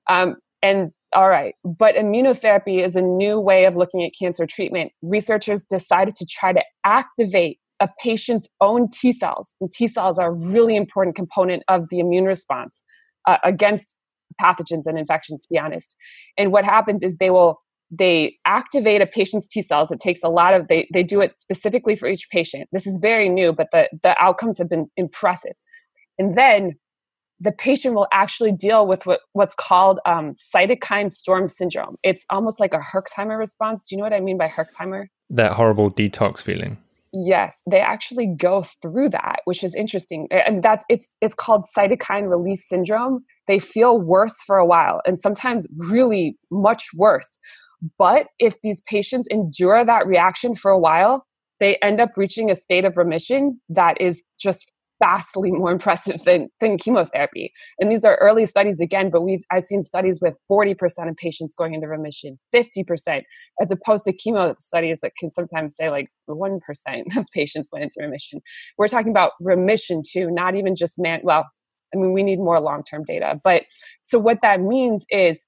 Um, 0.08 0.36
and 0.62 0.92
all 1.14 1.30
right, 1.30 1.56
but 1.64 1.96
immunotherapy 1.96 2.86
is 2.86 2.96
a 2.96 3.02
new 3.02 3.40
way 3.40 3.66
of 3.66 3.76
looking 3.76 4.04
at 4.04 4.12
cancer 4.20 4.46
treatment. 4.46 4.92
Researchers 5.02 5.64
decided 5.64 6.16
to 6.16 6.26
try 6.26 6.54
to 6.54 6.64
activate 6.86 7.60
a 7.80 7.90
patient's 8.02 8.50
own 8.62 8.90
T 8.90 9.12
cells. 9.12 9.56
And 9.60 9.72
T 9.72 9.88
cells 9.88 10.20
are 10.20 10.30
a 10.30 10.34
really 10.34 10.76
important 10.76 11.16
component 11.16 11.64
of 11.68 11.86
the 11.90 12.00
immune 12.00 12.26
response 12.26 12.84
uh, 13.28 13.38
against 13.44 13.96
pathogens 14.42 14.84
and 14.86 14.98
infections, 14.98 15.44
to 15.44 15.48
be 15.52 15.58
honest. 15.58 15.96
And 16.38 16.52
what 16.52 16.66
happens 16.66 17.04
is 17.04 17.18
they 17.18 17.30
will 17.30 17.60
they 17.92 18.38
activate 18.46 19.02
a 19.02 19.08
patient's 19.08 19.48
T 19.48 19.64
cells. 19.64 19.92
It 19.92 20.00
takes 20.00 20.22
a 20.24 20.30
lot 20.30 20.54
of 20.54 20.68
they 20.68 20.88
they 20.94 21.04
do 21.04 21.22
it 21.22 21.40
specifically 21.40 21.96
for 21.96 22.08
each 22.08 22.28
patient. 22.32 22.70
This 22.72 22.86
is 22.86 23.00
very 23.02 23.30
new, 23.30 23.52
but 23.52 23.68
the 23.72 23.90
the 24.04 24.16
outcomes 24.22 24.58
have 24.58 24.70
been 24.70 24.88
impressive. 24.96 25.54
And 26.20 26.38
then 26.38 26.74
the 27.40 27.52
patient 27.52 27.96
will 27.96 28.08
actually 28.12 28.52
deal 28.52 28.86
with 28.86 29.06
what, 29.06 29.22
what's 29.34 29.56
called 29.56 30.00
um, 30.06 30.34
cytokine 30.54 31.12
storm 31.12 31.48
syndrome. 31.48 31.96
It's 32.04 32.26
almost 32.30 32.60
like 32.60 32.74
a 32.74 32.80
Herxheimer 32.80 33.38
response. 33.38 33.88
Do 33.88 33.96
you 33.96 33.98
know 33.98 34.04
what 34.04 34.14
I 34.14 34.20
mean 34.20 34.38
by 34.38 34.48
Herxheimer? 34.48 35.06
That 35.30 35.54
horrible 35.54 35.90
detox 35.90 36.44
feeling. 36.44 36.78
Yes, 37.12 37.62
they 37.70 37.80
actually 37.80 38.28
go 38.28 38.62
through 38.62 39.10
that, 39.10 39.42
which 39.46 39.64
is 39.64 39.74
interesting. 39.74 40.28
And 40.32 40.62
that's 40.62 40.86
it's 40.90 41.16
it's 41.22 41.34
called 41.34 41.66
cytokine 41.76 42.30
release 42.30 42.68
syndrome. 42.68 43.24
They 43.48 43.58
feel 43.58 44.00
worse 44.00 44.36
for 44.46 44.58
a 44.58 44.66
while 44.66 45.02
and 45.06 45.20
sometimes 45.20 45.68
really 45.90 46.38
much 46.52 46.90
worse. 46.96 47.40
But 47.98 48.28
if 48.38 48.62
these 48.62 48.82
patients 48.82 49.28
endure 49.32 49.84
that 49.84 50.06
reaction 50.06 50.54
for 50.54 50.70
a 50.70 50.78
while, 50.78 51.26
they 51.60 51.78
end 51.78 52.00
up 52.00 52.12
reaching 52.16 52.52
a 52.52 52.56
state 52.56 52.86
of 52.86 52.96
remission 52.96 53.60
that 53.70 54.00
is 54.00 54.24
just 54.40 54.72
vastly 55.00 55.52
more 55.52 55.72
impressive 55.72 56.24
than, 56.24 56.50
than 56.60 56.78
chemotherapy. 56.78 57.52
And 57.80 57.92
these 57.92 58.04
are 58.04 58.18
early 58.18 58.46
studies 58.46 58.80
again, 58.80 59.10
but 59.10 59.22
we've 59.22 59.44
I've 59.52 59.64
seen 59.64 59.84
studies 59.84 60.20
with 60.22 60.36
40% 60.52 60.76
of 61.10 61.16
patients 61.16 61.56
going 61.56 61.74
into 61.74 61.88
remission, 61.88 62.40
50%, 62.54 63.24
as 63.62 63.72
opposed 63.72 64.06
to 64.06 64.14
chemo 64.14 64.56
studies 64.60 65.00
that 65.02 65.14
can 65.18 65.32
sometimes 65.32 65.76
say 65.76 65.90
like 65.90 66.10
1% 66.30 66.60
of 67.18 67.26
patients 67.34 67.70
went 67.72 67.84
into 67.84 67.96
remission. 68.00 68.42
We're 68.78 68.88
talking 68.88 69.12
about 69.12 69.32
remission 69.40 70.02
too, 70.08 70.30
not 70.30 70.56
even 70.56 70.76
just 70.76 70.94
man 70.98 71.22
well, 71.24 71.46
I 71.94 71.98
mean 71.98 72.14
we 72.14 72.24
need 72.24 72.40
more 72.40 72.60
long-term 72.60 73.06
data. 73.06 73.40
But 73.44 73.64
so 74.04 74.20
what 74.20 74.40
that 74.42 74.62
means 74.62 75.06
is 75.10 75.46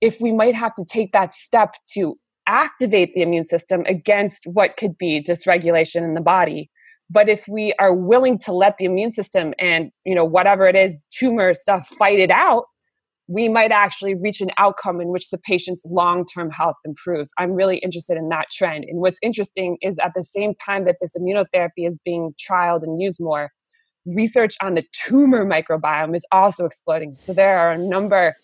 if 0.00 0.20
we 0.20 0.32
might 0.32 0.54
have 0.54 0.74
to 0.74 0.84
take 0.84 1.12
that 1.12 1.34
step 1.34 1.74
to 1.94 2.16
activate 2.46 3.14
the 3.14 3.22
immune 3.22 3.44
system 3.44 3.84
against 3.86 4.46
what 4.46 4.76
could 4.76 4.96
be 4.98 5.22
dysregulation 5.22 6.02
in 6.02 6.14
the 6.14 6.20
body 6.20 6.70
but 7.10 7.28
if 7.28 7.46
we 7.48 7.74
are 7.78 7.94
willing 7.94 8.38
to 8.38 8.52
let 8.52 8.78
the 8.78 8.84
immune 8.84 9.12
system 9.12 9.52
and 9.58 9.90
you 10.04 10.14
know 10.14 10.24
whatever 10.24 10.66
it 10.66 10.76
is 10.76 10.98
tumor 11.10 11.52
stuff 11.54 11.86
fight 11.98 12.18
it 12.18 12.30
out 12.30 12.64
we 13.30 13.48
might 13.48 13.70
actually 13.70 14.16
reach 14.16 14.40
an 14.40 14.50
outcome 14.58 15.00
in 15.00 15.08
which 15.08 15.30
the 15.30 15.38
patient's 15.38 15.84
long-term 15.86 16.50
health 16.50 16.74
improves. 16.84 17.30
I'm 17.38 17.52
really 17.52 17.76
interested 17.78 18.16
in 18.16 18.28
that 18.30 18.46
trend. 18.50 18.84
And 18.88 18.98
what's 18.98 19.20
interesting 19.22 19.78
is 19.82 20.00
at 20.00 20.10
the 20.16 20.24
same 20.24 20.52
time 20.56 20.84
that 20.86 20.96
this 21.00 21.12
immunotherapy 21.16 21.86
is 21.86 21.96
being 22.04 22.34
trialed 22.44 22.82
and 22.82 23.00
used 23.00 23.20
more 23.20 23.52
research 24.04 24.56
on 24.60 24.74
the 24.74 24.82
tumor 24.92 25.44
microbiome 25.44 26.16
is 26.16 26.26
also 26.32 26.64
exploding. 26.64 27.14
So 27.14 27.32
there 27.32 27.56
are 27.56 27.70
a 27.70 27.78
number 27.78 28.34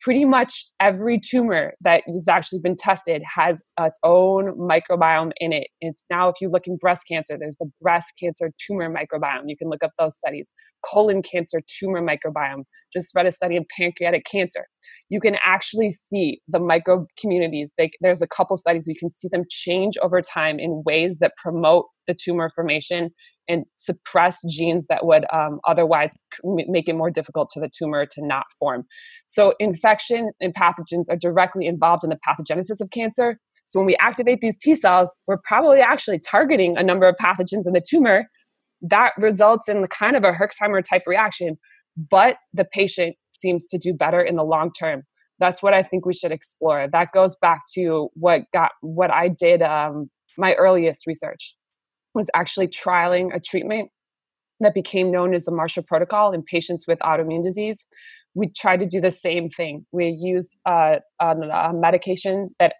pretty 0.00 0.24
much 0.24 0.66
every 0.80 1.18
tumor 1.18 1.74
that 1.80 2.02
has 2.06 2.28
actually 2.28 2.60
been 2.60 2.76
tested 2.76 3.22
has 3.22 3.62
its 3.80 3.98
own 4.04 4.56
microbiome 4.56 5.32
in 5.38 5.52
it. 5.52 5.68
It's 5.80 6.04
now, 6.10 6.28
if 6.28 6.36
you 6.40 6.50
look 6.50 6.66
in 6.66 6.76
breast 6.76 7.02
cancer, 7.10 7.36
there's 7.38 7.56
the 7.58 7.70
breast 7.80 8.12
cancer 8.20 8.52
tumor 8.64 8.92
microbiome. 8.92 9.44
You 9.46 9.56
can 9.56 9.68
look 9.68 9.82
up 9.82 9.92
those 9.98 10.16
studies. 10.16 10.52
Colon 10.84 11.22
cancer 11.22 11.60
tumor 11.66 12.00
microbiome. 12.00 12.64
Just 12.92 13.14
read 13.14 13.26
a 13.26 13.32
study 13.32 13.56
of 13.56 13.64
pancreatic 13.76 14.24
cancer. 14.24 14.66
You 15.08 15.20
can 15.20 15.36
actually 15.44 15.90
see 15.90 16.40
the 16.46 16.60
micro 16.60 17.06
communities. 17.20 17.72
They, 17.76 17.90
there's 18.00 18.22
a 18.22 18.28
couple 18.28 18.56
studies 18.56 18.86
you 18.86 18.94
can 18.98 19.10
see 19.10 19.28
them 19.30 19.42
change 19.50 19.94
over 20.00 20.22
time 20.22 20.58
in 20.58 20.82
ways 20.86 21.18
that 21.18 21.32
promote 21.42 21.86
the 22.06 22.14
tumor 22.14 22.50
formation 22.54 23.10
and 23.48 23.64
suppress 23.76 24.38
genes 24.48 24.86
that 24.88 25.06
would 25.06 25.24
um, 25.32 25.60
otherwise 25.66 26.12
make 26.44 26.88
it 26.88 26.94
more 26.94 27.10
difficult 27.10 27.50
to 27.50 27.60
the 27.60 27.68
tumor 27.68 28.06
to 28.06 28.24
not 28.24 28.44
form. 28.58 28.84
So, 29.28 29.54
infection 29.58 30.30
and 30.40 30.54
pathogens 30.54 31.04
are 31.10 31.16
directly 31.16 31.66
involved 31.66 32.04
in 32.04 32.10
the 32.10 32.18
pathogenesis 32.26 32.80
of 32.80 32.90
cancer. 32.90 33.38
So, 33.66 33.80
when 33.80 33.86
we 33.86 33.96
activate 33.96 34.40
these 34.40 34.56
T 34.56 34.74
cells, 34.74 35.16
we're 35.26 35.40
probably 35.44 35.80
actually 35.80 36.18
targeting 36.18 36.76
a 36.76 36.82
number 36.82 37.08
of 37.08 37.16
pathogens 37.16 37.66
in 37.66 37.72
the 37.72 37.82
tumor 37.86 38.26
that 38.82 39.12
results 39.18 39.68
in 39.68 39.86
kind 39.88 40.16
of 40.16 40.24
a 40.24 40.32
Herxheimer 40.32 40.84
type 40.84 41.02
reaction, 41.06 41.58
but 41.96 42.36
the 42.52 42.64
patient 42.64 43.16
seems 43.30 43.66
to 43.68 43.78
do 43.78 43.92
better 43.92 44.20
in 44.20 44.36
the 44.36 44.44
long 44.44 44.72
term. 44.72 45.02
That's 45.40 45.62
what 45.62 45.72
I 45.72 45.82
think 45.82 46.04
we 46.04 46.14
should 46.14 46.32
explore. 46.32 46.88
That 46.90 47.08
goes 47.12 47.36
back 47.40 47.62
to 47.74 48.08
what 48.14 48.42
got 48.52 48.72
what 48.80 49.10
I 49.10 49.28
did 49.28 49.62
um, 49.62 50.10
my 50.36 50.54
earliest 50.54 51.06
research 51.06 51.54
was 52.14 52.28
actually 52.34 52.68
trialing 52.68 53.34
a 53.34 53.40
treatment 53.40 53.90
that 54.60 54.74
became 54.74 55.10
known 55.10 55.34
as 55.34 55.44
the 55.44 55.52
Marshall 55.52 55.84
Protocol 55.84 56.32
in 56.32 56.42
patients 56.42 56.84
with 56.86 56.98
autoimmune 57.00 57.42
disease. 57.44 57.86
We 58.34 58.48
tried 58.56 58.80
to 58.80 58.86
do 58.86 59.00
the 59.00 59.10
same 59.10 59.48
thing. 59.48 59.86
We 59.92 60.08
used 60.08 60.58
a, 60.66 61.00
a 61.20 61.72
medication 61.72 62.54
that 62.58 62.74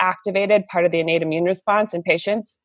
activated 0.00 0.66
part 0.70 0.86
of 0.86 0.92
the 0.92 1.00
innate 1.00 1.22
immune 1.22 1.44
response 1.44 1.92
in 1.92 2.02
patients. 2.02 2.60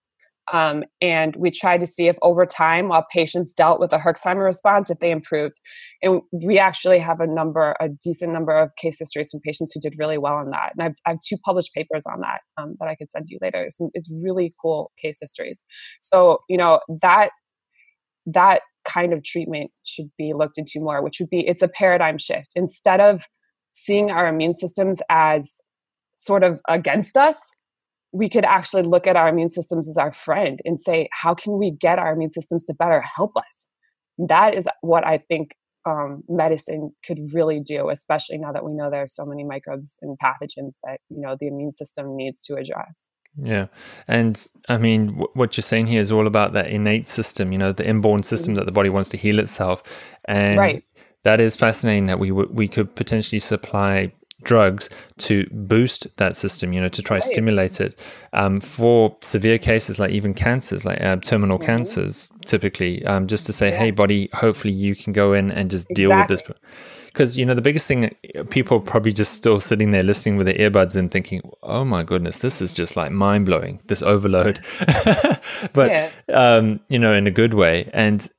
Um, 0.52 0.84
and 1.00 1.36
we 1.38 1.52
tried 1.52 1.80
to 1.82 1.88
see 1.88 2.08
if 2.08 2.18
over 2.22 2.46
time, 2.46 2.90
while 2.90 3.06
patients 3.12 3.54
dealt 3.54 3.80
with 3.80 3.94
a 3.94 3.98
Herxheimer 3.98 4.44
response, 4.44 4.90
if 4.90 5.00
they 5.00 5.12
improved. 5.12 5.56
And 6.02 6.22
we 6.32 6.60
actually 6.60 7.00
have 7.00 7.22
a 7.22 7.28
number, 7.28 7.76
a 7.80 7.88
decent 7.88 8.34
number 8.34 8.58
of 8.58 8.70
case 8.76 8.98
histories 9.00 9.32
from 9.32 9.40
patients 9.40 9.72
who 9.74 9.80
did 9.80 9.96
really 9.98 10.18
well 10.18 10.34
on 10.34 10.50
that. 10.50 10.74
And 10.78 10.88
I've, 10.88 10.96
I 11.06 11.12
have 11.12 11.20
two 11.26 11.38
published 11.38 11.74
papers 11.74 12.04
on 12.06 12.20
that 12.22 12.42
um, 12.58 12.76
that 12.80 12.90
I 12.90 12.96
could 12.96 13.10
send 13.10 13.28
you 13.30 13.38
later. 13.42 13.64
It's, 13.64 13.80
it's 13.94 14.10
really 14.12 14.54
cool 14.62 14.92
case 15.02 15.18
histories. 15.22 15.64
So, 16.02 16.40
you 16.50 16.58
know, 16.58 16.82
that 17.02 17.30
that 18.26 18.62
kind 18.86 19.14
of 19.14 19.24
treatment 19.24 19.72
should 19.86 20.10
be 20.18 20.34
looked 20.34 20.58
into 20.58 20.80
more, 20.80 21.02
which 21.02 21.20
would 21.20 21.30
be 21.30 21.48
it's 21.48 21.62
a 21.62 21.68
paradigm 21.68 22.18
shift. 22.18 22.52
Instead 22.56 23.00
of 23.00 23.24
seeing 23.74 24.12
our 24.12 24.28
immune 24.28 24.54
systems 24.54 25.02
as 25.10 25.62
sort 26.18 26.44
of 26.44 26.62
against 26.68 27.18
us, 27.18 27.38
we 28.14 28.30
could 28.30 28.46
actually 28.46 28.84
look 28.84 29.08
at 29.08 29.16
our 29.16 29.28
immune 29.28 29.50
systems 29.50 29.90
as 29.90 29.98
our 29.98 30.12
friend 30.12 30.60
and 30.66 30.80
say, 30.80 31.10
how 31.12 31.34
can 31.34 31.58
we 31.58 31.72
get 31.72 32.00
our 32.00 32.14
immune 32.14 32.30
systems 32.30 32.64
to 32.66 32.74
better 32.74 33.02
help 33.02 33.36
us? 33.36 33.68
That 34.18 34.54
is 34.54 34.68
what 34.82 35.06
I 35.06 35.18
think 35.18 35.56
um, 35.86 36.24
medicine 36.30 36.92
could 37.06 37.34
really 37.34 37.60
do, 37.60 37.90
especially 37.90 38.38
now 38.38 38.52
that 38.52 38.64
we 38.64 38.72
know 38.74 38.90
there 38.90 39.02
are 39.02 39.08
so 39.08 39.26
many 39.26 39.44
microbes 39.44 39.98
and 40.02 40.18
pathogens 40.24 40.76
that 40.84 41.00
you 41.10 41.20
know 41.20 41.36
the 41.40 41.48
immune 41.48 41.74
system 41.74 42.16
needs 42.16 42.42
to 42.44 42.56
address. 42.56 43.10
Yeah. 43.42 43.68
And 44.08 44.42
I 44.70 44.78
mean, 44.78 45.08
w- 45.08 45.28
what 45.34 45.58
you're 45.58 45.64
saying 45.64 45.88
here 45.88 46.00
is 46.00 46.12
all 46.12 46.28
about 46.28 46.54
that 46.54 46.68
innate 46.68 47.08
system, 47.08 47.52
you 47.52 47.58
know, 47.58 47.72
the 47.72 47.88
inborn 47.88 48.24
system 48.24 48.52
mm-hmm. 48.52 48.60
that 48.60 48.66
the 48.66 48.72
body 48.72 48.90
wants 48.90 49.10
to 49.10 49.18
heal 49.18 49.40
itself. 49.40 49.82
And 50.26 50.60
right. 50.60 50.84
that 51.24 51.42
is 51.42 51.56
fascinating 51.56 52.06
that 52.06 52.20
we 52.20 52.30
w- 52.30 52.50
we 52.52 52.68
could 52.68 52.96
potentially 52.96 53.40
supply 53.40 54.14
drugs 54.44 54.90
to 55.18 55.48
boost 55.52 56.08
that 56.18 56.36
system, 56.36 56.74
you 56.74 56.82
know, 56.82 56.90
to 56.90 57.02
try 57.02 57.18
right. 57.18 57.24
stimulate 57.24 57.80
it. 57.82 58.00
Um, 58.34 58.60
for 58.60 59.16
severe 59.22 59.58
cases 59.58 60.00
like 60.00 60.12
even 60.12 60.34
cancers, 60.34 60.86
like 60.86 61.02
uh, 61.02 61.18
terminal 61.18 61.58
mm-hmm. 61.58 61.66
cancers, 61.66 62.32
typically, 62.46 63.06
um, 63.06 63.28
just 63.28 63.46
to 63.48 63.54
say, 63.54 63.70
yeah. 63.70 63.78
hey, 63.78 63.92
body, 63.92 64.30
hopefully 64.34 64.74
you 64.74 64.96
can 64.96 65.14
go 65.14 65.34
in 65.34 65.52
and 65.52 65.70
just 65.70 65.90
exactly. 65.90 66.06
deal 66.06 66.16
with 66.16 66.28
this 66.28 66.42
because 67.08 67.38
you 67.38 67.46
know 67.46 67.54
the 67.54 67.62
biggest 67.62 67.88
thing 67.88 68.14
people 68.50 68.78
are 68.78 68.82
probably 68.82 69.12
just 69.12 69.34
still 69.34 69.60
sitting 69.60 69.92
there 69.92 70.04
listening 70.04 70.36
with 70.36 70.48
their 70.48 70.56
earbuds 70.56 70.96
and 70.96 71.12
thinking 71.12 71.42
oh 71.62 71.86
my 71.86 72.02
goodness 72.02 72.40
this 72.40 72.62
is 72.62 72.74
just 72.74 72.98
like 72.98 73.12
mind-blowing 73.12 73.80
this 73.86 74.02
overload 74.02 74.60
but 75.74 75.92
yeah. 75.92 76.10
um, 76.34 76.80
you 76.90 76.98
know 76.98 77.14
in 77.14 77.28
a 77.28 77.32
good 77.32 77.54
way 77.54 77.90
and 77.94 78.30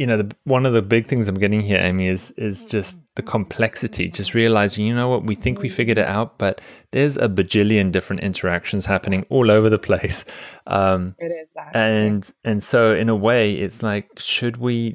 you 0.00 0.06
know 0.06 0.16
the, 0.16 0.36
one 0.44 0.64
of 0.64 0.72
the 0.72 0.82
big 0.82 1.06
things 1.06 1.28
i'm 1.28 1.34
getting 1.34 1.60
here 1.60 1.78
amy 1.78 2.06
is 2.06 2.30
is 2.32 2.64
just 2.64 2.98
the 3.16 3.22
complexity 3.22 4.08
just 4.08 4.34
realizing 4.34 4.86
you 4.86 4.94
know 4.94 5.08
what 5.08 5.24
we 5.24 5.34
think 5.34 5.60
we 5.60 5.68
figured 5.68 5.98
it 5.98 6.06
out 6.06 6.38
but 6.38 6.60
there's 6.92 7.16
a 7.18 7.28
bajillion 7.28 7.92
different 7.92 8.22
interactions 8.22 8.86
happening 8.86 9.26
all 9.28 9.50
over 9.50 9.68
the 9.68 9.78
place 9.78 10.24
um, 10.66 11.14
it 11.18 11.26
is 11.26 11.48
that. 11.54 11.76
and 11.76 12.32
and 12.44 12.62
so 12.62 12.94
in 12.94 13.08
a 13.08 13.16
way 13.16 13.54
it's 13.54 13.82
like 13.82 14.08
should 14.18 14.56
we 14.56 14.94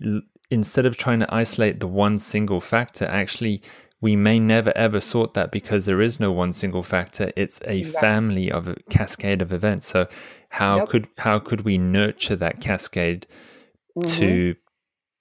instead 0.49 0.85
of 0.85 0.97
trying 0.97 1.19
to 1.19 1.33
isolate 1.33 1.79
the 1.79 1.87
one 1.87 2.17
single 2.19 2.61
factor, 2.61 3.05
actually, 3.05 3.61
we 4.01 4.15
may 4.15 4.39
never 4.39 4.71
ever 4.75 4.99
sort 4.99 5.33
that 5.33 5.51
because 5.51 5.85
there 5.85 6.01
is 6.01 6.19
no 6.19 6.31
one 6.31 6.53
single 6.53 6.83
factor. 6.83 7.31
It's 7.35 7.59
a 7.65 7.83
family 7.83 8.51
of 8.51 8.67
a 8.67 8.75
cascade 8.89 9.41
of 9.41 9.51
events. 9.51 9.87
So 9.87 10.07
how 10.49 10.85
could 10.85 11.07
how 11.17 11.39
could 11.39 11.61
we 11.61 11.77
nurture 11.77 12.35
that 12.35 12.61
cascade 12.61 13.25
mm-hmm. 13.97 14.19
to 14.19 14.55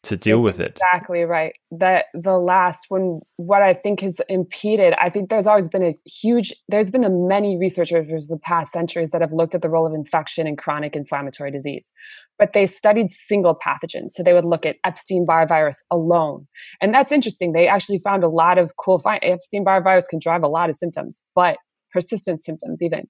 to 0.04 0.16
deal 0.16 0.42
That's 0.42 0.58
with 0.58 0.66
it. 0.66 0.80
Exactly 0.80 1.22
right. 1.22 1.52
That 1.70 2.06
the 2.14 2.38
last 2.38 2.86
one, 2.88 3.20
what 3.36 3.62
I 3.62 3.74
think 3.74 4.00
has 4.00 4.20
impeded, 4.28 4.94
I 4.94 5.10
think 5.10 5.30
there's 5.30 5.46
always 5.46 5.68
been 5.68 5.84
a 5.84 5.94
huge, 6.08 6.52
there's 6.68 6.90
been 6.90 7.04
a 7.04 7.10
many 7.10 7.58
researchers 7.58 8.06
over 8.06 8.18
the 8.28 8.38
past 8.42 8.72
centuries 8.72 9.10
that 9.10 9.20
have 9.20 9.32
looked 9.32 9.54
at 9.54 9.62
the 9.62 9.68
role 9.68 9.86
of 9.86 9.94
infection 9.94 10.46
in 10.46 10.56
chronic 10.56 10.94
inflammatory 10.94 11.50
disease, 11.50 11.92
but 12.38 12.52
they 12.52 12.66
studied 12.66 13.10
single 13.10 13.56
pathogens. 13.56 14.10
So 14.10 14.22
they 14.22 14.32
would 14.32 14.44
look 14.44 14.64
at 14.64 14.76
Epstein-Barr 14.84 15.46
virus 15.46 15.84
alone. 15.90 16.46
And 16.80 16.94
that's 16.94 17.12
interesting. 17.12 17.52
They 17.52 17.66
actually 17.66 18.00
found 18.04 18.24
a 18.24 18.28
lot 18.28 18.58
of 18.58 18.76
cool, 18.76 18.98
find 18.98 19.20
Epstein-Barr 19.22 19.82
virus 19.82 20.06
can 20.06 20.18
drive 20.18 20.42
a 20.42 20.48
lot 20.48 20.70
of 20.70 20.76
symptoms, 20.76 21.20
but 21.34 21.58
persistent 21.92 22.44
symptoms 22.44 22.82
even. 22.82 23.08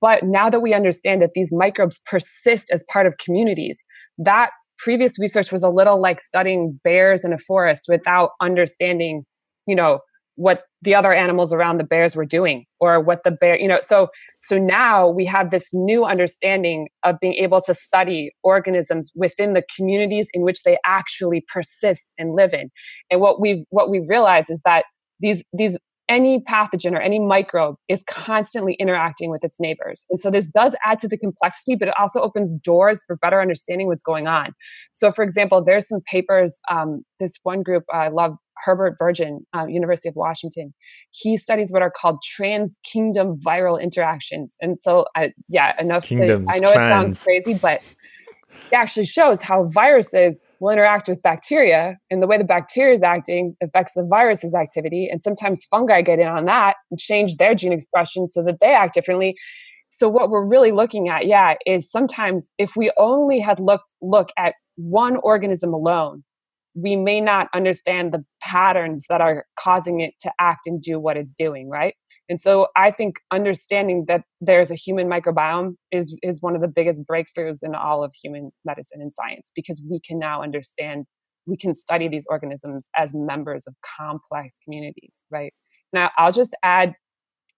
But 0.00 0.22
now 0.22 0.50
that 0.50 0.60
we 0.60 0.74
understand 0.74 1.22
that 1.22 1.30
these 1.34 1.50
microbes 1.52 1.98
persist 2.04 2.70
as 2.70 2.84
part 2.92 3.06
of 3.06 3.16
communities, 3.16 3.84
that 4.18 4.50
previous 4.78 5.18
research 5.18 5.52
was 5.52 5.62
a 5.62 5.68
little 5.68 6.00
like 6.00 6.20
studying 6.20 6.78
bears 6.84 7.24
in 7.24 7.32
a 7.32 7.38
forest 7.38 7.84
without 7.88 8.30
understanding, 8.40 9.24
you 9.66 9.74
know, 9.74 10.00
what 10.36 10.62
the 10.82 10.94
other 10.94 11.12
animals 11.12 11.52
around 11.52 11.78
the 11.78 11.84
bears 11.84 12.14
were 12.14 12.24
doing 12.24 12.64
or 12.78 13.00
what 13.00 13.18
the 13.24 13.30
bear, 13.32 13.58
you 13.58 13.66
know, 13.66 13.80
so 13.84 14.08
so 14.40 14.56
now 14.56 15.08
we 15.08 15.24
have 15.24 15.50
this 15.50 15.70
new 15.72 16.04
understanding 16.04 16.86
of 17.02 17.16
being 17.20 17.34
able 17.34 17.60
to 17.60 17.74
study 17.74 18.30
organisms 18.44 19.10
within 19.16 19.54
the 19.54 19.64
communities 19.76 20.28
in 20.32 20.42
which 20.42 20.62
they 20.62 20.78
actually 20.86 21.44
persist 21.52 22.10
and 22.18 22.30
live 22.34 22.54
in. 22.54 22.70
And 23.10 23.20
what 23.20 23.40
we 23.40 23.64
what 23.70 23.90
we 23.90 24.00
realize 24.08 24.48
is 24.48 24.60
that 24.64 24.84
these 25.18 25.42
these 25.52 25.76
any 26.08 26.40
pathogen 26.40 26.92
or 26.92 27.00
any 27.00 27.18
microbe 27.18 27.76
is 27.88 28.02
constantly 28.04 28.74
interacting 28.74 29.30
with 29.30 29.44
its 29.44 29.60
neighbors. 29.60 30.06
And 30.10 30.18
so 30.20 30.30
this 30.30 30.48
does 30.48 30.74
add 30.84 31.00
to 31.00 31.08
the 31.08 31.18
complexity, 31.18 31.76
but 31.76 31.88
it 31.88 31.94
also 31.98 32.20
opens 32.20 32.54
doors 32.54 33.04
for 33.06 33.16
better 33.16 33.40
understanding 33.40 33.86
what's 33.86 34.02
going 34.02 34.26
on. 34.26 34.52
So, 34.92 35.12
for 35.12 35.22
example, 35.22 35.62
there's 35.64 35.86
some 35.88 36.00
papers, 36.10 36.60
um, 36.70 37.04
this 37.20 37.34
one 37.42 37.62
group 37.62 37.84
I 37.92 38.08
love, 38.08 38.36
Herbert 38.64 38.96
Virgin, 38.98 39.46
uh, 39.56 39.66
University 39.66 40.08
of 40.08 40.16
Washington. 40.16 40.74
He 41.10 41.36
studies 41.36 41.70
what 41.70 41.82
are 41.82 41.92
called 41.92 42.18
trans 42.24 42.80
kingdom 42.84 43.38
viral 43.46 43.80
interactions. 43.80 44.56
And 44.60 44.80
so, 44.80 45.06
I, 45.14 45.32
yeah, 45.48 45.80
enough 45.80 46.04
Kingdoms, 46.04 46.48
to, 46.48 46.54
I 46.54 46.58
know 46.58 46.72
clans. 46.72 46.86
it 46.86 46.88
sounds 46.88 47.24
crazy, 47.24 47.58
but 47.60 47.82
it 48.70 48.76
actually 48.76 49.06
shows 49.06 49.42
how 49.42 49.64
viruses 49.68 50.48
will 50.60 50.70
interact 50.70 51.08
with 51.08 51.22
bacteria 51.22 51.96
and 52.10 52.22
the 52.22 52.26
way 52.26 52.36
the 52.36 52.44
bacteria 52.44 52.94
is 52.94 53.02
acting 53.02 53.56
affects 53.62 53.94
the 53.94 54.04
virus's 54.04 54.54
activity. 54.54 55.08
And 55.10 55.22
sometimes 55.22 55.64
fungi 55.70 56.02
get 56.02 56.18
in 56.18 56.26
on 56.26 56.44
that 56.46 56.76
and 56.90 57.00
change 57.00 57.36
their 57.36 57.54
gene 57.54 57.72
expression 57.72 58.28
so 58.28 58.42
that 58.44 58.58
they 58.60 58.74
act 58.74 58.94
differently. 58.94 59.36
So 59.90 60.08
what 60.08 60.28
we're 60.28 60.44
really 60.44 60.72
looking 60.72 61.08
at 61.08 61.26
yeah 61.26 61.54
is 61.64 61.90
sometimes 61.90 62.50
if 62.58 62.76
we 62.76 62.92
only 62.98 63.40
had 63.40 63.58
looked 63.58 63.94
look 64.02 64.28
at 64.36 64.54
one 64.76 65.16
organism 65.22 65.72
alone 65.72 66.22
we 66.80 66.96
may 66.96 67.20
not 67.20 67.48
understand 67.54 68.12
the 68.12 68.24
patterns 68.40 69.04
that 69.08 69.20
are 69.20 69.44
causing 69.58 70.00
it 70.00 70.14
to 70.20 70.30
act 70.38 70.66
and 70.66 70.80
do 70.80 70.98
what 70.98 71.16
it's 71.16 71.34
doing 71.34 71.68
right 71.68 71.94
and 72.28 72.40
so 72.40 72.68
i 72.76 72.90
think 72.90 73.16
understanding 73.32 74.04
that 74.06 74.22
there's 74.40 74.70
a 74.70 74.74
human 74.74 75.08
microbiome 75.08 75.74
is 75.90 76.16
is 76.22 76.40
one 76.40 76.54
of 76.54 76.62
the 76.62 76.68
biggest 76.68 77.02
breakthroughs 77.10 77.58
in 77.62 77.74
all 77.74 78.04
of 78.04 78.12
human 78.22 78.50
medicine 78.64 79.00
and 79.00 79.12
science 79.12 79.50
because 79.54 79.82
we 79.90 80.00
can 80.00 80.18
now 80.18 80.42
understand 80.42 81.04
we 81.46 81.56
can 81.56 81.74
study 81.74 82.08
these 82.08 82.26
organisms 82.30 82.88
as 82.96 83.12
members 83.14 83.64
of 83.66 83.74
complex 83.98 84.56
communities 84.64 85.24
right 85.30 85.52
now 85.92 86.10
i'll 86.18 86.32
just 86.32 86.54
add 86.62 86.94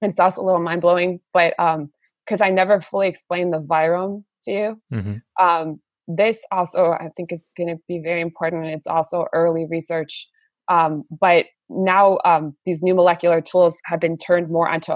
it's 0.03 0.21
also 0.21 0.43
a 0.43 0.45
little 0.45 0.63
mind-blowing 0.63 1.21
but 1.35 1.59
um 1.59 1.91
because 2.25 2.41
i 2.41 2.49
never 2.49 2.81
fully 2.81 3.09
explained 3.09 3.53
the 3.53 3.61
virome 3.61 4.25
to 4.43 4.51
you 4.51 4.81
mm-hmm. 4.93 5.45
um 5.45 5.81
this 6.17 6.39
also 6.51 6.93
I 6.93 7.09
think 7.17 7.33
is 7.33 7.47
going 7.57 7.69
to 7.69 7.77
be 7.89 8.01
very 8.03 8.21
important, 8.21 8.65
and 8.65 8.75
it's 8.75 8.87
also 8.87 9.27
early 9.33 9.67
research. 9.71 10.27
Um, 10.69 11.05
but 11.21 11.47
now 11.69 12.19
um, 12.25 12.55
these 12.65 12.83
new 12.83 12.95
molecular 12.95 13.41
tools 13.41 13.77
have 13.87 14.01
been 14.01 14.17
turned 14.17 14.51
more 14.51 14.69
onto 14.69 14.95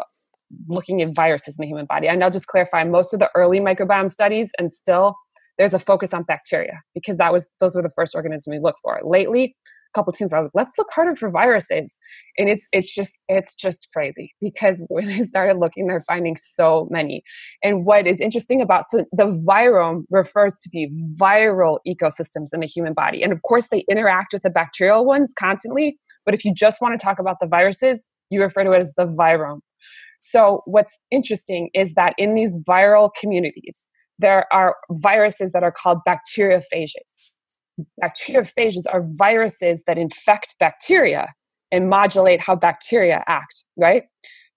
looking 0.69 1.03
at 1.03 1.15
viruses 1.15 1.57
in 1.59 1.62
the 1.62 1.67
human 1.67 1.87
body. 1.87 2.07
And 2.07 2.23
I'll 2.23 2.31
just 2.31 2.47
clarify: 2.47 2.85
most 2.85 3.12
of 3.12 3.21
the 3.21 3.31
early 3.35 3.61
microbiome 3.61 4.11
studies, 4.11 4.51
and 4.59 4.73
still 4.73 5.17
there's 5.59 5.75
a 5.75 5.79
focus 5.79 6.12
on 6.12 6.25
bacteria 6.25 6.83
because 6.95 7.17
that 7.19 7.33
was 7.33 7.51
those 7.61 7.77
were 7.77 7.83
the 7.83 7.93
first 7.95 8.15
organisms 8.15 8.53
we 8.53 8.61
looked 8.61 8.81
for. 8.83 9.01
Lately, 9.05 9.57
couple 9.95 10.12
teams 10.12 10.32
are 10.32 10.42
like, 10.42 10.51
let's 10.55 10.72
look 10.78 10.88
harder 10.92 11.14
for 11.16 11.30
viruses. 11.30 11.99
And 12.38 12.49
it's 12.49 12.66
it's 12.72 12.95
just 12.95 13.20
it's 13.28 13.55
just 13.55 13.88
crazy 13.92 14.34
because 14.40 14.84
when 14.88 15.07
they 15.07 15.22
started 15.22 15.59
looking, 15.59 15.86
they're 15.86 16.01
finding 16.03 16.36
so 16.36 16.88
many. 16.90 17.22
And 17.62 17.84
what 17.84 18.07
is 18.07 18.20
interesting 18.20 18.61
about 18.61 18.84
so 18.88 19.05
the 19.12 19.42
virome 19.49 20.05
refers 20.11 20.59
to 20.59 20.70
the 20.72 20.88
viral 21.20 21.78
ecosystems 21.86 22.49
in 22.53 22.61
the 22.61 22.66
human 22.66 22.92
body. 22.92 23.22
And 23.22 23.32
of 23.32 23.42
course 23.42 23.68
they 23.70 23.84
interact 23.88 24.32
with 24.32 24.42
the 24.42 24.51
bacterial 24.51 25.05
ones 25.05 25.32
constantly. 25.38 25.99
But 26.24 26.34
if 26.34 26.45
you 26.45 26.53
just 26.55 26.80
want 26.80 26.99
to 26.99 27.05
talk 27.05 27.18
about 27.18 27.36
the 27.40 27.47
viruses, 27.47 28.09
you 28.30 28.42
refer 28.42 28.64
to 28.64 28.72
it 28.72 28.80
as 28.80 28.95
the 28.97 29.07
virome. 29.07 29.61
So 30.20 30.62
what's 30.64 31.01
interesting 31.11 31.68
is 31.74 31.95
that 31.95 32.14
in 32.16 32.34
these 32.34 32.57
viral 32.66 33.11
communities, 33.20 33.88
there 34.18 34.47
are 34.53 34.76
viruses 34.90 35.53
that 35.53 35.62
are 35.62 35.72
called 35.72 35.99
bacteriophages 36.09 37.24
bacteriophages 38.03 38.83
are 38.91 39.05
viruses 39.12 39.83
that 39.87 39.99
infect 39.99 40.55
bacteria 40.61 41.29
and 41.72 41.89
modulate 41.89 42.41
how 42.41 42.55
bacteria 42.55 43.25
act, 43.27 43.64
right? 43.77 44.05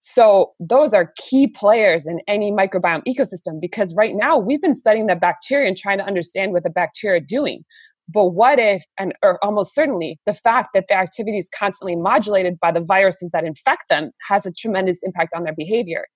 So 0.00 0.52
those 0.60 0.94
are 0.94 1.12
key 1.16 1.48
players 1.48 2.06
in 2.06 2.20
any 2.28 2.52
microbiome 2.52 3.02
ecosystem 3.06 3.60
because 3.60 3.94
right 3.96 4.14
now 4.14 4.38
we've 4.38 4.62
been 4.62 4.74
studying 4.74 5.06
the 5.06 5.16
bacteria 5.16 5.68
and 5.68 5.76
trying 5.76 5.98
to 5.98 6.04
understand 6.04 6.52
what 6.52 6.62
the 6.62 6.70
bacteria 6.70 7.18
are 7.20 7.24
doing. 7.24 7.64
But 8.08 8.28
what 8.28 8.58
if, 8.58 8.84
and 8.98 9.12
or 9.22 9.38
almost 9.44 9.74
certainly, 9.74 10.18
the 10.24 10.32
fact 10.32 10.70
that 10.72 10.86
their 10.88 10.98
activity 10.98 11.36
is 11.36 11.50
constantly 11.56 11.94
modulated 11.94 12.58
by 12.58 12.72
the 12.72 12.80
viruses 12.80 13.30
that 13.32 13.44
infect 13.44 13.82
them 13.90 14.12
has 14.28 14.46
a 14.46 14.52
tremendous 14.52 15.00
impact 15.02 15.34
on 15.34 15.42
their 15.42 15.54
behavior. 15.54 16.06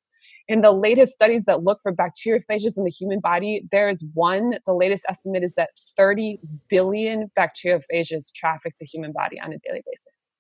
In 0.49 0.61
the 0.61 0.73
latest 0.73 1.13
studies 1.13 1.45
that 1.47 1.63
look 1.63 1.81
for 1.83 1.93
bacteriophages 1.93 2.77
in 2.77 2.85
the 2.85 2.91
human 2.91 3.21
body, 3.21 3.65
there 3.71 3.89
is 3.89 4.05
one, 4.15 4.55
the 4.67 4.75
latest 4.75 5.05
estimate 5.09 5.45
is 5.45 5.53
that 5.57 5.71
30 5.97 6.41
billion 6.69 7.31
bacteriophages 7.39 8.33
traffic 8.35 8.75
the 8.81 8.87
human 8.87 9.13
body 9.13 9.41
on 9.41 9.53
a 9.53 9.59
daily 9.59 9.83
basis. 9.87 10.31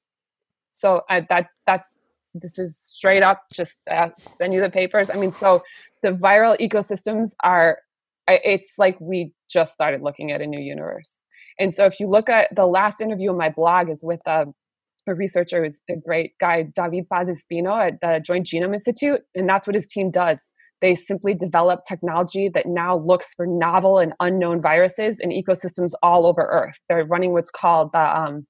So 0.72 1.02
that 1.08 1.48
that's 1.66 2.00
this 2.34 2.58
is 2.58 2.78
straight 2.78 3.22
up 3.22 3.42
just 3.52 3.78
uh, 3.90 4.08
send 4.16 4.54
you 4.54 4.60
the 4.60 4.70
papers. 4.70 5.10
I 5.10 5.14
mean, 5.14 5.32
so 5.32 5.62
the 6.02 6.12
viral 6.12 6.58
ecosystems 6.58 7.32
are 7.42 7.78
it's 8.26 8.78
like 8.78 8.96
we 9.00 9.32
just 9.50 9.74
started 9.74 10.02
looking 10.02 10.32
at 10.32 10.40
a 10.40 10.46
new 10.46 10.60
universe. 10.60 11.20
And 11.58 11.74
so 11.74 11.84
if 11.84 12.00
you 12.00 12.08
look 12.08 12.28
at 12.28 12.54
the 12.54 12.66
last 12.66 13.00
interview 13.00 13.30
on 13.30 13.36
my 13.36 13.50
blog 13.50 13.90
is 13.90 14.02
with 14.02 14.20
a 14.26 14.42
um, 14.42 14.54
a 15.06 15.14
researcher 15.14 15.62
who's 15.62 15.80
a 15.90 15.96
great 15.96 16.32
guy, 16.40 16.62
David 16.62 17.08
Paez-Espino 17.08 17.88
at 17.88 18.00
the 18.00 18.20
Joint 18.24 18.46
Genome 18.46 18.74
Institute, 18.74 19.20
and 19.34 19.48
that's 19.48 19.66
what 19.66 19.74
his 19.74 19.86
team 19.86 20.10
does. 20.10 20.48
They 20.80 20.94
simply 20.96 21.34
develop 21.34 21.80
technology 21.86 22.50
that 22.54 22.66
now 22.66 22.98
looks 22.98 23.34
for 23.34 23.46
novel 23.46 23.98
and 23.98 24.12
unknown 24.18 24.60
viruses 24.60 25.18
in 25.20 25.30
ecosystems 25.30 25.92
all 26.02 26.26
over 26.26 26.42
Earth. 26.42 26.78
They're 26.88 27.04
running 27.04 27.32
what's 27.32 27.50
called 27.50 27.90
the 27.92 28.00
um, 28.00 28.46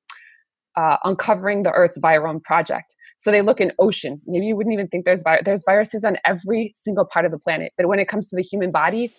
uh, 0.77 0.97
uncovering 1.05 1.63
the 1.63 1.71
Earth's 1.73 2.01
virome 2.01 2.43
project. 2.43 2.95
So 3.19 3.31
they 3.31 3.43
look 3.43 3.61
in 3.61 3.73
oceans. 3.79 4.25
Maybe 4.27 4.47
you 4.47 4.57
wouldn't 4.57 4.73
even 4.73 4.87
think 4.87 5.05
there's 5.05 5.23
vi- 5.23 5.43
there's 5.45 5.63
viruses 5.65 6.05
on 6.05 6.17
every 6.25 6.73
single 6.75 7.05
part 7.05 7.25
of 7.25 7.31
the 7.31 7.39
planet. 7.39 7.73
But 7.77 7.87
when 7.87 7.99
it 7.99 8.09
comes 8.09 8.29
to 8.31 8.37
the 8.37 8.43
human 8.43 8.73
body, 8.73 9.13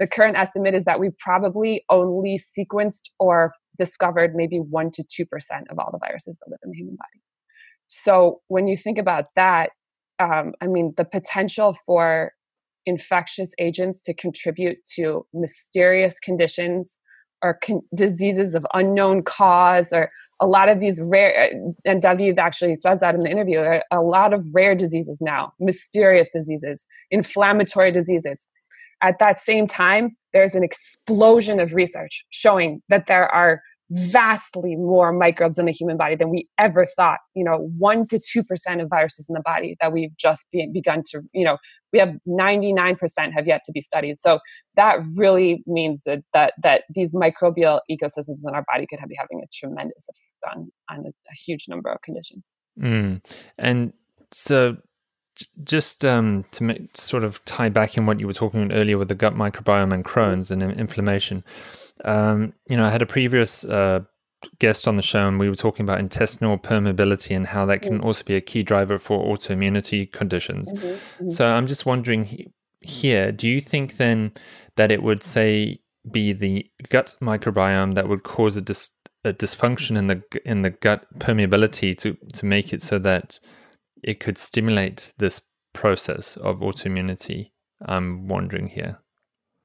the 0.00 0.06
current 0.06 0.36
estimate 0.36 0.74
is 0.74 0.84
that 0.86 0.98
we've 0.98 1.16
probably 1.18 1.84
only 1.90 2.40
sequenced 2.40 3.10
or 3.20 3.52
discovered 3.78 4.34
maybe 4.34 4.58
1% 4.58 4.92
to 4.92 5.02
2% 5.04 5.26
of 5.70 5.78
all 5.78 5.90
the 5.92 5.98
viruses 5.98 6.38
that 6.38 6.50
live 6.50 6.58
in 6.64 6.70
the 6.70 6.76
human 6.76 6.96
body. 6.96 7.22
So 7.86 8.40
when 8.48 8.66
you 8.66 8.76
think 8.76 8.98
about 8.98 9.26
that, 9.36 9.70
um, 10.18 10.54
I 10.60 10.66
mean, 10.66 10.94
the 10.96 11.04
potential 11.04 11.76
for 11.86 12.32
infectious 12.86 13.52
agents 13.58 14.00
to 14.02 14.14
contribute 14.14 14.78
to 14.96 15.26
mysterious 15.34 16.18
conditions 16.18 16.98
or 17.42 17.58
con- 17.62 17.82
diseases 17.94 18.54
of 18.54 18.66
unknown 18.74 19.22
cause 19.22 19.92
or 19.92 20.10
a 20.42 20.46
lot 20.46 20.70
of 20.70 20.80
these 20.80 21.00
rare 21.02 21.52
and 21.84 22.00
david 22.00 22.38
actually 22.38 22.74
says 22.76 23.00
that 23.00 23.14
in 23.14 23.20
the 23.20 23.30
interview 23.30 23.62
a 23.90 24.00
lot 24.00 24.32
of 24.32 24.42
rare 24.52 24.74
diseases 24.74 25.18
now 25.20 25.52
mysterious 25.60 26.30
diseases 26.32 26.86
inflammatory 27.10 27.92
diseases 27.92 28.46
at 29.02 29.18
that 29.18 29.40
same 29.40 29.66
time, 29.66 30.16
there's 30.32 30.54
an 30.54 30.62
explosion 30.62 31.60
of 31.60 31.74
research 31.74 32.24
showing 32.30 32.82
that 32.88 33.06
there 33.06 33.28
are 33.28 33.60
vastly 33.92 34.76
more 34.76 35.12
microbes 35.12 35.58
in 35.58 35.66
the 35.66 35.72
human 35.72 35.96
body 35.96 36.14
than 36.14 36.30
we 36.30 36.48
ever 36.58 36.84
thought. 36.84 37.18
You 37.34 37.44
know, 37.44 37.68
one 37.76 38.06
to 38.08 38.20
two 38.20 38.44
percent 38.44 38.80
of 38.80 38.88
viruses 38.88 39.26
in 39.28 39.34
the 39.34 39.42
body 39.44 39.76
that 39.80 39.92
we've 39.92 40.16
just 40.16 40.46
be, 40.52 40.68
begun 40.72 41.02
to. 41.10 41.22
You 41.32 41.44
know, 41.44 41.58
we 41.92 41.98
have 41.98 42.14
ninety 42.24 42.72
nine 42.72 42.96
percent 42.96 43.32
have 43.34 43.46
yet 43.48 43.62
to 43.66 43.72
be 43.72 43.80
studied. 43.80 44.20
So 44.20 44.38
that 44.76 44.98
really 45.14 45.62
means 45.66 46.02
that 46.06 46.20
that 46.32 46.54
that 46.62 46.84
these 46.94 47.14
microbial 47.14 47.80
ecosystems 47.90 48.42
in 48.46 48.54
our 48.54 48.64
body 48.72 48.86
could 48.88 49.00
be 49.08 49.16
having 49.18 49.42
a 49.42 49.48
tremendous 49.52 50.06
effect 50.08 50.56
on 50.56 50.70
on 50.88 51.06
a, 51.06 51.08
a 51.08 51.34
huge 51.34 51.66
number 51.68 51.90
of 51.90 52.00
conditions. 52.02 52.48
Mm. 52.80 53.24
And 53.58 53.92
so 54.30 54.76
just 55.64 56.04
um, 56.04 56.44
to 56.52 56.64
make, 56.64 56.96
sort 56.96 57.24
of 57.24 57.44
tie 57.44 57.68
back 57.68 57.96
in 57.96 58.06
what 58.06 58.20
you 58.20 58.26
were 58.26 58.32
talking 58.32 58.62
about 58.62 58.76
earlier 58.76 58.98
with 58.98 59.08
the 59.08 59.14
gut 59.14 59.34
microbiome 59.34 59.92
and 59.92 60.04
Crohn's 60.04 60.50
and 60.50 60.62
inflammation. 60.62 61.44
Um, 62.04 62.52
you 62.68 62.76
know, 62.76 62.84
I 62.84 62.90
had 62.90 63.02
a 63.02 63.06
previous 63.06 63.64
uh, 63.64 64.00
guest 64.58 64.88
on 64.88 64.96
the 64.96 65.02
show, 65.02 65.26
and 65.28 65.38
we 65.38 65.48
were 65.48 65.54
talking 65.54 65.84
about 65.84 66.00
intestinal 66.00 66.58
permeability 66.58 67.34
and 67.34 67.46
how 67.46 67.66
that 67.66 67.82
can 67.82 67.98
mm-hmm. 67.98 68.06
also 68.06 68.24
be 68.24 68.36
a 68.36 68.40
key 68.40 68.62
driver 68.62 68.98
for 68.98 69.24
autoimmunity 69.24 70.10
conditions. 70.10 70.72
Mm-hmm. 70.72 70.86
Mm-hmm. 70.86 71.28
So 71.28 71.46
I'm 71.46 71.66
just 71.66 71.86
wondering 71.86 72.24
he- 72.24 72.52
here, 72.80 73.30
do 73.32 73.48
you 73.48 73.60
think 73.60 73.96
then 73.96 74.32
that 74.76 74.90
it 74.90 75.02
would 75.02 75.22
say 75.22 75.80
be 76.10 76.32
the 76.32 76.66
gut 76.88 77.14
microbiome 77.20 77.94
that 77.94 78.08
would 78.08 78.22
cause 78.22 78.56
a, 78.56 78.62
dis- 78.62 78.90
a 79.24 79.32
dysfunction 79.32 79.98
in 79.98 80.06
the 80.06 80.22
in 80.46 80.62
the 80.62 80.70
gut 80.70 81.06
permeability 81.18 81.96
to 81.98 82.16
to 82.32 82.46
make 82.46 82.72
it 82.72 82.80
so 82.80 82.98
that 82.98 83.38
it 84.02 84.20
could 84.20 84.38
stimulate 84.38 85.12
this 85.18 85.40
process 85.72 86.36
of 86.36 86.60
autoimmunity. 86.60 87.50
I'm 87.86 88.28
wondering 88.28 88.68
here. 88.68 88.98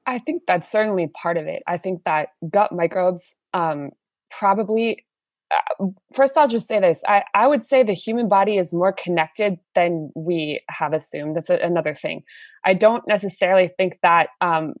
I 0.06 0.18
think 0.18 0.42
that's 0.46 0.70
certainly 0.70 1.08
part 1.08 1.36
of 1.36 1.46
it. 1.46 1.62
I 1.66 1.78
think 1.78 2.02
that 2.04 2.28
gut 2.50 2.72
microbes 2.72 3.36
um, 3.54 3.90
probably. 4.30 5.04
Uh, 5.52 5.86
first, 6.12 6.36
I'll 6.36 6.48
just 6.48 6.66
say 6.66 6.80
this. 6.80 7.02
I, 7.06 7.22
I 7.34 7.46
would 7.46 7.62
say 7.62 7.82
the 7.82 7.92
human 7.92 8.28
body 8.28 8.56
is 8.56 8.72
more 8.72 8.92
connected 8.92 9.58
than 9.74 10.10
we 10.16 10.60
have 10.68 10.92
assumed. 10.92 11.36
That's 11.36 11.50
a, 11.50 11.56
another 11.56 11.94
thing. 11.94 12.22
I 12.64 12.74
don't 12.74 13.06
necessarily 13.06 13.70
think 13.76 13.98
that 14.02 14.30
um, 14.40 14.74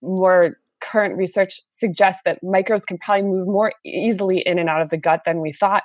more 0.00 0.56
current 0.80 1.16
research 1.16 1.60
suggests 1.70 2.22
that 2.24 2.38
microbes 2.42 2.84
can 2.84 2.98
probably 2.98 3.24
move 3.28 3.48
more 3.48 3.72
easily 3.84 4.42
in 4.46 4.58
and 4.58 4.68
out 4.68 4.80
of 4.80 4.90
the 4.90 4.96
gut 4.96 5.22
than 5.26 5.40
we 5.40 5.52
thought 5.52 5.82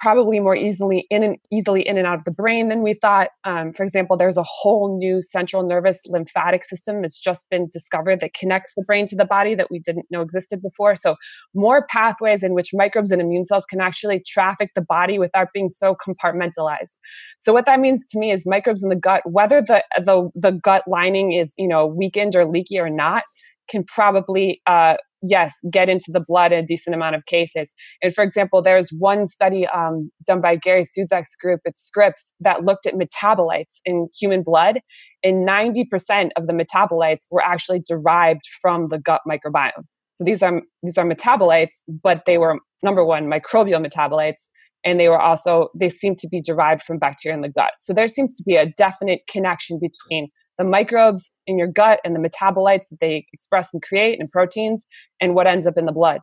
probably 0.00 0.38
more 0.38 0.54
easily 0.54 1.06
in 1.10 1.22
and 1.22 1.38
easily 1.52 1.86
in 1.86 1.98
and 1.98 2.06
out 2.06 2.18
of 2.18 2.24
the 2.24 2.30
brain 2.30 2.68
than 2.68 2.82
we 2.82 2.94
thought. 2.94 3.28
Um, 3.44 3.72
for 3.72 3.82
example, 3.82 4.16
there's 4.16 4.36
a 4.36 4.44
whole 4.44 4.96
new 4.96 5.20
central 5.20 5.66
nervous 5.66 5.98
lymphatic 6.06 6.64
system 6.64 7.02
that's 7.02 7.20
just 7.20 7.46
been 7.50 7.68
discovered 7.72 8.20
that 8.20 8.34
connects 8.34 8.72
the 8.76 8.82
brain 8.82 9.08
to 9.08 9.16
the 9.16 9.24
body 9.24 9.54
that 9.56 9.70
we 9.70 9.80
didn't 9.80 10.06
know 10.10 10.20
existed 10.20 10.62
before. 10.62 10.94
So 10.94 11.16
more 11.54 11.86
pathways 11.90 12.42
in 12.44 12.54
which 12.54 12.70
microbes 12.72 13.10
and 13.10 13.20
immune 13.20 13.44
cells 13.44 13.64
can 13.66 13.80
actually 13.80 14.22
traffic 14.26 14.70
the 14.74 14.82
body 14.82 15.18
without 15.18 15.48
being 15.52 15.70
so 15.70 15.96
compartmentalized. 15.96 16.98
So 17.40 17.52
what 17.52 17.66
that 17.66 17.80
means 17.80 18.06
to 18.06 18.18
me 18.18 18.30
is 18.32 18.46
microbes 18.46 18.82
in 18.82 18.88
the 18.88 18.96
gut, 18.96 19.22
whether 19.24 19.60
the 19.60 19.82
the, 19.98 20.30
the 20.34 20.52
gut 20.52 20.84
lining 20.86 21.32
is 21.32 21.54
you 21.58 21.68
know 21.68 21.86
weakened 21.86 22.36
or 22.36 22.46
leaky 22.46 22.78
or 22.78 22.90
not, 22.90 23.24
can 23.68 23.84
probably 23.84 24.60
uh, 24.66 24.96
yes, 25.22 25.54
get 25.70 25.88
into 25.88 26.10
the 26.12 26.20
blood 26.20 26.52
in 26.52 26.58
a 26.58 26.66
decent 26.66 26.94
amount 26.94 27.16
of 27.16 27.26
cases. 27.26 27.74
And 28.02 28.14
for 28.14 28.22
example, 28.22 28.62
there's 28.62 28.90
one 28.90 29.26
study 29.26 29.66
um, 29.66 30.10
done 30.26 30.40
by 30.40 30.56
Gary 30.56 30.84
Siuzdak's 30.84 31.36
group 31.36 31.60
at 31.66 31.76
Scripps 31.76 32.32
that 32.40 32.64
looked 32.64 32.86
at 32.86 32.94
metabolites 32.94 33.76
in 33.84 34.08
human 34.18 34.42
blood, 34.42 34.80
and 35.22 35.48
90% 35.48 36.30
of 36.36 36.46
the 36.46 36.52
metabolites 36.52 37.26
were 37.30 37.42
actually 37.42 37.82
derived 37.86 38.42
from 38.60 38.88
the 38.88 38.98
gut 38.98 39.20
microbiome. 39.28 39.84
So 40.14 40.24
these 40.24 40.42
are 40.42 40.60
these 40.82 40.98
are 40.98 41.04
metabolites, 41.04 41.76
but 42.02 42.22
they 42.26 42.38
were 42.38 42.58
number 42.82 43.04
one 43.04 43.30
microbial 43.30 43.84
metabolites, 43.84 44.48
and 44.84 44.98
they 44.98 45.08
were 45.08 45.20
also 45.20 45.68
they 45.78 45.88
seem 45.88 46.16
to 46.16 46.28
be 46.28 46.40
derived 46.40 46.82
from 46.82 46.98
bacteria 46.98 47.36
in 47.36 47.42
the 47.42 47.48
gut. 47.48 47.72
So 47.78 47.94
there 47.94 48.08
seems 48.08 48.34
to 48.34 48.42
be 48.44 48.56
a 48.56 48.66
definite 48.76 49.20
connection 49.30 49.78
between 49.80 50.28
the 50.58 50.64
microbes 50.64 51.30
in 51.46 51.58
your 51.58 51.68
gut 51.68 52.00
and 52.04 52.14
the 52.14 52.20
metabolites 52.20 52.88
that 52.90 52.98
they 53.00 53.26
express 53.32 53.72
and 53.72 53.82
create 53.82 54.20
and 54.20 54.30
proteins 54.30 54.86
and 55.20 55.34
what 55.34 55.46
ends 55.46 55.66
up 55.66 55.78
in 55.78 55.86
the 55.86 55.92
blood. 55.92 56.20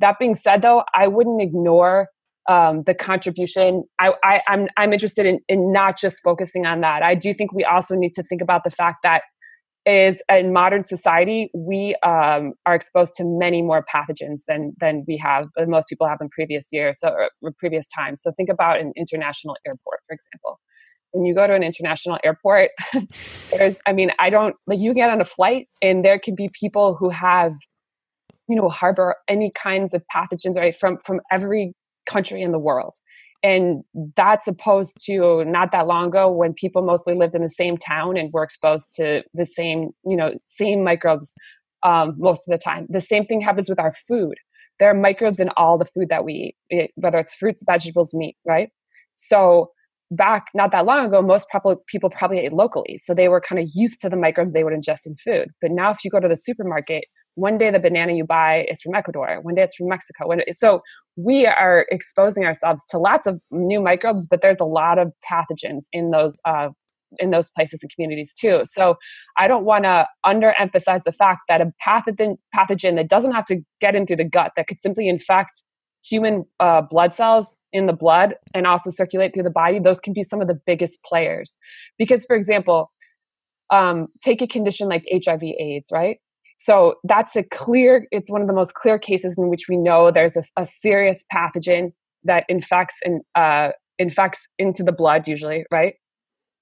That 0.00 0.18
being 0.18 0.34
said, 0.34 0.62
though, 0.62 0.82
I 0.94 1.06
wouldn't 1.06 1.40
ignore 1.40 2.08
um, 2.48 2.82
the 2.84 2.94
contribution. 2.94 3.84
I, 3.98 4.12
I, 4.22 4.42
I'm, 4.48 4.68
I'm 4.76 4.92
interested 4.92 5.24
in, 5.24 5.40
in 5.48 5.72
not 5.72 5.98
just 5.98 6.22
focusing 6.22 6.66
on 6.66 6.80
that. 6.82 7.02
I 7.02 7.14
do 7.14 7.32
think 7.32 7.52
we 7.52 7.64
also 7.64 7.94
need 7.94 8.12
to 8.14 8.22
think 8.24 8.42
about 8.42 8.64
the 8.64 8.70
fact 8.70 8.98
that 9.04 9.22
is 9.86 10.20
in 10.28 10.52
modern 10.52 10.82
society 10.82 11.48
we 11.54 11.94
um, 12.04 12.54
are 12.66 12.74
exposed 12.74 13.14
to 13.14 13.24
many 13.24 13.62
more 13.62 13.84
pathogens 13.94 14.40
than 14.48 14.72
than 14.80 15.04
we 15.06 15.16
have 15.16 15.46
than 15.54 15.70
most 15.70 15.88
people 15.88 16.08
have 16.08 16.18
in 16.20 16.28
previous 16.28 16.66
years 16.72 16.98
so 16.98 17.14
or 17.40 17.52
previous 17.56 17.86
times. 17.96 18.20
So 18.20 18.32
think 18.36 18.48
about 18.48 18.80
an 18.80 18.92
international 18.96 19.56
airport, 19.64 20.00
for 20.08 20.14
example 20.14 20.58
when 21.12 21.24
you 21.24 21.34
go 21.34 21.46
to 21.46 21.54
an 21.54 21.62
international 21.62 22.18
airport, 22.24 22.70
there's, 23.56 23.78
I 23.86 23.92
mean, 23.92 24.10
I 24.18 24.30
don't 24.30 24.56
like 24.66 24.80
you 24.80 24.94
get 24.94 25.10
on 25.10 25.20
a 25.20 25.24
flight 25.24 25.68
and 25.80 26.04
there 26.04 26.18
can 26.18 26.34
be 26.34 26.50
people 26.52 26.94
who 26.94 27.10
have, 27.10 27.52
you 28.48 28.56
know, 28.56 28.68
harbor 28.68 29.16
any 29.28 29.50
kinds 29.54 29.94
of 29.94 30.02
pathogens, 30.14 30.56
right, 30.56 30.74
from 30.74 30.98
from 31.04 31.20
every 31.30 31.72
country 32.06 32.42
in 32.42 32.52
the 32.52 32.58
world. 32.58 32.94
And 33.42 33.84
that's 34.16 34.48
opposed 34.48 34.98
to 35.06 35.44
not 35.44 35.70
that 35.72 35.86
long 35.86 36.08
ago 36.08 36.30
when 36.30 36.54
people 36.54 36.82
mostly 36.82 37.14
lived 37.14 37.34
in 37.34 37.42
the 37.42 37.48
same 37.48 37.76
town 37.76 38.16
and 38.16 38.32
were 38.32 38.42
exposed 38.42 38.94
to 38.96 39.22
the 39.34 39.46
same, 39.46 39.90
you 40.04 40.16
know, 40.16 40.32
same 40.46 40.82
microbes 40.82 41.34
um, 41.82 42.14
most 42.18 42.48
of 42.48 42.52
the 42.52 42.58
time. 42.58 42.86
The 42.88 43.00
same 43.00 43.26
thing 43.26 43.40
happens 43.40 43.68
with 43.68 43.78
our 43.78 43.92
food. 43.92 44.34
There 44.78 44.90
are 44.90 44.94
microbes 44.94 45.40
in 45.40 45.50
all 45.56 45.78
the 45.78 45.84
food 45.84 46.08
that 46.08 46.24
we 46.24 46.54
eat, 46.70 46.90
whether 46.96 47.18
it's 47.18 47.34
fruits, 47.34 47.62
vegetables, 47.64 48.12
meat, 48.12 48.36
right? 48.44 48.70
So 49.16 49.70
back 50.10 50.46
not 50.54 50.72
that 50.72 50.84
long 50.84 51.06
ago, 51.06 51.22
most 51.22 51.48
probably 51.48 51.76
people 51.86 52.10
probably 52.10 52.38
ate 52.38 52.52
locally. 52.52 52.98
So 53.02 53.14
they 53.14 53.28
were 53.28 53.40
kind 53.40 53.60
of 53.60 53.68
used 53.74 54.00
to 54.02 54.08
the 54.08 54.16
microbes 54.16 54.52
they 54.52 54.64
would 54.64 54.72
ingest 54.72 55.06
in 55.06 55.16
food. 55.16 55.50
But 55.60 55.70
now 55.72 55.90
if 55.90 56.04
you 56.04 56.10
go 56.10 56.20
to 56.20 56.28
the 56.28 56.36
supermarket, 56.36 57.04
one 57.34 57.58
day 57.58 57.70
the 57.70 57.78
banana 57.78 58.14
you 58.14 58.24
buy 58.24 58.66
is 58.70 58.80
from 58.80 58.94
Ecuador, 58.94 59.40
one 59.42 59.54
day 59.54 59.62
it's 59.62 59.76
from 59.76 59.88
Mexico. 59.88 60.28
so 60.52 60.80
we 61.16 61.46
are 61.46 61.86
exposing 61.90 62.44
ourselves 62.44 62.82
to 62.90 62.98
lots 62.98 63.26
of 63.26 63.40
new 63.50 63.80
microbes, 63.80 64.26
but 64.26 64.42
there's 64.42 64.60
a 64.60 64.64
lot 64.64 64.98
of 64.98 65.12
pathogens 65.30 65.84
in 65.92 66.10
those 66.10 66.38
uh, 66.44 66.68
in 67.18 67.30
those 67.30 67.50
places 67.50 67.80
and 67.82 67.90
communities 67.94 68.34
too. 68.34 68.62
So 68.64 68.96
I 69.38 69.48
don't 69.48 69.64
want 69.64 69.84
to 69.84 70.06
underemphasize 70.24 71.04
the 71.04 71.12
fact 71.12 71.40
that 71.48 71.60
a 71.60 71.72
pathogen 71.86 72.36
pathogen 72.54 72.96
that 72.96 73.08
doesn't 73.08 73.32
have 73.32 73.44
to 73.46 73.60
get 73.80 73.94
in 73.94 74.06
through 74.06 74.16
the 74.16 74.24
gut 74.24 74.52
that 74.56 74.66
could 74.66 74.80
simply 74.80 75.08
infect 75.08 75.62
human 76.08 76.44
uh, 76.60 76.82
blood 76.82 77.14
cells 77.14 77.56
in 77.72 77.86
the 77.86 77.92
blood 77.92 78.34
and 78.54 78.66
also 78.66 78.90
circulate 78.90 79.34
through 79.34 79.42
the 79.42 79.50
body, 79.50 79.78
those 79.78 80.00
can 80.00 80.12
be 80.12 80.22
some 80.22 80.40
of 80.40 80.48
the 80.48 80.58
biggest 80.66 81.02
players. 81.02 81.58
Because, 81.98 82.24
for 82.24 82.36
example, 82.36 82.92
um, 83.70 84.06
take 84.22 84.40
a 84.42 84.46
condition 84.46 84.88
like 84.88 85.04
HIV 85.12 85.42
AIDS, 85.42 85.90
right? 85.92 86.18
So 86.58 86.94
that's 87.04 87.36
a 87.36 87.42
clear, 87.42 88.06
it's 88.10 88.30
one 88.30 88.40
of 88.40 88.46
the 88.46 88.54
most 88.54 88.74
clear 88.74 88.98
cases 88.98 89.36
in 89.36 89.48
which 89.48 89.66
we 89.68 89.76
know 89.76 90.10
there's 90.10 90.36
a, 90.36 90.42
a 90.56 90.66
serious 90.66 91.24
pathogen 91.32 91.92
that 92.24 92.44
infects 92.48 92.96
and 93.04 93.20
uh, 93.34 93.70
infects 93.98 94.40
into 94.58 94.82
the 94.82 94.92
blood, 94.92 95.28
usually, 95.28 95.64
right? 95.70 95.94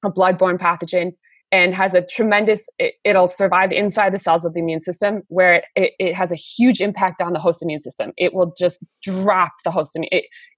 A 0.04 0.10
bloodborne 0.10 0.58
pathogen 0.58 1.12
and 1.54 1.72
has 1.72 1.94
a 1.94 2.02
tremendous 2.02 2.68
it, 2.80 2.94
will 3.04 3.28
survive 3.28 3.70
inside 3.70 4.12
the 4.12 4.18
cells 4.18 4.44
of 4.44 4.54
the 4.54 4.58
immune 4.58 4.80
system 4.80 5.22
where 5.28 5.54
it, 5.54 5.64
it, 5.76 5.92
it, 6.00 6.14
has 6.14 6.32
a 6.32 6.34
huge 6.34 6.80
impact 6.80 7.22
on 7.22 7.32
the 7.32 7.38
host 7.38 7.62
immune 7.62 7.78
system. 7.78 8.10
It 8.16 8.34
will 8.34 8.52
just 8.58 8.78
drop 9.04 9.52
the 9.64 9.70
host 9.70 9.94
immune 9.94 10.10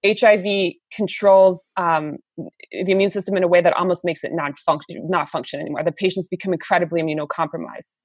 hiv 0.02 0.72
controls 0.94 1.68
um, 1.76 2.16
the 2.38 2.92
immune 2.92 3.10
system 3.10 3.36
in 3.36 3.42
a 3.42 3.48
way 3.48 3.60
that 3.60 3.74
almost 3.74 4.06
makes 4.06 4.24
it 4.24 4.30
not 4.32 4.58
function 4.58 5.06
not 5.06 5.28
function 5.28 5.60
anymore. 5.60 5.84
The 5.84 5.92
patients 5.92 6.28
become 6.28 6.54
incredibly 6.54 7.02
immunocompromised. 7.02 7.96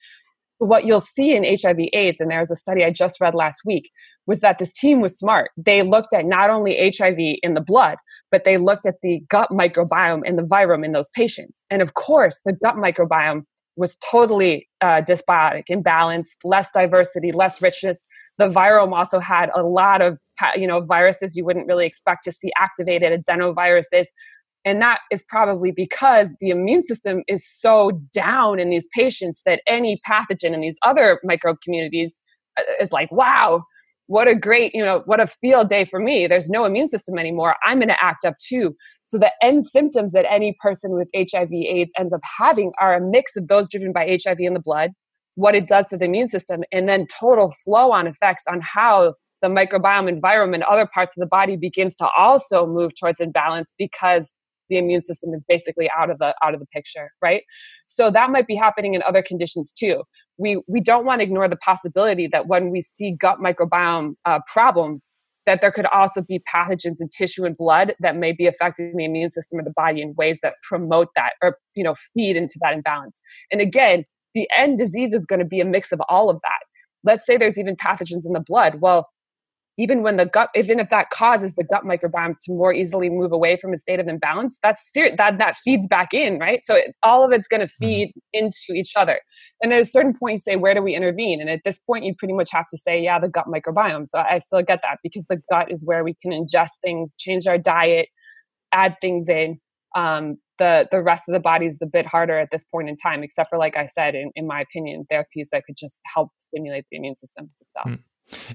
What 0.57 0.83
you'll 0.85 0.99
see 0.99 1.33
in 1.33 1.45
hiv 1.45 1.79
aids 1.93 2.19
and 2.19 2.29
there's 2.29 2.51
a 2.51 2.57
study 2.57 2.83
i 2.83 2.91
just 2.91 3.21
read 3.21 3.33
last 3.33 3.61
week 3.65 3.89
was 4.27 4.41
that 4.41 4.59
this 4.59 4.73
team 4.73 4.99
was 4.99 5.17
smart. 5.17 5.51
They 5.55 5.81
looked 5.81 6.13
at 6.13 6.25
not 6.25 6.49
only 6.49 6.93
HIV 6.97 7.17
in 7.41 7.53
the 7.53 7.61
blood, 7.61 7.97
but 8.31 8.43
they 8.43 8.57
looked 8.57 8.85
at 8.85 8.95
the 9.01 9.21
gut 9.29 9.49
microbiome 9.51 10.21
and 10.25 10.37
the 10.37 10.43
virome 10.43 10.85
in 10.85 10.93
those 10.93 11.09
patients. 11.09 11.65
And 11.69 11.81
of 11.81 11.93
course, 11.93 12.39
the 12.45 12.53
gut 12.53 12.75
microbiome 12.75 13.43
was 13.75 13.97
totally 14.09 14.67
uh, 14.81 15.01
dysbiotic, 15.01 15.65
imbalanced, 15.69 16.37
less 16.43 16.69
diversity, 16.73 17.31
less 17.31 17.61
richness. 17.61 18.05
The 18.37 18.49
virome 18.49 18.93
also 18.93 19.19
had 19.19 19.49
a 19.55 19.63
lot 19.63 20.01
of 20.01 20.17
you 20.55 20.65
know 20.65 20.81
viruses 20.81 21.35
you 21.35 21.45
wouldn't 21.45 21.67
really 21.67 21.85
expect 21.85 22.23
to 22.23 22.31
see 22.31 22.51
activated, 22.57 23.23
adenoviruses, 23.25 24.07
and 24.63 24.81
that 24.81 24.99
is 25.11 25.23
probably 25.27 25.71
because 25.71 26.33
the 26.39 26.49
immune 26.49 26.83
system 26.83 27.23
is 27.27 27.45
so 27.47 27.91
down 28.13 28.59
in 28.59 28.69
these 28.69 28.87
patients 28.93 29.41
that 29.45 29.61
any 29.67 29.99
pathogen 30.07 30.53
in 30.53 30.61
these 30.61 30.77
other 30.83 31.19
microbe 31.23 31.57
communities 31.63 32.21
uh, 32.57 32.63
is 32.79 32.91
like, 32.91 33.11
wow, 33.11 33.63
what 34.11 34.27
a 34.27 34.35
great, 34.35 34.75
you 34.75 34.83
know, 34.83 35.03
what 35.05 35.21
a 35.21 35.27
field 35.27 35.69
day 35.69 35.85
for 35.85 35.97
me. 35.97 36.27
There's 36.27 36.49
no 36.49 36.65
immune 36.65 36.89
system 36.89 37.17
anymore. 37.17 37.55
I'm 37.63 37.77
going 37.77 37.87
to 37.87 38.03
act 38.03 38.25
up 38.25 38.33
too. 38.45 38.75
So 39.05 39.17
the 39.17 39.31
end 39.41 39.65
symptoms 39.65 40.11
that 40.11 40.29
any 40.29 40.53
person 40.61 40.91
with 40.91 41.09
HIV 41.15 41.53
AIDS 41.53 41.93
ends 41.97 42.13
up 42.13 42.19
having 42.37 42.73
are 42.81 42.93
a 42.93 42.99
mix 42.99 43.37
of 43.37 43.47
those 43.47 43.69
driven 43.69 43.93
by 43.93 44.19
HIV 44.21 44.41
in 44.41 44.53
the 44.53 44.59
blood, 44.59 44.91
what 45.35 45.55
it 45.55 45.65
does 45.65 45.87
to 45.87 45.97
the 45.97 46.03
immune 46.03 46.27
system, 46.27 46.61
and 46.73 46.89
then 46.89 47.07
total 47.07 47.53
flow 47.63 47.93
on 47.93 48.05
effects 48.05 48.43
on 48.49 48.59
how 48.59 49.13
the 49.41 49.47
microbiome 49.47 50.09
environment, 50.09 50.65
other 50.69 50.89
parts 50.93 51.15
of 51.15 51.21
the 51.21 51.25
body 51.27 51.55
begins 51.55 51.95
to 51.95 52.09
also 52.17 52.67
move 52.67 52.91
towards 52.99 53.21
imbalance 53.21 53.73
because 53.77 54.35
the 54.71 54.77
immune 54.77 55.01
system 55.01 55.33
is 55.33 55.45
basically 55.47 55.89
out 55.97 56.09
of 56.09 56.17
the 56.17 56.33
out 56.41 56.53
of 56.53 56.59
the 56.59 56.65
picture 56.67 57.11
right 57.21 57.43
so 57.87 58.09
that 58.09 58.29
might 58.29 58.47
be 58.47 58.55
happening 58.55 58.93
in 58.93 59.03
other 59.03 59.21
conditions 59.21 59.73
too 59.77 60.01
we 60.37 60.61
we 60.67 60.81
don't 60.81 61.05
want 61.05 61.19
to 61.19 61.23
ignore 61.23 61.47
the 61.47 61.55
possibility 61.55 62.27
that 62.31 62.47
when 62.47 62.69
we 62.69 62.81
see 62.81 63.15
gut 63.19 63.39
microbiome 63.39 64.13
uh, 64.25 64.39
problems 64.47 65.11
that 65.45 65.61
there 65.61 65.71
could 65.71 65.87
also 65.87 66.21
be 66.21 66.41
pathogens 66.53 66.97
in 66.99 67.09
tissue 67.09 67.45
and 67.45 67.57
blood 67.57 67.95
that 67.99 68.15
may 68.15 68.31
be 68.31 68.45
affecting 68.45 68.95
the 68.95 69.05
immune 69.05 69.29
system 69.29 69.59
of 69.59 69.65
the 69.65 69.73
body 69.75 70.01
in 70.01 70.13
ways 70.15 70.39
that 70.43 70.53
promote 70.67 71.09
that 71.15 71.31
or 71.41 71.57
you 71.75 71.83
know 71.83 71.95
feed 72.13 72.35
into 72.35 72.57
that 72.61 72.73
imbalance. 72.73 73.21
And 73.51 73.61
again 73.61 74.05
the 74.33 74.47
end 74.57 74.77
disease 74.77 75.13
is 75.13 75.25
going 75.25 75.39
to 75.39 75.45
be 75.45 75.59
a 75.59 75.65
mix 75.65 75.91
of 75.91 76.01
all 76.07 76.29
of 76.29 76.37
that. 76.43 76.59
Let's 77.03 77.25
say 77.25 77.37
there's 77.37 77.59
even 77.59 77.75
pathogens 77.75 78.25
in 78.25 78.33
the 78.33 78.43
blood. 78.45 78.81
Well 78.81 79.09
even 79.77 80.03
when 80.03 80.17
the 80.17 80.25
gut 80.25 80.49
even 80.55 80.79
if 80.79 80.89
that 80.89 81.09
causes 81.09 81.55
the 81.55 81.63
gut 81.63 81.83
microbiome 81.83 82.35
to 82.45 82.51
more 82.51 82.73
easily 82.73 83.09
move 83.09 83.31
away 83.31 83.57
from 83.57 83.73
a 83.73 83.77
state 83.77 83.99
of 83.99 84.07
imbalance 84.07 84.59
that's 84.61 84.81
ser- 84.93 85.15
that 85.17 85.37
that 85.37 85.55
feeds 85.57 85.87
back 85.87 86.13
in 86.13 86.39
right? 86.39 86.61
So 86.65 86.75
it, 86.75 86.95
all 87.03 87.25
of 87.25 87.31
it's 87.31 87.47
going 87.47 87.61
to 87.61 87.67
mm-hmm. 87.67 87.85
feed 87.85 88.11
into 88.33 88.73
each 88.73 88.93
other 88.95 89.19
and 89.61 89.73
at 89.73 89.81
a 89.81 89.85
certain 89.85 90.13
point 90.13 90.33
you 90.33 90.37
say 90.39 90.55
where 90.55 90.73
do 90.73 90.81
we 90.81 90.95
intervene 90.95 91.39
and 91.41 91.49
at 91.49 91.61
this 91.63 91.79
point 91.79 92.03
you 92.03 92.13
pretty 92.17 92.33
much 92.33 92.49
have 92.51 92.67
to 92.69 92.77
say 92.77 93.01
yeah 93.01 93.19
the 93.19 93.27
gut 93.27 93.45
microbiome 93.47 94.07
so 94.07 94.19
i 94.19 94.39
still 94.39 94.61
get 94.61 94.79
that 94.81 94.97
because 95.03 95.25
the 95.29 95.41
gut 95.49 95.71
is 95.71 95.85
where 95.85 96.03
we 96.03 96.15
can 96.21 96.31
ingest 96.31 96.71
things 96.83 97.15
change 97.17 97.47
our 97.47 97.57
diet 97.57 98.07
add 98.71 98.95
things 99.01 99.29
in 99.29 99.59
um, 99.93 100.37
the 100.57 100.87
the 100.89 101.01
rest 101.01 101.23
of 101.27 101.33
the 101.33 101.39
body 101.39 101.65
is 101.65 101.79
a 101.81 101.85
bit 101.85 102.05
harder 102.05 102.39
at 102.39 102.49
this 102.51 102.63
point 102.63 102.87
in 102.87 102.95
time 102.95 103.23
except 103.23 103.49
for 103.49 103.57
like 103.57 103.75
i 103.75 103.85
said 103.85 104.15
in, 104.15 104.31
in 104.35 104.47
my 104.47 104.61
opinion 104.61 105.05
therapies 105.11 105.47
that 105.51 105.63
could 105.65 105.75
just 105.77 105.99
help 106.13 106.29
stimulate 106.39 106.85
the 106.91 106.97
immune 106.97 107.15
system 107.15 107.49
itself 107.59 107.87
mm. 107.87 107.99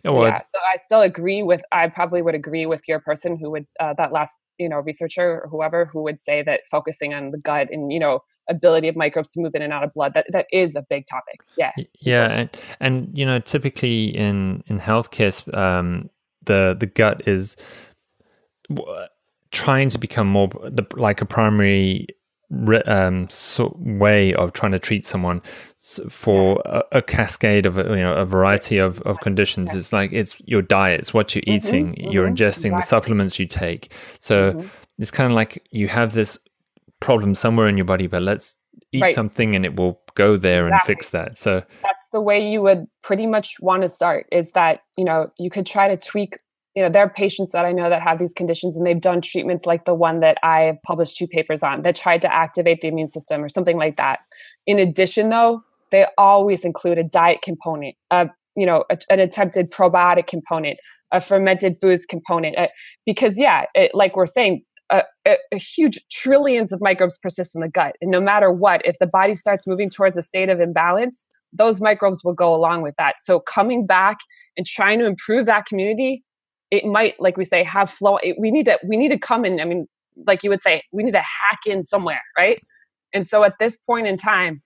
Well, 0.04 0.26
yeah, 0.26 0.38
so 0.38 0.58
I 0.74 0.78
still 0.82 1.02
agree 1.02 1.42
with. 1.42 1.62
I 1.70 1.88
probably 1.88 2.22
would 2.22 2.34
agree 2.34 2.64
with 2.64 2.82
your 2.88 3.00
person 3.00 3.36
who 3.36 3.50
would 3.50 3.66
uh, 3.78 3.94
that 3.98 4.12
last 4.12 4.32
you 4.58 4.68
know 4.68 4.78
researcher 4.78 5.42
or 5.42 5.48
whoever 5.50 5.86
who 5.92 6.02
would 6.02 6.20
say 6.20 6.42
that 6.42 6.60
focusing 6.70 7.12
on 7.12 7.30
the 7.30 7.38
gut 7.38 7.68
and 7.70 7.92
you 7.92 7.98
know 7.98 8.20
ability 8.48 8.88
of 8.88 8.96
microbes 8.96 9.32
to 9.32 9.40
move 9.40 9.54
in 9.54 9.62
and 9.62 9.72
out 9.72 9.82
of 9.82 9.92
blood 9.94 10.12
that 10.14 10.26
that 10.32 10.46
is 10.52 10.76
a 10.76 10.82
big 10.82 11.06
topic. 11.06 11.40
Yeah. 11.56 11.72
Yeah, 12.00 12.26
and, 12.26 12.50
and 12.80 13.18
you 13.18 13.26
know 13.26 13.38
typically 13.38 14.16
in 14.16 14.62
in 14.66 14.78
healthcare, 14.78 15.56
um, 15.56 16.10
the 16.44 16.76
the 16.78 16.86
gut 16.86 17.26
is 17.26 17.56
trying 19.50 19.88
to 19.90 19.98
become 19.98 20.26
more 20.26 20.48
the, 20.48 20.86
like 20.96 21.20
a 21.20 21.26
primary 21.26 22.06
um, 22.86 23.28
so 23.28 23.76
way 23.80 24.32
of 24.34 24.52
trying 24.52 24.72
to 24.72 24.78
treat 24.78 25.04
someone 25.04 25.42
for 26.08 26.62
a, 26.64 26.82
a, 26.92 27.02
cascade 27.02 27.66
of 27.66 27.76
you 27.76 27.96
know 27.96 28.14
a 28.14 28.24
variety 28.24 28.78
of, 28.78 29.00
of 29.02 29.18
conditions. 29.20 29.74
It's 29.74 29.92
like 29.92 30.12
it's 30.12 30.40
your 30.44 30.62
diet, 30.62 31.00
it's 31.00 31.12
what 31.12 31.34
you're 31.34 31.42
mm-hmm, 31.42 31.66
eating, 31.66 31.94
mm-hmm, 31.94 32.12
you're 32.12 32.28
ingesting 32.28 32.66
exactly. 32.66 32.76
the 32.76 32.82
supplements 32.82 33.38
you 33.38 33.46
take. 33.46 33.92
So 34.20 34.52
mm-hmm. 34.52 34.66
it's 34.98 35.10
kind 35.10 35.30
of 35.30 35.34
like 35.34 35.66
you 35.70 35.88
have 35.88 36.12
this 36.12 36.38
problem 37.00 37.34
somewhere 37.34 37.68
in 37.68 37.76
your 37.76 37.84
body, 37.84 38.06
but 38.06 38.22
let's 38.22 38.56
eat 38.92 39.02
right. 39.02 39.12
something 39.12 39.54
and 39.54 39.64
it 39.64 39.76
will 39.76 40.00
go 40.14 40.36
there 40.36 40.66
exactly. 40.66 40.92
and 40.92 40.98
fix 40.98 41.10
that. 41.10 41.36
So 41.36 41.62
that's 41.82 42.04
the 42.12 42.20
way 42.20 42.46
you 42.46 42.62
would 42.62 42.86
pretty 43.02 43.26
much 43.26 43.56
want 43.60 43.82
to 43.82 43.88
start. 43.88 44.26
Is 44.32 44.52
that 44.52 44.80
you 44.96 45.04
know 45.04 45.30
you 45.38 45.50
could 45.50 45.66
try 45.66 45.88
to 45.88 45.96
tweak 45.96 46.36
you 46.76 46.82
know, 46.82 46.90
there 46.90 47.02
are 47.02 47.08
patients 47.08 47.52
that 47.52 47.64
I 47.64 47.72
know 47.72 47.88
that 47.88 48.02
have 48.02 48.18
these 48.18 48.34
conditions 48.34 48.76
and 48.76 48.86
they've 48.86 49.00
done 49.00 49.22
treatments 49.22 49.64
like 49.64 49.86
the 49.86 49.94
one 49.94 50.20
that 50.20 50.36
I 50.42 50.60
have 50.60 50.76
published 50.86 51.16
two 51.16 51.26
papers 51.26 51.62
on 51.62 51.80
that 51.82 51.96
tried 51.96 52.20
to 52.20 52.32
activate 52.32 52.82
the 52.82 52.88
immune 52.88 53.08
system 53.08 53.42
or 53.42 53.48
something 53.48 53.78
like 53.78 53.96
that. 53.96 54.18
In 54.66 54.78
addition, 54.78 55.30
though, 55.30 55.62
they 55.90 56.04
always 56.18 56.66
include 56.66 56.98
a 56.98 57.02
diet 57.02 57.40
component, 57.40 57.96
a, 58.10 58.28
you 58.56 58.66
know, 58.66 58.84
a, 58.90 58.98
an 59.08 59.20
attempted 59.20 59.70
probiotic 59.70 60.26
component, 60.26 60.78
a 61.12 61.20
fermented 61.20 61.78
foods 61.80 62.04
component, 62.04 62.58
uh, 62.58 62.68
because 63.06 63.38
yeah, 63.38 63.64
it, 63.74 63.92
like 63.94 64.14
we're 64.14 64.26
saying, 64.26 64.62
a, 64.90 65.02
a, 65.26 65.36
a, 65.52 65.58
huge 65.58 66.00
trillions 66.12 66.72
of 66.72 66.80
microbes 66.80 67.18
persist 67.18 67.54
in 67.54 67.60
the 67.60 67.68
gut. 67.68 67.96
And 68.00 68.10
no 68.10 68.20
matter 68.20 68.52
what, 68.52 68.82
if 68.84 68.96
the 69.00 69.06
body 69.06 69.34
starts 69.34 69.66
moving 69.66 69.90
towards 69.90 70.16
a 70.16 70.22
state 70.22 70.48
of 70.48 70.60
imbalance, 70.60 71.26
those 71.52 71.80
microbes 71.80 72.22
will 72.22 72.34
go 72.34 72.54
along 72.54 72.82
with 72.82 72.94
that. 72.98 73.16
So 73.20 73.40
coming 73.40 73.86
back 73.86 74.18
and 74.56 74.66
trying 74.66 74.98
to 75.00 75.06
improve 75.06 75.46
that 75.46 75.66
community 75.66 76.22
it 76.70 76.84
might 76.84 77.14
like 77.20 77.36
we 77.36 77.44
say 77.44 77.62
have 77.62 77.90
flow 77.90 78.18
it, 78.22 78.36
we 78.38 78.50
need 78.50 78.66
to 78.66 78.78
we 78.86 78.96
need 78.96 79.08
to 79.08 79.18
come 79.18 79.44
in 79.44 79.60
i 79.60 79.64
mean 79.64 79.86
like 80.26 80.42
you 80.42 80.50
would 80.50 80.62
say 80.62 80.82
we 80.92 81.02
need 81.02 81.12
to 81.12 81.18
hack 81.18 81.60
in 81.66 81.82
somewhere 81.82 82.22
right 82.36 82.60
and 83.12 83.26
so 83.26 83.44
at 83.44 83.54
this 83.60 83.76
point 83.86 84.06
in 84.06 84.16
time 84.16 84.62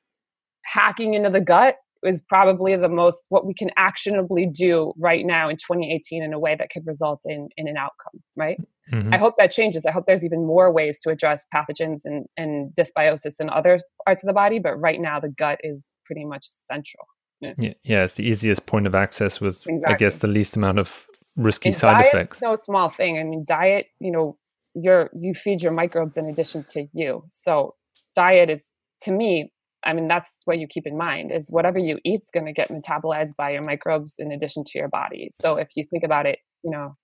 hacking 0.64 1.14
into 1.14 1.30
the 1.30 1.40
gut 1.40 1.76
is 2.04 2.20
probably 2.20 2.76
the 2.76 2.88
most 2.88 3.26
what 3.28 3.46
we 3.46 3.54
can 3.54 3.70
actionably 3.76 4.46
do 4.46 4.92
right 4.98 5.24
now 5.26 5.48
in 5.48 5.56
2018 5.56 6.22
in 6.22 6.32
a 6.32 6.38
way 6.38 6.56
that 6.56 6.70
could 6.70 6.86
result 6.86 7.20
in 7.24 7.48
in 7.56 7.68
an 7.68 7.76
outcome 7.76 8.20
right 8.36 8.58
mm-hmm. 8.92 9.12
i 9.12 9.18
hope 9.18 9.34
that 9.38 9.50
changes 9.50 9.84
i 9.86 9.90
hope 9.90 10.04
there's 10.06 10.24
even 10.24 10.46
more 10.46 10.72
ways 10.72 10.98
to 11.02 11.10
address 11.10 11.46
pathogens 11.54 12.00
and 12.04 12.26
and 12.36 12.72
dysbiosis 12.74 13.34
in 13.40 13.50
other 13.50 13.78
parts 14.04 14.22
of 14.22 14.26
the 14.26 14.32
body 14.32 14.58
but 14.58 14.74
right 14.76 15.00
now 15.00 15.20
the 15.20 15.28
gut 15.28 15.58
is 15.62 15.86
pretty 16.06 16.24
much 16.24 16.44
central 16.44 17.06
yeah. 17.40 17.52
yeah, 17.58 17.72
yeah 17.84 18.04
it's 18.04 18.14
the 18.14 18.24
easiest 18.24 18.66
point 18.66 18.86
of 18.86 18.94
access 18.94 19.40
with 19.40 19.58
exactly. 19.68 19.94
i 19.94 19.96
guess 19.96 20.16
the 20.18 20.26
least 20.26 20.56
amount 20.56 20.78
of 20.78 21.06
risky 21.36 21.70
and 21.70 21.76
side 21.76 22.06
effects. 22.06 22.40
No 22.42 22.56
small 22.56 22.90
thing. 22.90 23.18
I 23.18 23.24
mean, 23.24 23.44
diet. 23.46 23.86
You 23.98 24.12
know, 24.12 24.38
you're 24.74 25.10
you 25.18 25.34
feed 25.34 25.62
your 25.62 25.72
microbes 25.72 26.16
in 26.16 26.26
addition 26.26 26.64
to 26.70 26.86
you. 26.92 27.24
So 27.28 27.74
diet 28.14 28.50
is 28.50 28.72
to 29.02 29.12
me. 29.12 29.52
I 29.84 29.92
mean, 29.92 30.08
that's 30.08 30.42
what 30.44 30.58
you 30.58 30.66
keep 30.66 30.86
in 30.86 30.96
mind 30.96 31.32
is 31.32 31.48
whatever 31.50 31.78
you 31.78 31.98
eat 32.04 32.22
is 32.22 32.30
going 32.32 32.46
to 32.46 32.52
get 32.52 32.68
metabolized 32.68 33.36
by 33.36 33.50
your 33.50 33.62
microbes 33.62 34.16
in 34.18 34.30
addition 34.30 34.64
to 34.64 34.78
your 34.78 34.88
body. 34.88 35.30
So 35.32 35.56
if 35.56 35.70
you 35.74 35.84
think 35.84 36.04
about 36.04 36.26
it, 36.26 36.38
you 36.62 36.70
know, 36.70 36.96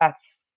that's 0.00 0.48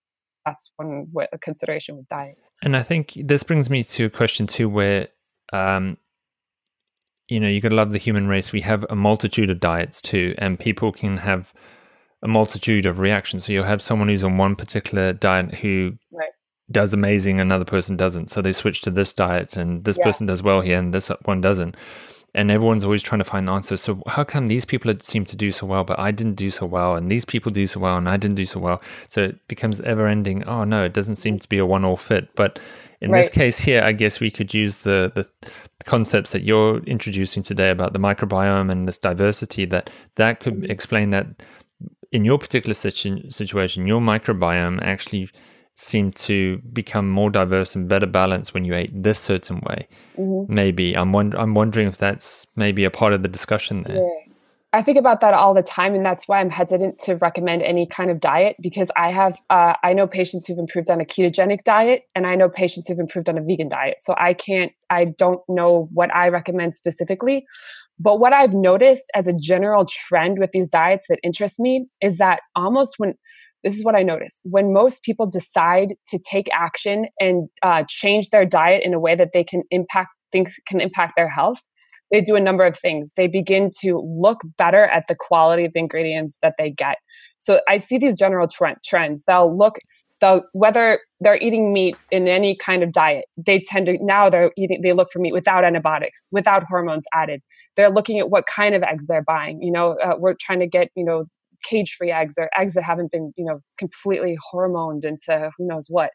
that's 0.46 0.72
one 0.78 1.08
a 1.34 1.38
consideration 1.38 1.98
with 1.98 2.08
diet. 2.08 2.38
And 2.62 2.78
I 2.78 2.84
think 2.84 3.14
this 3.16 3.44
brings 3.44 3.70
me 3.70 3.84
to 3.84 4.06
a 4.06 4.10
question 4.10 4.48
too, 4.48 4.70
where 4.70 5.10
um, 5.52 5.98
you 7.28 7.40
know 7.40 7.48
you 7.48 7.62
got 7.62 7.70
to 7.70 7.76
love 7.76 7.92
the 7.92 7.98
human 7.98 8.28
race. 8.28 8.52
We 8.52 8.62
have 8.62 8.86
a 8.90 8.96
multitude 8.96 9.50
of 9.50 9.60
diets 9.60 10.02
too, 10.02 10.36
and 10.38 10.60
people 10.60 10.92
can 10.92 11.18
have 11.18 11.54
a 12.24 12.28
multitude 12.28 12.86
of 12.86 13.00
reactions. 13.00 13.46
So 13.46 13.54
you'll 13.54 13.66
have 13.66 13.82
someone 13.82 14.08
who's 14.08 14.24
on 14.24 14.38
one 14.38 14.56
particular 14.56 15.14
diet 15.14 15.56
who 15.56 15.94
right. 16.12 16.30
Does 16.72 16.94
amazing, 16.94 17.40
another 17.40 17.66
person 17.66 17.96
doesn't. 17.96 18.30
So 18.30 18.42
they 18.42 18.52
switch 18.52 18.82
to 18.82 18.92
this 18.92 19.14
diet, 19.14 19.56
and 19.58 19.84
this 19.84 19.98
yeah. 19.98 20.04
person 20.04 20.28
does 20.28 20.42
well 20.42 20.62
here, 20.62 20.80
and 20.80 20.94
this 20.94 21.10
one 21.24 21.42
doesn't. 21.42 21.76
And 22.34 22.52
everyone's 22.52 22.84
always 22.84 23.02
trying 23.02 23.20
to 23.20 23.26
find 23.26 23.48
the 23.48 23.54
answer. 23.54 23.78
So 23.78 24.04
how 24.08 24.26
come 24.26 24.48
these 24.48 24.66
people 24.66 24.94
seem 25.00 25.24
to 25.26 25.38
do 25.38 25.52
so 25.52 25.66
well, 25.66 25.86
but 25.86 25.98
I 25.98 26.12
didn't 26.12 26.36
do 26.36 26.50
so 26.50 26.66
well, 26.66 26.96
and 26.96 27.10
these 27.10 27.24
people 27.24 27.50
do 27.50 27.66
so 27.66 27.80
well, 27.80 27.98
and 27.98 28.10
I 28.10 28.18
didn't 28.18 28.36
do 28.36 28.46
so 28.46 28.60
well? 28.60 28.82
So 29.08 29.24
it 29.24 29.48
becomes 29.48 29.80
ever 29.82 30.08
ending. 30.08 30.44
Oh 30.44 30.66
no, 30.66 30.84
it 30.84 30.94
doesn't 30.94 31.16
seem 31.16 31.40
to 31.40 31.48
be 31.48 31.60
a 31.60 31.66
one-all 31.66 31.96
fit. 31.96 32.28
But 32.36 32.60
in 33.00 33.12
right. 33.12 33.22
this 33.22 33.30
case 33.30 33.60
here, 33.60 33.82
I 33.84 33.94
guess 33.94 34.20
we 34.20 34.32
could 34.32 34.54
use 34.54 34.84
the 34.84 35.12
the 35.16 35.30
concepts 35.86 36.32
that 36.32 36.44
you're 36.44 36.80
introducing 36.80 37.44
today 37.44 37.70
about 37.70 37.94
the 37.94 38.00
microbiome 38.00 38.72
and 38.72 38.88
this 38.88 38.98
diversity 38.98 39.66
that 39.66 39.90
that 40.16 40.40
could 40.40 40.56
mm-hmm. 40.56 40.72
explain 40.72 41.12
that 41.12 41.28
in 42.12 42.26
your 42.26 42.38
particular 42.38 42.74
situ- 42.74 43.30
situation, 43.30 43.88
your 43.88 44.02
microbiome 44.02 44.82
actually 44.82 45.30
seemed 45.76 46.16
to 46.16 46.58
become 46.74 47.10
more 47.10 47.30
diverse 47.30 47.76
and 47.76 47.88
better 47.88 48.06
balanced 48.06 48.54
when 48.54 48.64
you 48.64 48.74
ate 48.74 48.92
this 49.04 49.20
certain 49.20 49.60
way. 49.68 49.88
Mm-hmm. 50.18 50.54
Maybe 50.54 50.98
I'm 50.98 51.12
wond- 51.12 51.36
I'm 51.36 51.54
wondering 51.54 51.88
if 51.88 51.98
that's 51.98 52.48
maybe 52.56 52.86
a 52.86 52.90
part 52.90 53.14
of 53.14 53.22
the 53.22 53.28
discussion 53.28 53.84
there. 53.84 53.98
Yeah. 53.98 54.32
I 54.72 54.82
think 54.82 54.98
about 54.98 55.22
that 55.22 55.34
all 55.34 55.54
the 55.54 55.64
time, 55.64 55.96
and 55.96 56.06
that's 56.06 56.28
why 56.28 56.42
I'm 56.42 56.50
hesitant 56.50 57.00
to 57.06 57.16
recommend 57.16 57.62
any 57.62 57.88
kind 57.88 58.12
of 58.12 58.20
diet 58.20 58.58
because 58.62 58.92
I 58.98 59.10
have 59.12 59.38
uh, 59.50 59.74
I 59.84 59.94
know 59.94 60.06
patients 60.06 60.48
who've 60.48 60.58
improved 60.58 60.90
on 60.90 61.00
a 61.00 61.06
ketogenic 61.06 61.64
diet, 61.64 62.04
and 62.14 62.28
I 62.28 62.36
know 62.36 62.50
patients 62.50 62.88
who've 62.88 63.00
improved 63.00 63.30
on 63.30 63.38
a 63.38 63.42
vegan 63.42 63.70
diet. 63.70 63.98
So 64.02 64.16
I 64.18 64.34
can't, 64.34 64.74
I 64.90 65.06
don't 65.06 65.40
know 65.48 65.88
what 65.94 66.14
I 66.14 66.28
recommend 66.28 66.76
specifically. 66.76 67.46
But 68.00 68.20
what 68.20 68.34
I've 68.34 68.54
noticed 68.54 69.06
as 69.16 69.30
a 69.30 69.34
general 69.34 69.86
trend 69.86 70.40
with 70.40 70.52
these 70.52 70.68
diets 70.68 71.08
that 71.08 71.20
interest 71.24 71.58
me 71.58 71.88
is 72.02 72.18
that 72.18 72.42
almost 72.56 72.96
when 72.98 73.14
this 73.66 73.76
is 73.76 73.84
what 73.84 73.96
I 73.96 74.04
notice 74.04 74.40
when 74.46 74.72
most 74.72 75.04
people 75.04 75.26
decide 75.26 75.96
to 76.08 76.20
take 76.20 76.48
action 76.54 77.08
and 77.20 77.50
uh, 77.62 77.84
change 77.90 78.30
their 78.30 78.46
diet 78.46 78.84
in 78.86 78.94
a 78.94 79.00
way 79.00 79.16
that 79.16 79.32
they 79.34 79.44
can 79.44 79.64
impact 79.72 80.12
things 80.32 80.56
can 80.66 80.80
impact 80.80 81.14
their 81.18 81.30
health 81.30 81.68
they 82.12 82.22
do 82.22 82.36
a 82.36 82.40
number 82.40 82.66
of 82.66 82.78
things. 82.78 83.14
They 83.18 83.28
begin 83.28 83.72
to 83.82 84.00
look 84.06 84.40
better 84.58 84.86
at 84.86 85.08
the 85.08 85.16
quality 85.16 85.66
of 85.66 85.74
the 85.74 85.80
ingredients 85.80 86.38
that 86.42 86.56
they 86.58 86.70
get. 86.70 86.98
So 87.40 87.62
I 87.68 87.78
see 87.78 87.98
these 87.98 88.16
general 88.16 88.48
trend, 88.48 88.78
trends. 88.86 89.24
They'll 89.26 89.56
look 89.56 89.76
they'll 90.22 90.44
whether 90.54 91.00
they're 91.20 91.38
eating 91.38 91.74
meat 91.74 91.96
in 92.12 92.28
any 92.28 92.56
kind 92.56 92.84
of 92.84 92.92
diet, 92.92 93.26
they 93.38 93.60
tend 93.60 93.88
to 93.88 93.98
now 94.02 94.30
they're 94.30 94.52
eating 94.58 94.82
they 94.82 94.94
look 94.94 95.10
for 95.12 95.20
meat 95.20 95.34
without 95.34 95.64
antibiotics, 95.64 96.30
without 96.32 96.64
hormones 96.64 97.06
added. 97.14 97.42
They're 97.76 97.90
looking 97.90 98.20
at 98.20 98.30
what 98.30 98.46
kind 98.46 98.74
of 98.74 98.84
eggs 98.84 99.08
they're 99.08 99.24
buying. 99.24 99.62
You 99.62 99.72
know, 99.72 99.98
uh, 100.04 100.16
we're 100.18 100.36
trying 100.40 100.62
to 100.62 100.68
get, 100.68 100.90
you 100.96 101.04
know, 101.04 101.26
cage-free 101.68 102.12
eggs 102.12 102.36
or 102.38 102.50
eggs 102.58 102.74
that 102.76 102.84
haven't 102.84 103.12
been, 103.12 103.34
you 103.36 103.46
know, 103.46 103.60
completely 103.78 104.38
hormoned 104.54 105.06
into 105.06 105.50
who 105.58 105.68
knows 105.68 105.88
what. 105.90 106.12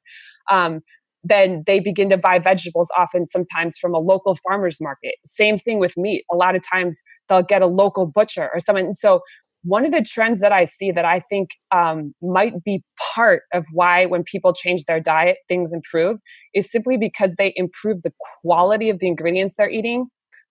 Um, 0.51 0.81
then 1.23 1.63
they 1.67 1.81
begin 1.81 2.09
to 2.11 2.17
buy 2.17 2.39
vegetables 2.39 2.89
often 2.97 3.29
sometimes 3.29 3.77
from 3.79 3.95
a 3.95 3.99
local 3.99 4.37
farmers 4.37 4.79
market 4.81 5.15
same 5.27 5.59
thing 5.59 5.79
with 5.79 5.97
meat 5.97 6.25
a 6.33 6.37
lot 6.37 6.55
of 6.55 6.63
times 6.63 7.03
they'll 7.29 7.43
get 7.43 7.63
a 7.63 7.67
local 7.67 8.07
butcher 8.07 8.51
or 8.53 8.61
someone 8.61 8.95
so 8.95 9.21
one 9.63 9.85
of 9.85 9.93
the 9.93 10.03
trends 10.03 10.41
that 10.41 10.53
i 10.53 10.65
see 10.65 10.91
that 10.91 11.05
i 11.05 11.21
think 11.21 11.51
um, 11.75 12.15
might 12.23 12.65
be 12.65 12.83
part 13.15 13.43
of 13.53 13.67
why 13.73 14.07
when 14.07 14.23
people 14.23 14.53
change 14.53 14.85
their 14.85 15.01
diet 15.01 15.39
things 15.49 15.73
improve 15.73 16.19
is 16.55 16.71
simply 16.71 16.97
because 16.97 17.35
they 17.37 17.53
improve 17.57 18.01
the 18.03 18.13
quality 18.41 18.89
of 18.89 18.99
the 18.99 19.07
ingredients 19.07 19.55
they're 19.57 19.71
eating 19.71 20.07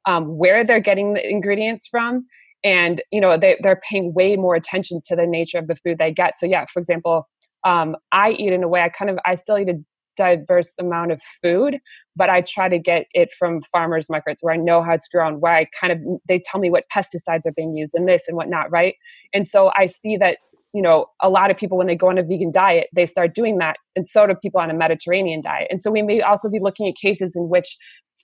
um, 0.06 0.38
where 0.38 0.64
they're 0.64 0.80
getting 0.80 1.14
the 1.14 1.28
ingredients 1.28 1.88
from 1.88 2.26
and 2.64 3.02
you 3.12 3.22
know 3.22 3.38
they, 3.38 3.58
they're 3.62 3.82
paying 3.90 4.14
way 4.14 4.36
more 4.36 4.56
attention 4.56 5.02
to 5.06 5.16
the 5.16 5.26
nature 5.26 5.58
of 5.58 5.68
the 5.68 5.76
food 5.76 5.98
they 5.98 6.12
get 6.12 6.38
so 6.38 6.46
yeah 6.46 6.66
for 6.66 6.80
example 6.80 7.28
um, 7.66 7.98
I 8.12 8.32
eat 8.32 8.54
in 8.54 8.64
a 8.64 8.68
way 8.68 8.82
I 8.82 8.90
kind 8.90 9.12
of 9.12 9.20
I 9.26 9.36
still 9.36 9.58
eat 9.58 9.70
a 9.70 9.80
diverse 10.20 10.74
amount 10.80 11.14
of 11.14 11.22
food, 11.42 11.78
but 12.16 12.30
I 12.30 12.42
try 12.42 12.68
to 12.68 12.78
get 12.78 13.06
it 13.14 13.32
from 13.32 13.62
farmers 13.62 14.10
markets 14.10 14.44
where 14.44 14.54
I 14.54 14.58
know 14.58 14.84
how 14.84 14.92
it's 14.94 15.08
grown, 15.08 15.40
where 15.40 15.54
I 15.54 15.66
kind 15.80 15.94
of 15.94 16.00
they 16.28 16.42
tell 16.44 16.60
me 16.60 16.70
what 16.70 16.84
pesticides 16.94 17.46
are 17.46 17.54
being 17.56 17.76
used 17.76 17.94
in 17.96 18.06
this 18.06 18.24
and 18.28 18.36
whatnot, 18.36 18.70
right? 18.70 18.96
And 19.34 19.48
so 19.48 19.72
I 19.78 19.86
see 19.86 20.18
that 20.18 20.38
you 20.74 20.82
know 20.82 21.06
a 21.22 21.30
lot 21.30 21.50
of 21.50 21.58
people 21.58 21.78
when 21.78 21.88
they 21.88 21.96
go 21.96 22.10
on 22.10 22.20
a 22.20 22.24
vegan 22.24 22.52
diet 22.52 22.90
they 22.94 23.08
start 23.08 23.34
doing 23.34 23.58
that 23.58 23.78
and 23.96 24.08
so 24.08 24.28
do 24.28 24.36
people 24.36 24.62
on 24.62 24.70
a 24.70 24.74
mediterranean 24.74 25.42
diet 25.42 25.68
and 25.72 25.82
so 25.82 25.90
we 25.90 26.04
may 26.04 26.22
also 26.22 26.48
be 26.48 26.60
looking 26.62 26.88
at 26.88 26.94
cases 26.96 27.36
in 27.36 27.50
which 27.50 27.76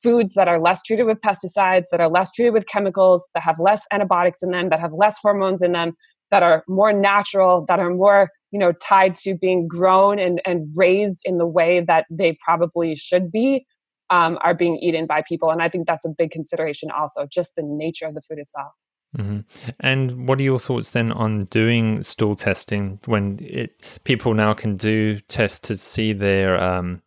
foods 0.06 0.36
that 0.36 0.48
are 0.48 0.60
less 0.60 0.84
treated 0.84 1.06
with 1.06 1.20
pesticides 1.22 1.86
that 1.90 2.00
are 2.00 2.08
less 2.08 2.32
treated 2.32 2.54
with 2.54 2.68
chemicals 2.68 3.28
that 3.34 3.42
have 3.42 3.56
less 3.60 3.82
antibiotics 3.92 4.44
in 4.44 4.52
them 4.52 4.70
that 4.70 4.80
have 4.80 4.94
less 4.94 5.18
hormones 5.20 5.64
in 5.64 5.72
them 5.72 5.94
that 6.30 6.44
are 6.44 6.64
more 6.68 6.94
natural 6.94 7.66
that 7.68 7.80
are 7.80 7.90
more 7.90 8.30
you 8.52 8.60
know 8.60 8.72
tied 8.74 9.16
to 9.16 9.36
being 9.36 9.68
grown 9.68 10.20
and, 10.20 10.42
and 10.46 10.68
raised 10.76 11.22
in 11.26 11.40
the 11.40 11.48
way 11.48 11.84
that 11.88 12.06
they 12.12 12.38
probably 12.46 12.96
should 12.96 13.32
be 13.32 13.66
um, 14.12 14.38
are 14.44 14.54
being 14.54 14.78
eaten 14.78 15.08
by 15.08 15.24
people 15.28 15.50
and 15.50 15.64
i 15.64 15.68
think 15.68 15.88
that's 15.88 16.06
a 16.06 16.14
big 16.16 16.30
consideration 16.30 16.92
also 16.92 17.26
just 17.32 17.56
the 17.56 17.64
nature 17.64 18.06
of 18.06 18.14
the 18.14 18.22
food 18.22 18.38
itself 18.38 18.72
mm-hmm. 19.18 19.40
And 19.80 20.28
what 20.28 20.40
are 20.40 20.44
your 20.44 20.60
thoughts 20.60 20.92
then 20.92 21.12
on 21.12 21.42
doing 21.46 22.04
stool 22.04 22.36
testing 22.36 23.00
when 23.06 23.40
it, 23.42 24.00
people 24.04 24.36
now 24.36 24.54
can 24.54 24.76
do 24.76 25.20
tests 25.22 25.60
to 25.68 25.78
see 25.78 26.14
their 26.14 26.62
um, 26.62 27.02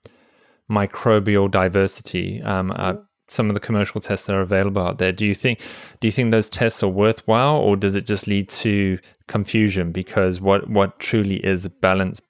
microbial 0.71 1.51
diversity? 1.51 2.43
Um, 2.43 2.71
uh, 2.71 2.93
mm-hmm 2.93 3.03
some 3.29 3.49
of 3.49 3.55
the 3.55 3.61
commercial 3.61 4.01
tests 4.01 4.27
that 4.27 4.35
are 4.35 4.41
available 4.41 4.83
out 4.83 4.99
there. 4.99 5.12
Do 5.12 5.27
you 5.27 5.35
think 5.35 5.61
do 6.01 6.09
you 6.09 6.12
think 6.12 6.31
those 6.31 6.49
tests 6.49 6.83
are 6.83 6.89
worthwhile, 6.89 7.57
or 7.57 7.77
does 7.77 7.95
it 7.95 8.07
just 8.07 8.27
lead 8.27 8.49
to 8.51 8.99
confusion? 9.27 9.93
Because 9.93 10.41
what 10.41 10.69
what 10.69 10.99
truly 10.99 11.37
is 11.37 11.64
a 11.66 11.71
balanced 11.71 12.23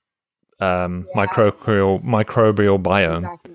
um, 0.61 1.07
yeah. 1.15 1.27
microbial 1.27 2.05
microbial 2.05 2.83
biome? 2.83 3.19
Exactly. 3.19 3.55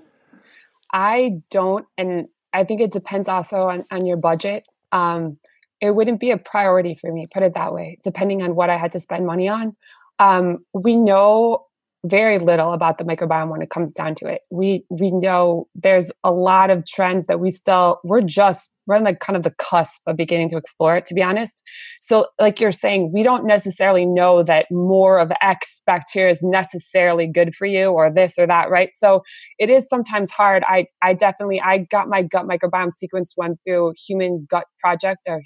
I 0.92 1.42
don't, 1.50 1.86
and 1.98 2.28
I 2.52 2.64
think 2.64 2.80
it 2.80 2.92
depends 2.92 3.28
also 3.28 3.68
on 3.68 3.84
on 3.90 4.06
your 4.06 4.16
budget. 4.16 4.66
Um, 4.92 5.38
it 5.80 5.94
wouldn't 5.94 6.20
be 6.20 6.30
a 6.30 6.38
priority 6.38 6.94
for 6.94 7.12
me, 7.12 7.26
put 7.32 7.42
it 7.42 7.54
that 7.56 7.74
way, 7.74 7.98
depending 8.02 8.42
on 8.42 8.54
what 8.54 8.70
I 8.70 8.78
had 8.78 8.92
to 8.92 9.00
spend 9.00 9.26
money 9.26 9.48
on. 9.48 9.76
Um, 10.18 10.64
we 10.72 10.96
know 10.96 11.66
very 12.04 12.38
little 12.38 12.72
about 12.72 12.98
the 12.98 13.04
microbiome 13.04 13.48
when 13.48 13.62
it 13.62 13.70
comes 13.70 13.92
down 13.92 14.14
to 14.16 14.26
it. 14.26 14.42
We 14.50 14.84
we 14.90 15.10
know 15.10 15.68
there's 15.74 16.12
a 16.22 16.30
lot 16.30 16.70
of 16.70 16.86
trends 16.86 17.26
that 17.26 17.40
we 17.40 17.50
still 17.50 18.00
we're 18.04 18.20
just 18.20 18.72
we're 18.86 18.96
on 18.96 19.04
the 19.04 19.14
kind 19.14 19.36
of 19.36 19.42
the 19.42 19.54
cusp 19.58 20.02
of 20.06 20.16
beginning 20.16 20.50
to 20.50 20.58
explore 20.58 20.96
it 20.96 21.06
to 21.06 21.14
be 21.14 21.22
honest. 21.22 21.62
So 22.02 22.26
like 22.38 22.60
you're 22.60 22.72
saying, 22.72 23.12
we 23.14 23.22
don't 23.22 23.46
necessarily 23.46 24.04
know 24.04 24.42
that 24.42 24.66
more 24.70 25.18
of 25.18 25.32
X 25.40 25.82
bacteria 25.86 26.30
is 26.30 26.42
necessarily 26.42 27.26
good 27.26 27.54
for 27.56 27.66
you 27.66 27.86
or 27.86 28.12
this 28.12 28.34
or 28.38 28.46
that, 28.46 28.70
right? 28.70 28.90
So 28.92 29.22
it 29.58 29.70
is 29.70 29.88
sometimes 29.88 30.30
hard. 30.30 30.62
I 30.68 30.86
I 31.02 31.14
definitely 31.14 31.60
I 31.60 31.78
got 31.90 32.08
my 32.08 32.22
gut 32.22 32.46
microbiome 32.46 32.92
sequence 32.92 33.32
one 33.34 33.56
through 33.66 33.94
Human 34.06 34.46
Gut 34.50 34.64
Project 34.80 35.20
or 35.26 35.40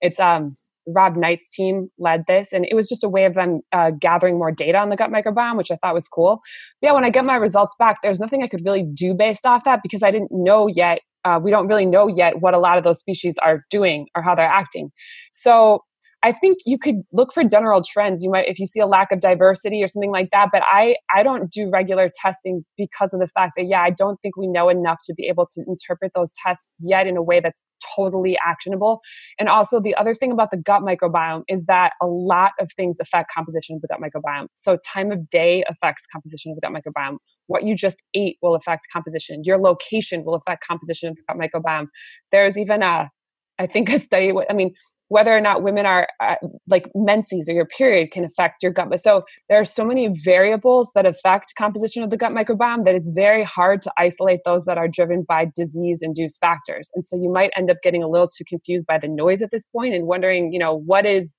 it's 0.00 0.18
um 0.18 0.56
Rob 0.94 1.16
Knight's 1.16 1.50
team 1.50 1.88
led 1.98 2.24
this, 2.26 2.52
and 2.52 2.66
it 2.70 2.74
was 2.74 2.88
just 2.88 3.04
a 3.04 3.08
way 3.08 3.24
of 3.24 3.34
them 3.34 3.60
uh, 3.72 3.90
gathering 3.98 4.38
more 4.38 4.52
data 4.52 4.78
on 4.78 4.90
the 4.90 4.96
gut 4.96 5.10
microbiome, 5.10 5.56
which 5.56 5.70
I 5.70 5.76
thought 5.76 5.94
was 5.94 6.08
cool. 6.08 6.40
But 6.80 6.88
yeah, 6.88 6.92
when 6.92 7.04
I 7.04 7.10
get 7.10 7.24
my 7.24 7.36
results 7.36 7.74
back, 7.78 7.98
there's 8.02 8.20
nothing 8.20 8.42
I 8.42 8.48
could 8.48 8.64
really 8.64 8.82
do 8.82 9.14
based 9.14 9.46
off 9.46 9.64
that 9.64 9.80
because 9.82 10.02
I 10.02 10.10
didn't 10.10 10.30
know 10.32 10.66
yet. 10.66 11.00
Uh, 11.24 11.38
we 11.42 11.50
don't 11.50 11.66
really 11.66 11.84
know 11.84 12.06
yet 12.06 12.40
what 12.40 12.54
a 12.54 12.58
lot 12.58 12.78
of 12.78 12.84
those 12.84 12.98
species 12.98 13.36
are 13.42 13.64
doing 13.70 14.06
or 14.16 14.22
how 14.22 14.34
they're 14.34 14.46
acting. 14.46 14.90
So 15.32 15.84
I 16.22 16.32
think 16.32 16.58
you 16.66 16.78
could 16.78 16.96
look 17.12 17.32
for 17.32 17.42
general 17.44 17.82
trends. 17.82 18.22
You 18.22 18.30
might, 18.30 18.46
if 18.46 18.58
you 18.58 18.66
see 18.66 18.80
a 18.80 18.86
lack 18.86 19.10
of 19.10 19.20
diversity 19.20 19.82
or 19.82 19.88
something 19.88 20.10
like 20.10 20.28
that. 20.32 20.48
But 20.52 20.62
I, 20.70 20.96
I 21.14 21.22
don't 21.22 21.50
do 21.50 21.70
regular 21.70 22.10
testing 22.14 22.64
because 22.76 23.14
of 23.14 23.20
the 23.20 23.26
fact 23.28 23.52
that, 23.56 23.64
yeah, 23.64 23.80
I 23.80 23.90
don't 23.90 24.20
think 24.20 24.36
we 24.36 24.46
know 24.46 24.68
enough 24.68 24.98
to 25.06 25.14
be 25.14 25.28
able 25.28 25.46
to 25.54 25.64
interpret 25.66 26.12
those 26.14 26.30
tests 26.44 26.68
yet 26.78 27.06
in 27.06 27.16
a 27.16 27.22
way 27.22 27.40
that's 27.40 27.62
totally 27.96 28.36
actionable. 28.46 29.00
And 29.38 29.48
also, 29.48 29.80
the 29.80 29.94
other 29.94 30.14
thing 30.14 30.30
about 30.30 30.50
the 30.50 30.58
gut 30.58 30.82
microbiome 30.82 31.42
is 31.48 31.64
that 31.66 31.92
a 32.02 32.06
lot 32.06 32.52
of 32.60 32.70
things 32.76 32.98
affect 33.00 33.32
composition 33.34 33.76
of 33.76 33.82
the 33.82 33.88
gut 33.88 34.00
microbiome. 34.00 34.48
So, 34.56 34.76
time 34.92 35.10
of 35.10 35.30
day 35.30 35.64
affects 35.68 36.06
composition 36.12 36.52
of 36.52 36.56
the 36.56 36.60
gut 36.60 36.72
microbiome. 36.72 37.16
What 37.46 37.64
you 37.64 37.74
just 37.74 38.02
ate 38.14 38.36
will 38.42 38.54
affect 38.54 38.86
composition. 38.92 39.42
Your 39.44 39.58
location 39.58 40.24
will 40.24 40.34
affect 40.34 40.64
composition 40.68 41.08
of 41.08 41.16
the 41.16 41.22
gut 41.26 41.38
microbiome. 41.38 41.86
There's 42.30 42.58
even 42.58 42.82
a 42.82 43.10
I 43.58 43.66
think 43.66 43.90
a 43.90 44.00
study. 44.00 44.32
I 44.48 44.54
mean, 44.54 44.74
whether 45.10 45.36
or 45.36 45.40
not 45.40 45.64
women 45.64 45.86
are 45.86 46.06
uh, 46.20 46.36
like 46.68 46.88
menses 46.94 47.48
or 47.48 47.52
your 47.52 47.66
period 47.66 48.12
can 48.12 48.24
affect 48.24 48.62
your 48.62 48.70
gut. 48.70 48.88
So 49.00 49.24
there 49.48 49.60
are 49.60 49.64
so 49.64 49.84
many 49.84 50.06
variables 50.24 50.92
that 50.94 51.04
affect 51.04 51.54
composition 51.58 52.04
of 52.04 52.10
the 52.10 52.16
gut 52.16 52.30
microbiome 52.30 52.84
that 52.84 52.94
it's 52.94 53.10
very 53.10 53.42
hard 53.42 53.82
to 53.82 53.92
isolate 53.98 54.40
those 54.44 54.66
that 54.66 54.78
are 54.78 54.86
driven 54.86 55.24
by 55.24 55.50
disease 55.56 55.98
induced 56.00 56.40
factors. 56.40 56.90
And 56.94 57.04
so 57.04 57.16
you 57.16 57.28
might 57.28 57.50
end 57.56 57.72
up 57.72 57.78
getting 57.82 58.04
a 58.04 58.08
little 58.08 58.28
too 58.28 58.44
confused 58.48 58.86
by 58.86 58.98
the 58.98 59.08
noise 59.08 59.42
at 59.42 59.50
this 59.50 59.64
point 59.66 59.94
and 59.94 60.06
wondering, 60.06 60.52
you 60.52 60.60
know, 60.60 60.76
what 60.78 61.04
is 61.04 61.36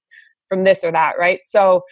from 0.49 0.65
this 0.65 0.83
or 0.83 0.91
that, 0.91 1.13
right? 1.17 1.39
So 1.45 1.83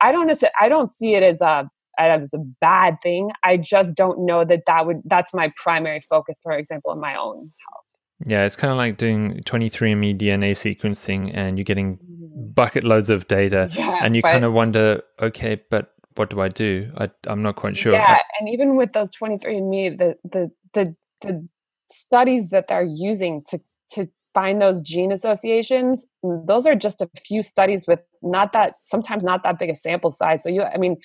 I 0.00 0.10
don't 0.10 0.26
necessarily, 0.26 0.54
I 0.60 0.68
don't 0.68 0.90
see 0.90 1.14
it 1.14 1.22
as 1.22 1.40
a 1.40 1.70
as 2.00 2.34
a 2.34 2.38
bad 2.60 2.96
thing. 3.00 3.30
I 3.44 3.58
just 3.58 3.94
don't 3.94 4.26
know 4.26 4.44
that 4.44 4.62
that 4.66 4.86
would 4.86 5.02
that's 5.04 5.32
my 5.32 5.52
primary 5.56 6.00
focus, 6.10 6.40
for 6.42 6.52
example, 6.52 6.90
in 6.90 6.98
my 6.98 7.14
own 7.14 7.36
health. 7.36 7.77
Yeah, 8.26 8.44
it's 8.44 8.56
kind 8.56 8.70
of 8.70 8.76
like 8.76 8.96
doing 8.96 9.40
23andMe 9.46 10.18
DNA 10.18 10.52
sequencing 10.52 11.30
and 11.34 11.56
you're 11.56 11.64
getting 11.64 11.98
mm-hmm. 11.98 12.52
bucket 12.52 12.84
loads 12.84 13.10
of 13.10 13.28
data 13.28 13.68
yeah, 13.74 14.00
and 14.02 14.16
you 14.16 14.22
kind 14.22 14.44
of 14.44 14.52
wonder, 14.52 15.02
okay, 15.20 15.60
but 15.70 15.92
what 16.16 16.30
do 16.30 16.40
I 16.40 16.48
do? 16.48 16.90
I, 16.96 17.10
am 17.28 17.42
not 17.42 17.56
quite 17.56 17.76
sure. 17.76 17.92
Yeah, 17.92 18.18
and 18.40 18.48
even 18.48 18.76
with 18.76 18.92
those 18.92 19.14
23andMe, 19.16 19.98
the, 19.98 20.16
the, 20.24 20.50
the, 20.74 20.96
the 21.22 21.48
studies 21.90 22.48
that 22.48 22.66
they're 22.66 22.82
using 22.82 23.44
to, 23.48 23.60
to 23.92 24.08
find 24.34 24.60
those 24.60 24.82
gene 24.82 25.12
associations, 25.12 26.08
those 26.22 26.66
are 26.66 26.74
just 26.74 27.00
a 27.00 27.08
few 27.24 27.42
studies 27.44 27.86
with 27.86 28.00
not 28.20 28.52
that, 28.52 28.74
sometimes 28.82 29.22
not 29.22 29.44
that 29.44 29.60
big 29.60 29.70
a 29.70 29.76
sample 29.76 30.10
size. 30.10 30.42
So 30.42 30.48
you, 30.48 30.62
I 30.62 30.76
mean, 30.76 30.96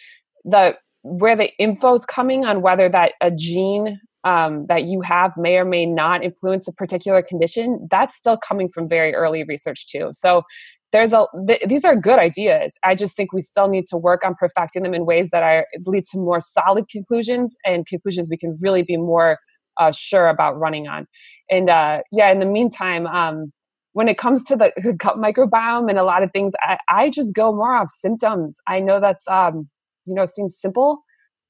the, 0.46 0.76
where 1.04 1.36
the 1.36 1.52
info's 1.60 2.06
coming 2.06 2.44
on 2.46 2.62
whether 2.62 2.90
that 2.90 3.14
a 3.22 3.30
gene 3.30 4.00
um, 4.24 4.66
that 4.68 4.86
you 4.86 5.02
have 5.02 5.32
may 5.38 5.58
or 5.58 5.66
may 5.66 5.86
not 5.86 6.24
influence 6.24 6.68
a 6.68 6.74
particular 6.74 7.22
condition, 7.22 7.88
that's 7.92 8.16
still 8.16 8.38
coming 8.38 8.70
from 8.70 8.88
very 8.88 9.14
early 9.14 9.44
research 9.44 9.88
too. 9.88 10.10
So 10.12 10.44
there's 10.92 11.12
a 11.12 11.26
th- 11.48 11.64
these 11.68 11.84
are 11.84 11.96
good 11.96 12.20
ideas. 12.20 12.74
I 12.84 12.96
just 12.96 13.16
think 13.16 13.34
we 13.34 13.42
still 13.42 13.68
need 13.68 13.88
to 13.88 13.98
work 13.98 14.24
on 14.24 14.36
perfecting 14.36 14.84
them 14.84 14.94
in 14.94 15.06
ways 15.06 15.30
that 15.32 15.44
are 15.44 15.66
lead 15.86 16.06
to 16.12 16.20
more 16.20 16.40
solid 16.40 16.88
conclusions 16.88 17.58
and 17.66 17.86
conclusions 17.86 18.30
we 18.30 18.38
can 18.38 18.56
really 18.62 18.84
be 18.84 18.96
more 18.96 19.40
uh, 19.80 19.92
sure 19.92 20.28
about 20.30 20.58
running 20.60 20.88
on. 20.88 21.08
And 21.50 21.70
uh, 21.70 22.02
yeah, 22.12 22.32
in 22.32 22.40
the 22.40 22.46
meantime, 22.46 23.08
um, 23.08 23.52
when 23.94 24.08
it 24.08 24.18
comes 24.18 24.46
to 24.46 24.56
the 24.56 24.72
gut 24.98 25.18
microbiome 25.18 25.90
and 25.90 25.98
a 25.98 26.04
lot 26.04 26.24
of 26.24 26.32
things, 26.32 26.54
I, 26.62 26.78
I 26.90 27.10
just 27.10 27.34
go 27.34 27.54
more 27.54 27.74
off 27.74 27.90
symptoms. 27.90 28.58
I 28.68 28.80
know 28.80 29.00
that's 29.00 29.28
um, 29.28 29.70
you 30.06 30.14
know 30.14 30.26
seems 30.26 30.58
simple, 30.60 31.03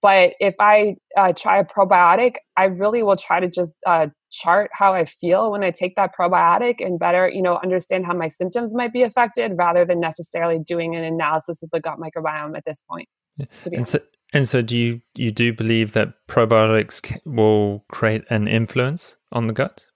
but 0.04 0.34
if 0.41 0.54
I 0.60 0.97
uh, 1.18 1.32
try 1.32 1.60
a 1.60 1.64
probiotic, 1.64 2.36
I 2.58 2.66
really 2.66 3.01
will 3.04 3.16
try 3.16 3.39
to 3.39 3.47
just 3.47 3.80
uh, 3.88 4.08
chart 4.32 4.70
how 4.74 4.93
I 4.93 5.06
feel 5.06 5.49
when 5.49 5.64
I 5.64 5.72
take 5.72 5.95
that 5.95 6.12
probiotic 6.14 6.86
and 6.86 6.99
better, 6.99 7.30
you 7.30 7.41
know, 7.41 7.58
understand 7.64 8.06
how 8.06 8.14
my 8.14 8.28
symptoms 8.28 8.76
might 8.76 8.91
be 8.91 9.04
affected 9.04 9.54
rather 9.56 9.86
than 9.86 10.01
necessarily 10.01 10.60
doing 10.60 10.93
an 10.93 11.06
analysis 11.06 11.64
of 11.64 11.70
the 11.72 11.80
gut 11.80 11.99
microbiome 11.99 12.58
at 12.58 12.66
this 12.66 12.84
point. 12.88 13.08
Yeah. 13.38 13.45
and 13.72 13.88
so, 13.88 13.99
and 14.34 14.47
so, 14.47 14.62
do 14.62 14.78
you 14.78 15.01
you 15.16 15.32
do 15.32 15.54
believe 15.54 15.93
that 15.93 16.14
probiotics 16.28 17.18
will 17.26 17.86
create 17.89 18.26
an 18.30 18.47
influence 18.47 19.16
on 19.32 19.47
the 19.47 19.54
gut? 19.54 19.88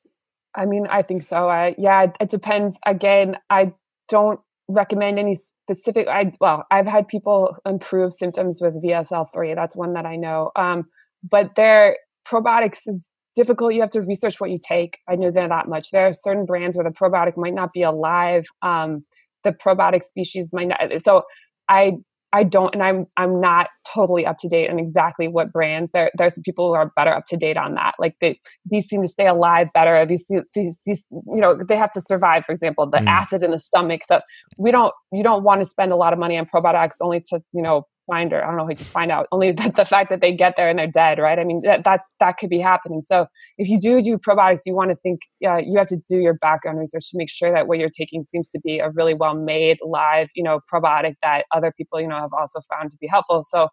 I 0.56 0.66
mean, 0.66 0.88
I 0.90 1.02
think 1.02 1.22
so. 1.22 1.50
I, 1.50 1.76
yeah, 1.78 2.08
it 2.20 2.30
depends. 2.30 2.80
Again, 2.86 3.38
I 3.50 3.74
don't 4.08 4.40
recommend 4.68 5.20
any 5.20 5.36
specific. 5.36 6.08
I 6.08 6.32
well, 6.40 6.66
I've 6.72 6.88
had 6.88 7.08
people 7.08 7.56
improve 7.66 8.14
symptoms 8.14 8.60
with 8.62 8.82
VSL3. 8.84 9.56
That's 9.56 9.76
one 9.76 9.94
that 9.94 10.06
I 10.06 10.16
know. 10.16 10.52
Um, 10.56 10.86
but 11.30 11.52
their 11.56 11.98
probiotics 12.28 12.80
is 12.86 13.12
difficult. 13.36 13.74
You 13.74 13.82
have 13.82 13.90
to 13.92 14.02
research 14.02 14.40
what 14.40 14.50
you 14.50 14.60
take. 14.62 14.98
I 15.08 15.16
know 15.16 15.32
that 15.32 15.50
that 15.50 15.68
much. 15.68 15.92
There 15.92 16.08
are 16.08 16.14
certain 16.14 16.46
brands 16.46 16.78
where 16.78 16.84
the 16.84 16.96
probiotic 16.96 17.38
might 17.38 17.54
not 17.54 17.74
be 17.74 17.84
alive. 17.84 18.46
Um, 18.62 19.06
the 19.44 19.52
probiotic 19.52 20.04
species 20.04 20.52
might 20.52 20.68
not. 20.68 20.80
So 21.04 21.24
I 21.70 21.94
I 22.34 22.44
don't, 22.44 22.74
and 22.74 22.84
I'm 22.84 23.08
I'm 23.16 23.40
not 23.40 23.70
totally 23.92 24.26
up 24.26 24.38
to 24.40 24.50
date 24.50 24.70
on 24.70 24.80
exactly 24.80 25.28
what 25.28 25.52
brands. 25.52 25.92
There 25.92 26.12
there's 26.18 26.36
some 26.36 26.44
people 26.44 26.68
who 26.68 26.74
are 26.74 26.92
better 26.96 27.12
up 27.12 27.26
to 27.28 27.38
date 27.38 27.58
on 27.58 27.76
that. 27.76 27.96
Like 28.00 28.16
they 28.20 28.40
these 28.70 28.88
seem 28.88 29.02
to 29.02 29.08
stay 29.08 29.28
alive 29.28 29.68
better. 29.74 30.06
These 30.06 30.30
these 30.54 30.82
these 30.86 31.08
you 31.12 31.40
know 31.40 31.58
they 31.68 31.78
have 31.78 31.92
to 31.92 32.02
survive. 32.02 32.46
For 32.46 32.52
example, 32.52 32.90
the 32.90 32.98
mm. 32.98 33.08
acid 33.08 33.44
in 33.44 33.52
the 33.52 33.60
stomach. 33.60 34.02
So 34.06 34.20
we 34.58 34.72
don't 34.72 34.94
you 35.12 35.24
don't 35.24 35.44
want 35.44 35.62
to 35.62 35.66
spend 35.66 35.92
a 35.92 35.96
lot 35.96 36.12
of 36.12 36.20
money 36.20 36.38
on 36.38 36.46
probiotics 36.46 36.98
only 37.02 37.22
to 37.30 37.42
you 37.54 37.62
know 37.62 37.88
find 38.08 38.34
or 38.34 38.44
I 38.44 38.48
don't 38.48 38.58
know 38.58 38.66
how 38.66 38.74
to 38.74 38.84
find 38.84 39.12
out. 39.12 39.28
Only 39.32 39.52
the, 39.54 39.72
the 39.76 39.86
fact 39.86 40.10
that 40.10 40.22
they 40.22 40.36
get 40.36 40.56
there 40.56 40.70
and 40.70 40.80
they're 40.80 40.88
dead, 40.88 41.20
right? 41.20 41.38
I 41.38 41.44
mean, 41.44 41.62
that, 41.64 41.84
that's 41.84 42.12
that 42.20 42.38
could 42.38 42.50
be 42.50 42.60
happening. 42.60 43.02
So 43.04 43.28
if 43.58 43.68
you 43.68 43.80
do 43.80 44.02
do 44.02 44.18
probiotics, 44.18 44.62
you 44.66 44.74
want 44.74 44.92
to 44.92 44.96
think 44.96 45.20
uh, 45.46 45.58
you 45.58 45.78
have 45.78 45.88
to 45.88 45.98
do 46.10 46.18
your 46.18 46.34
background 46.34 46.80
research 46.80 47.12
to 47.12 47.18
make 47.18 47.30
sure 47.30 47.54
that 47.54 47.68
what 47.68 47.78
you're 47.78 47.90
taking 47.90 48.24
seems 48.24 48.50
to 48.52 48.60
be 48.64 48.80
a 48.80 48.90
really 48.90 49.14
well 49.14 49.36
made 49.36 49.78
live, 49.86 50.30
you 50.36 50.44
know, 50.44 50.60
probiotic 50.74 51.16
that 51.22 51.46
other 51.54 51.72
people, 51.76 52.02
you 52.02 52.08
know, 52.08 52.20
have 52.20 52.34
also 52.34 52.60
found 52.74 52.92
to 52.92 52.98
be 52.98 53.08
helpful. 53.08 53.44
So 53.44 53.68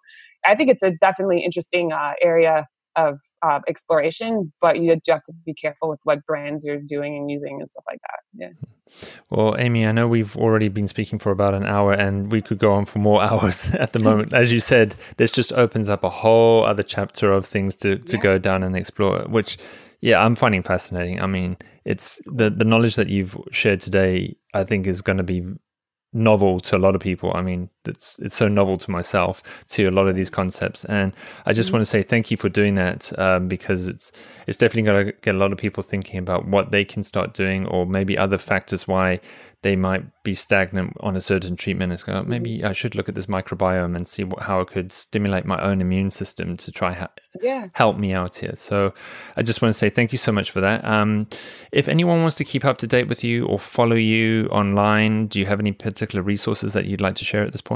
I 0.46 0.54
think 0.54 0.70
it's 0.70 0.82
a 0.82 0.90
definitely 0.90 1.42
interesting 1.42 1.92
uh, 1.92 2.12
area 2.20 2.66
of 2.96 3.20
uh, 3.42 3.60
exploration, 3.68 4.52
but 4.60 4.78
you 4.80 4.94
do 4.96 5.12
have 5.12 5.22
to 5.24 5.32
be 5.44 5.54
careful 5.54 5.88
with 5.88 6.00
what 6.04 6.24
brands 6.26 6.64
you're 6.64 6.80
doing 6.80 7.16
and 7.16 7.30
using 7.30 7.60
and 7.60 7.70
stuff 7.70 7.84
like 7.88 8.00
that. 8.02 8.20
Yeah. 8.34 8.68
Well, 9.30 9.56
Amy, 9.58 9.86
I 9.86 9.92
know 9.92 10.06
we've 10.06 10.36
already 10.36 10.68
been 10.68 10.88
speaking 10.88 11.18
for 11.18 11.32
about 11.32 11.54
an 11.54 11.64
hour 11.64 11.92
and 11.92 12.30
we 12.30 12.42
could 12.42 12.58
go 12.58 12.72
on 12.72 12.84
for 12.84 12.98
more 12.98 13.22
hours 13.30 13.70
at 13.74 13.92
the 13.92 14.00
moment. 14.00 14.34
As 14.34 14.52
you 14.52 14.60
said, 14.60 14.94
this 15.16 15.30
just 15.30 15.52
opens 15.52 15.88
up 15.88 16.04
a 16.04 16.10
whole 16.10 16.64
other 16.64 16.82
chapter 16.82 17.32
of 17.32 17.46
things 17.46 17.76
to, 17.76 17.98
to 17.98 18.16
yeah. 18.16 18.22
go 18.22 18.38
down 18.38 18.62
and 18.62 18.76
explore, 18.76 19.24
which, 19.28 19.58
yeah, 20.00 20.24
I'm 20.24 20.36
finding 20.36 20.62
fascinating. 20.62 21.20
I 21.20 21.26
mean, 21.26 21.56
it's 21.84 22.20
the, 22.26 22.50
the 22.50 22.64
knowledge 22.64 22.96
that 22.96 23.08
you've 23.08 23.36
shared 23.50 23.80
today, 23.80 24.36
I 24.52 24.64
think 24.64 24.86
is 24.86 25.02
going 25.02 25.18
to 25.18 25.24
be 25.24 25.44
novel 26.12 26.60
to 26.60 26.76
a 26.76 26.78
lot 26.78 26.94
of 26.94 27.00
people. 27.00 27.32
I 27.34 27.42
mean, 27.42 27.70
it's 27.86 28.18
it's 28.18 28.36
so 28.36 28.48
novel 28.48 28.78
to 28.78 28.90
myself 28.90 29.42
to 29.68 29.86
a 29.86 29.90
lot 29.90 30.08
of 30.08 30.16
these 30.16 30.30
concepts, 30.30 30.84
and 30.84 31.14
I 31.46 31.52
just 31.52 31.68
mm-hmm. 31.68 31.76
want 31.76 31.82
to 31.82 31.90
say 31.90 32.02
thank 32.02 32.30
you 32.30 32.36
for 32.36 32.48
doing 32.48 32.74
that 32.76 33.16
um, 33.18 33.48
because 33.48 33.88
it's 33.88 34.12
it's 34.46 34.56
definitely 34.56 34.82
going 34.82 35.06
to 35.06 35.12
get 35.22 35.34
a 35.34 35.38
lot 35.38 35.52
of 35.52 35.58
people 35.58 35.82
thinking 35.82 36.18
about 36.18 36.46
what 36.46 36.70
they 36.70 36.84
can 36.84 37.02
start 37.02 37.34
doing, 37.34 37.66
or 37.66 37.86
maybe 37.86 38.16
other 38.18 38.38
factors 38.38 38.86
why 38.88 39.20
they 39.64 39.76
might 39.76 40.04
be 40.22 40.34
stagnant 40.34 40.94
on 41.00 41.16
a 41.16 41.22
certain 41.22 41.56
treatment. 41.56 41.90
It's 41.90 42.02
go, 42.02 42.22
maybe 42.22 42.62
I 42.62 42.72
should 42.72 42.94
look 42.94 43.08
at 43.08 43.14
this 43.14 43.26
microbiome 43.26 43.96
and 43.96 44.06
see 44.06 44.22
what, 44.22 44.42
how 44.42 44.60
it 44.60 44.68
could 44.68 44.92
stimulate 44.92 45.46
my 45.46 45.58
own 45.60 45.80
immune 45.80 46.10
system 46.10 46.58
to 46.58 46.70
try 46.70 46.92
ha- 46.92 47.08
yeah. 47.40 47.68
help 47.72 47.96
me 47.96 48.12
out 48.12 48.36
here. 48.36 48.52
So 48.56 48.92
I 49.36 49.42
just 49.42 49.62
want 49.62 49.72
to 49.72 49.78
say 49.78 49.88
thank 49.88 50.12
you 50.12 50.18
so 50.18 50.32
much 50.32 50.50
for 50.50 50.60
that. 50.60 50.84
Um, 50.84 51.26
if 51.72 51.88
anyone 51.88 52.20
wants 52.20 52.36
to 52.36 52.44
keep 52.44 52.62
up 52.62 52.76
to 52.78 52.86
date 52.86 53.08
with 53.08 53.24
you 53.24 53.46
or 53.46 53.58
follow 53.58 53.96
you 53.96 54.48
online, 54.48 55.28
do 55.28 55.40
you 55.40 55.46
have 55.46 55.60
any 55.60 55.72
particular 55.72 56.22
resources 56.22 56.74
that 56.74 56.84
you'd 56.84 57.00
like 57.00 57.14
to 57.16 57.24
share 57.24 57.42
at 57.42 57.52
this 57.52 57.62
point? 57.62 57.73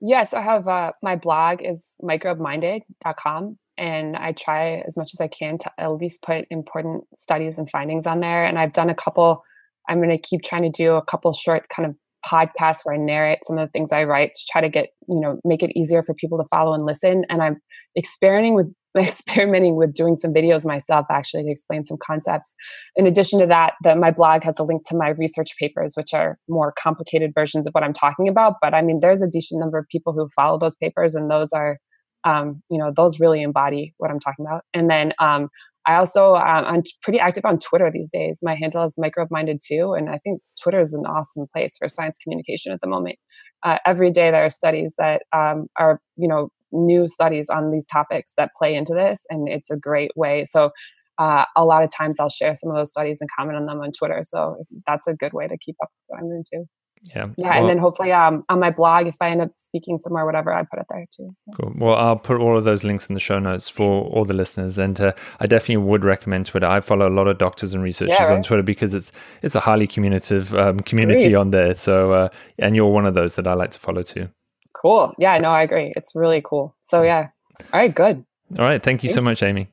Yes, 0.00 0.34
I 0.34 0.42
have 0.42 0.66
uh, 0.66 0.92
my 1.02 1.16
blog 1.16 1.62
is 1.62 1.96
microbeminded.com 2.02 3.56
and 3.78 4.16
I 4.16 4.32
try 4.32 4.82
as 4.86 4.96
much 4.96 5.12
as 5.14 5.20
I 5.20 5.28
can 5.28 5.58
to 5.58 5.70
at 5.78 5.92
least 5.92 6.22
put 6.22 6.44
important 6.50 7.04
studies 7.16 7.56
and 7.56 7.70
findings 7.70 8.06
on 8.06 8.20
there. 8.20 8.44
And 8.44 8.58
I've 8.58 8.72
done 8.72 8.90
a 8.90 8.94
couple 8.94 9.42
I'm 9.88 9.98
going 9.98 10.10
to 10.10 10.18
keep 10.18 10.42
trying 10.42 10.62
to 10.62 10.70
do 10.70 10.92
a 10.94 11.04
couple 11.04 11.32
short 11.32 11.66
kind 11.74 11.88
of 11.88 11.96
podcasts 12.24 12.78
where 12.84 12.94
I 12.94 12.98
narrate 12.98 13.40
some 13.44 13.58
of 13.58 13.66
the 13.66 13.70
things 13.72 13.90
I 13.92 14.04
write 14.04 14.32
to 14.32 14.46
try 14.50 14.60
to 14.60 14.68
get, 14.68 14.90
you 15.08 15.20
know, 15.20 15.40
make 15.44 15.62
it 15.62 15.76
easier 15.76 16.02
for 16.02 16.14
people 16.14 16.38
to 16.38 16.44
follow 16.48 16.72
and 16.72 16.86
listen. 16.86 17.24
And 17.28 17.42
I'm 17.42 17.56
experimenting 17.96 18.54
with 18.54 18.72
experimenting 18.98 19.76
with 19.76 19.94
doing 19.94 20.16
some 20.16 20.32
videos 20.32 20.66
myself 20.66 21.06
actually 21.10 21.44
to 21.44 21.50
explain 21.50 21.84
some 21.84 21.96
concepts. 22.04 22.54
In 22.96 23.06
addition 23.06 23.38
to 23.40 23.46
that, 23.46 23.74
the, 23.82 23.96
my 23.96 24.10
blog 24.10 24.44
has 24.44 24.58
a 24.58 24.62
link 24.62 24.82
to 24.88 24.96
my 24.96 25.10
research 25.10 25.56
papers, 25.58 25.94
which 25.96 26.12
are 26.12 26.38
more 26.48 26.74
complicated 26.78 27.32
versions 27.34 27.66
of 27.66 27.72
what 27.72 27.84
I'm 27.84 27.94
talking 27.94 28.28
about. 28.28 28.54
But 28.60 28.74
I 28.74 28.82
mean, 28.82 29.00
there's 29.00 29.22
a 29.22 29.26
decent 29.26 29.60
number 29.60 29.78
of 29.78 29.86
people 29.88 30.12
who 30.12 30.28
follow 30.36 30.58
those 30.58 30.76
papers, 30.76 31.14
and 31.14 31.30
those 31.30 31.52
are, 31.52 31.78
um, 32.24 32.62
you 32.70 32.78
know, 32.78 32.92
those 32.94 33.18
really 33.18 33.42
embody 33.42 33.94
what 33.98 34.10
I'm 34.10 34.20
talking 34.20 34.44
about. 34.44 34.64
And 34.74 34.90
then 34.90 35.12
um, 35.18 35.48
I 35.86 35.94
also 35.94 36.34
um, 36.34 36.64
I'm 36.64 36.82
pretty 37.02 37.18
active 37.18 37.44
on 37.44 37.58
Twitter 37.58 37.90
these 37.90 38.10
days. 38.12 38.40
My 38.42 38.54
handle 38.54 38.84
is 38.84 38.94
microbe-minded 38.98 39.60
too, 39.66 39.94
and 39.94 40.10
I 40.10 40.18
think 40.18 40.40
Twitter 40.62 40.80
is 40.80 40.92
an 40.92 41.06
awesome 41.06 41.46
place 41.52 41.76
for 41.78 41.88
science 41.88 42.18
communication 42.22 42.72
at 42.72 42.80
the 42.80 42.88
moment. 42.88 43.16
Uh, 43.64 43.78
every 43.86 44.10
day 44.10 44.30
there 44.30 44.44
are 44.44 44.50
studies 44.50 44.94
that 44.98 45.22
um, 45.32 45.66
are 45.78 46.00
you 46.16 46.28
know 46.28 46.50
new 46.72 47.06
studies 47.08 47.48
on 47.48 47.70
these 47.70 47.86
topics 47.86 48.32
that 48.36 48.50
play 48.56 48.74
into 48.74 48.94
this, 48.94 49.20
and 49.30 49.48
it's 49.48 49.70
a 49.70 49.76
great 49.76 50.10
way. 50.16 50.46
So 50.48 50.70
uh, 51.18 51.44
a 51.56 51.64
lot 51.64 51.84
of 51.84 51.90
times 51.90 52.18
I'll 52.18 52.28
share 52.28 52.54
some 52.54 52.70
of 52.70 52.76
those 52.76 52.90
studies 52.90 53.20
and 53.20 53.30
comment 53.36 53.56
on 53.56 53.66
them 53.66 53.80
on 53.80 53.92
Twitter. 53.92 54.20
So 54.22 54.64
that's 54.86 55.06
a 55.06 55.14
good 55.14 55.32
way 55.32 55.46
to 55.46 55.56
keep 55.58 55.76
up 55.82 55.90
with 55.90 56.04
what 56.08 56.20
I'm 56.20 56.28
doing 56.28 56.44
too. 56.52 56.64
Yeah. 57.04 57.26
Yeah. 57.36 57.48
Well, 57.48 57.60
and 57.60 57.68
then 57.68 57.78
hopefully 57.78 58.12
um, 58.12 58.44
on 58.48 58.60
my 58.60 58.70
blog, 58.70 59.06
if 59.06 59.16
I 59.20 59.30
end 59.30 59.42
up 59.42 59.50
speaking 59.56 59.98
somewhere, 59.98 60.24
whatever, 60.24 60.52
I 60.52 60.62
put 60.62 60.78
it 60.78 60.86
there 60.88 61.04
too. 61.10 61.30
So. 61.40 61.52
Cool. 61.56 61.72
Well, 61.76 61.94
I'll 61.96 62.16
put 62.16 62.38
all 62.38 62.56
of 62.56 62.64
those 62.64 62.84
links 62.84 63.08
in 63.08 63.14
the 63.14 63.20
show 63.20 63.38
notes 63.38 63.68
for 63.68 64.02
all 64.04 64.24
the 64.24 64.34
listeners. 64.34 64.78
And 64.78 65.00
uh, 65.00 65.12
I 65.40 65.46
definitely 65.46 65.78
would 65.78 66.04
recommend 66.04 66.46
Twitter. 66.46 66.66
I 66.66 66.80
follow 66.80 67.08
a 67.08 67.10
lot 67.10 67.26
of 67.26 67.38
doctors 67.38 67.74
and 67.74 67.82
researchers 67.82 68.16
yeah, 68.18 68.28
right? 68.28 68.36
on 68.36 68.42
Twitter 68.42 68.62
because 68.62 68.94
it's 68.94 69.12
it's 69.42 69.54
a 69.56 69.60
highly 69.60 69.86
communicative 69.86 70.54
um, 70.54 70.78
community 70.80 71.24
Great. 71.24 71.34
on 71.34 71.50
there. 71.50 71.74
So, 71.74 72.12
uh, 72.12 72.28
and 72.58 72.76
you're 72.76 72.86
one 72.86 73.06
of 73.06 73.14
those 73.14 73.34
that 73.34 73.46
I 73.46 73.54
like 73.54 73.70
to 73.70 73.78
follow 73.80 74.02
too. 74.02 74.28
Cool. 74.72 75.14
Yeah, 75.18 75.38
no, 75.38 75.50
I 75.50 75.62
agree. 75.62 75.92
It's 75.96 76.14
really 76.14 76.42
cool. 76.44 76.74
So, 76.82 77.02
yeah. 77.02 77.28
All 77.72 77.80
right, 77.80 77.94
good. 77.94 78.24
All 78.58 78.64
right. 78.64 78.82
Thank 78.82 79.04
you 79.04 79.10
so 79.10 79.20
much, 79.20 79.42
Amy. 79.42 79.68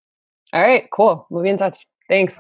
All 0.54 0.62
right, 0.62 0.90
cool. 0.92 1.26
We'll 1.30 1.44
be 1.44 1.50
in 1.50 1.58
touch. 1.58 1.86
Thanks. 2.08 2.40